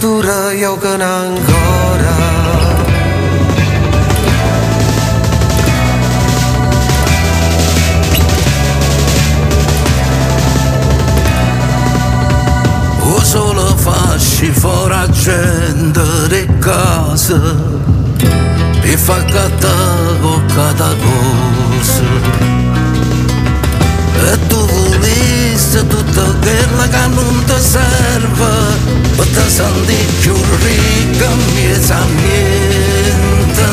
[0.00, 2.16] Mentre creatura io che ancora.
[13.02, 17.40] O solo fasci fuori gente di casa
[18.82, 22.69] e fa cattare con cada cosa e
[24.48, 28.52] tu volessi tutto quello che non ti serve
[29.16, 33.68] per ti senti più ricca miezza niente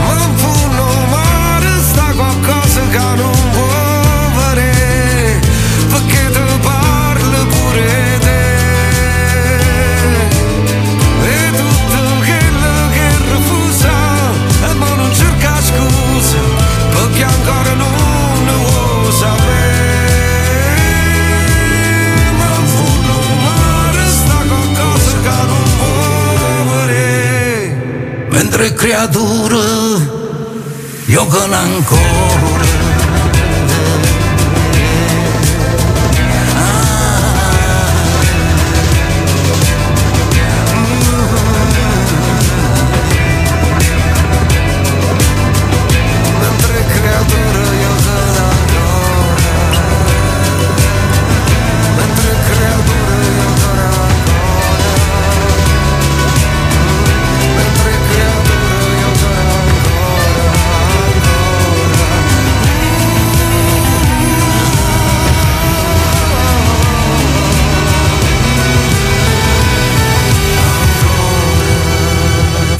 [0.00, 3.37] ma un punno mare sta qualcosa che non
[28.38, 29.58] mentre creatura
[31.06, 32.27] io con ancora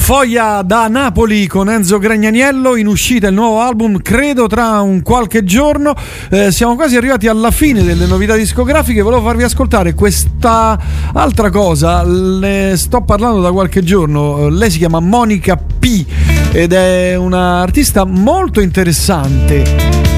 [0.08, 5.44] Foglia da Napoli con Enzo Gragnaniello, in uscita il nuovo album, credo tra un qualche
[5.44, 5.94] giorno.
[6.30, 10.80] Eh, siamo quasi arrivati alla fine delle novità discografiche, volevo farvi ascoltare questa
[11.12, 16.06] altra cosa, ne sto parlando da qualche giorno, Eh, lei si chiama Monica P
[16.52, 20.17] ed è un'artista molto interessante.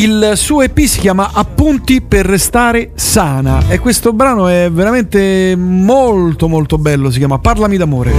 [0.00, 3.64] Il suo EP si chiama Appunti per restare sana.
[3.68, 8.10] E questo brano è veramente molto molto bello, si chiama Parlami d'amore.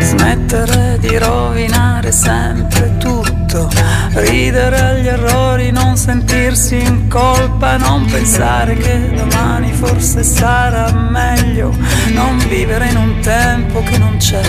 [0.00, 3.70] Smettere di rovinare sempre tutto,
[4.12, 11.74] ridere agli errori, non sentirsi in colpa, non pensare che domani forse sarà meglio,
[12.12, 14.42] non vivere in un tempo che non c'è.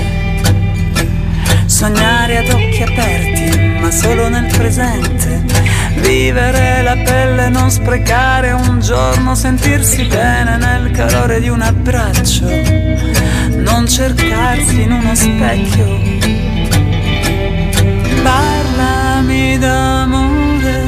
[1.66, 5.44] Sognare ad occhi aperti, ma solo nel presente.
[5.96, 12.46] Vivere la pelle, non sprecare un giorno, sentirsi bene nel calore di un abbraccio.
[13.56, 16.20] Non cercarsi in uno specchio.
[19.20, 20.82] Parlami d'amore,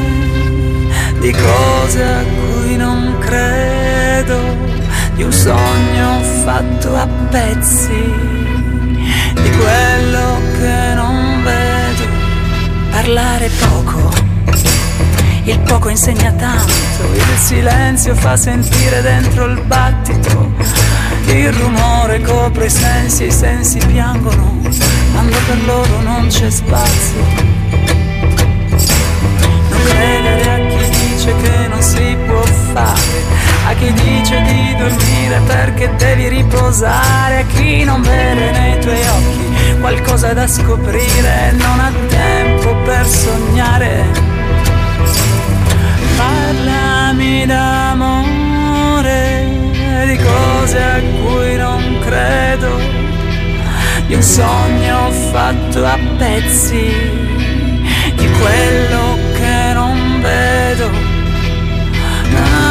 [1.19, 4.39] di cose a cui non credo,
[5.15, 8.13] di un sogno fatto a pezzi
[9.33, 12.03] di quello che non vedo.
[12.91, 14.13] Parlare poco,
[15.43, 20.53] il poco insegna tanto, il silenzio fa sentire dentro il battito,
[21.25, 24.61] il rumore copre i sensi e i sensi piangono
[25.11, 28.10] quando per loro non c'è spazio.
[30.01, 32.41] Credere a chi dice che non si può
[32.73, 33.23] fare,
[33.67, 39.80] a chi dice di dormire perché devi riposare, a chi non vede nei tuoi occhi
[39.80, 44.05] qualcosa da scoprire non ha tempo per sognare.
[46.17, 48.69] Parlami d'amore,
[50.07, 52.80] di cose a cui non credo,
[54.07, 56.91] di un sogno fatto a pezzi,
[58.15, 59.10] di quello
[60.81, 60.91] vedo.
[62.33, 62.70] Na,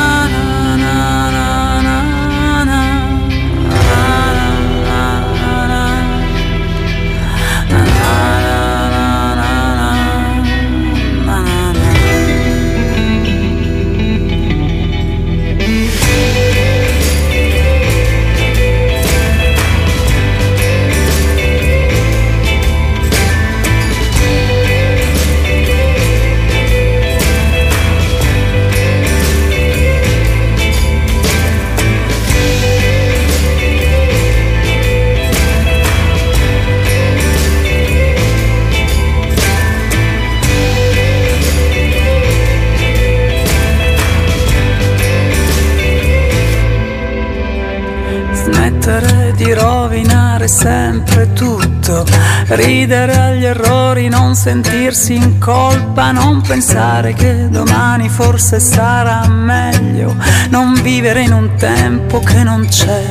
[50.40, 52.04] amare sempre tutto,
[52.48, 60.16] ridere agli errori, non sentirsi in colpa, non pensare che domani forse sarà meglio,
[60.48, 63.04] non vivere in un tempo che non c'è.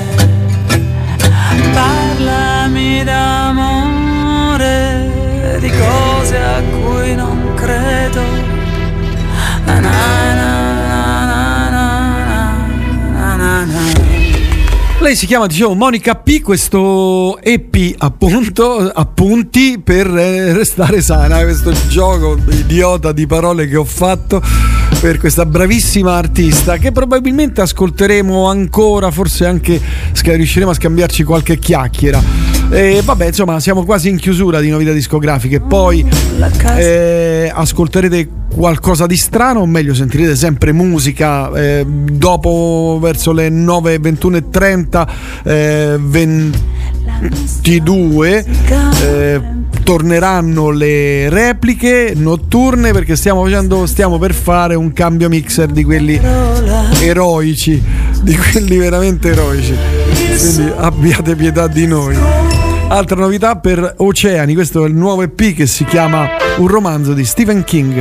[1.74, 4.58] Parlami d'amore,
[5.59, 8.22] di cose a cui non credo.
[9.66, 10.68] Na na na
[15.01, 21.71] Lei si chiama, dicevo, Monica P, questo EP appunto, appunti per eh, restare sana, questo
[21.87, 24.41] gioco idiota di parole che ho fatto
[24.99, 29.81] per questa bravissima artista che probabilmente ascolteremo ancora, forse anche
[30.21, 32.58] riusciremo a scambiarci qualche chiacchiera.
[32.72, 35.59] E vabbè, insomma, siamo quasi in chiusura di novità discografiche.
[35.59, 36.06] Poi
[36.77, 41.51] eh, ascolterete qualcosa di strano, o meglio, sentirete sempre musica.
[41.53, 45.07] eh, dopo, verso le 9, 21 e 30,
[45.43, 48.45] eh, 22,
[49.03, 49.41] eh,
[49.83, 56.19] torneranno le repliche notturne perché stiamo facendo, stiamo per fare un cambio mixer di quelli
[57.01, 57.81] eroici,
[58.22, 59.75] di quelli veramente eroici.
[60.38, 62.15] Quindi abbiate pietà di noi.
[62.92, 66.27] Altra novità per Oceani, questo è il nuovo EP che si chiama
[66.58, 67.95] Un romanzo di Stephen King.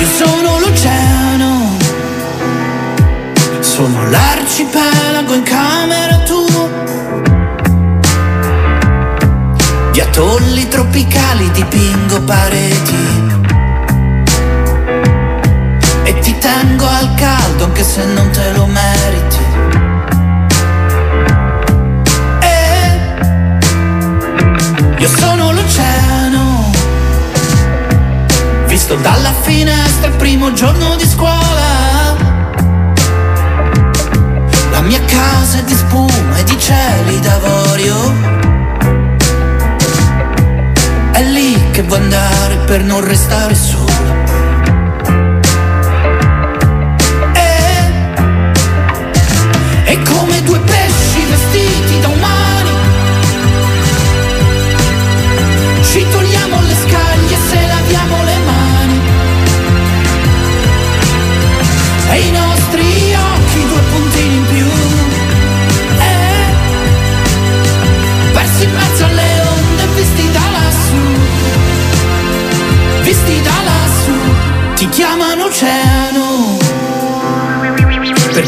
[0.00, 1.76] Io sono l'oceano,
[3.60, 5.03] sono l'arcipelago
[11.04, 13.22] tropicali dipingo pareti.
[16.04, 19.38] E ti tengo al caldo anche se non te lo meriti.
[22.40, 22.98] E
[24.98, 26.70] io sono l'oceano
[28.66, 32.12] visto dalla finestra il primo giorno di scuola.
[34.70, 38.43] La mia casa è di spuma e di cieli d'avorio.
[41.86, 43.83] Vuoi andare per non restare solo.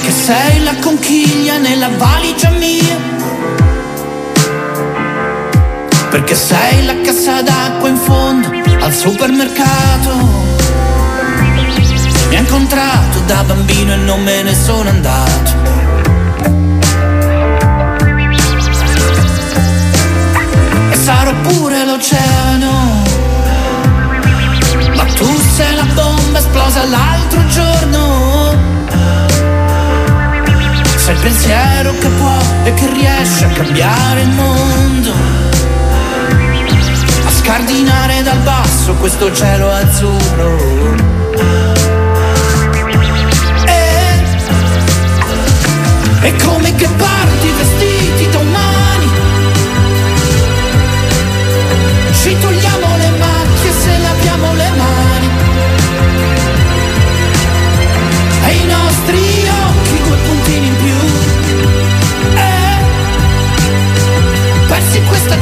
[0.06, 2.96] Perché sei la conchiglia nella valigia mia.
[6.10, 8.48] Perché sei la cassa d'acqua in fondo
[8.82, 10.10] al supermercato.
[12.28, 15.50] Mi ha incontrato da bambino e non me ne sono andato.
[20.92, 23.02] E sarò pure l'oceano.
[24.94, 28.35] Ma tu sei la bomba esplosa l'altro giorno.
[31.26, 35.12] Pensiero che può e che riesce a cambiare il mondo
[37.24, 40.94] a scardinare dal basso questo cielo azzurro.
[43.66, 44.22] E,
[46.28, 49.10] e come che parti vestiti da umani,
[52.22, 52.55] ci togliamo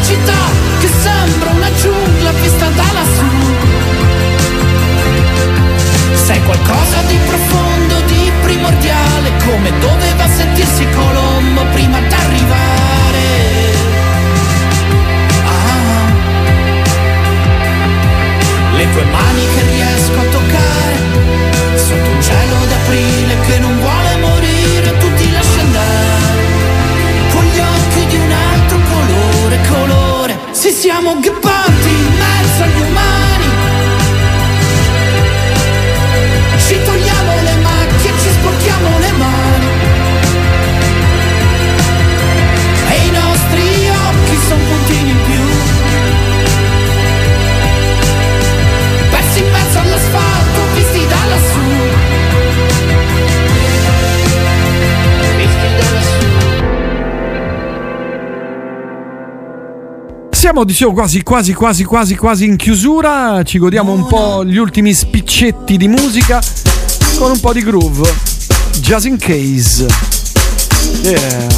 [0.05, 0.44] città
[0.81, 3.31] che sembra una giungla vista da lassù.
[6.26, 13.26] Sei qualcosa di profondo, di primordiale, come doveva sentirsi Colombo prima d'arrivare.
[15.44, 16.12] Ah.
[18.76, 20.97] Le tue mani che riesco a toccare,
[21.76, 24.03] sotto un cielo d'aprile che non vuole
[30.84, 33.53] siamo gabbanti in mezzo agli umani.
[60.44, 64.92] Siamo dicevo quasi quasi quasi quasi quasi in chiusura, ci godiamo un po' gli ultimi
[64.92, 66.39] spiccetti di musica
[67.16, 68.06] con un po' di groove.
[68.78, 69.86] Just in case.
[71.02, 71.53] Yeah.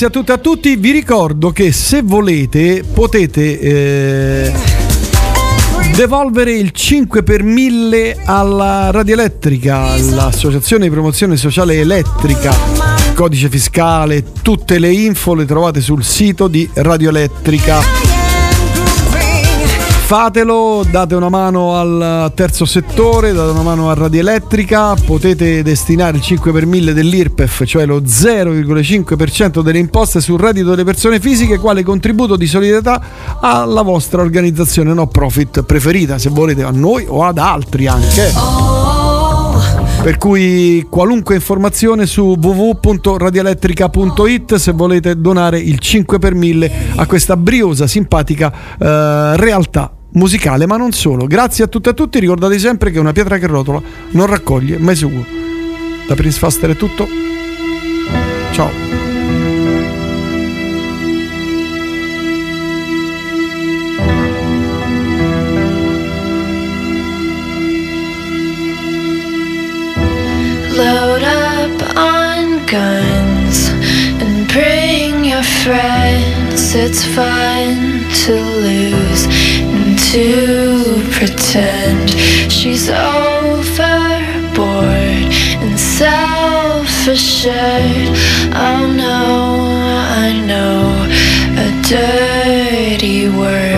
[0.00, 0.76] Grazie a tutti e a tutti.
[0.76, 4.52] Vi ricordo che se volete potete eh,
[5.94, 12.56] devolvere il 5 per 1000 alla Radio Elettrica, all'Associazione di Promozione Sociale Elettrica.
[13.14, 18.09] Codice fiscale, tutte le info le trovate sul sito di Radio Elettrica.
[20.10, 26.16] Fatelo, date una mano al terzo settore, date una mano a Radio Elettrica, potete destinare
[26.16, 31.58] il 5 per 1000 dell'IRPEF, cioè lo 0,5% delle imposte sul reddito delle persone fisiche,
[31.58, 33.00] quale contributo di solidarietà
[33.38, 38.32] alla vostra organizzazione no profit preferita, se volete a noi o ad altri anche.
[40.02, 47.36] Per cui qualunque informazione su www.radioelettrica.it se volete donare il 5 per 1000 a questa
[47.36, 51.26] briosa, simpatica eh, realtà musicale, ma non solo.
[51.26, 53.80] Grazie a tutti e a tutti, ricordate sempre che una pietra che rotola
[54.10, 55.24] non raccoglie mai suo.
[56.06, 57.06] Da Prince Faster è tutto.
[58.52, 58.70] Ciao.
[70.76, 73.68] Load up on guns
[74.20, 76.74] and bring your friends.
[76.74, 79.69] It's fun to lose
[80.10, 82.10] to pretend
[82.50, 83.78] she's overboard
[85.62, 87.52] and self for sure.
[88.52, 89.70] Oh no,
[90.24, 91.06] I know
[91.56, 93.69] a dirty word.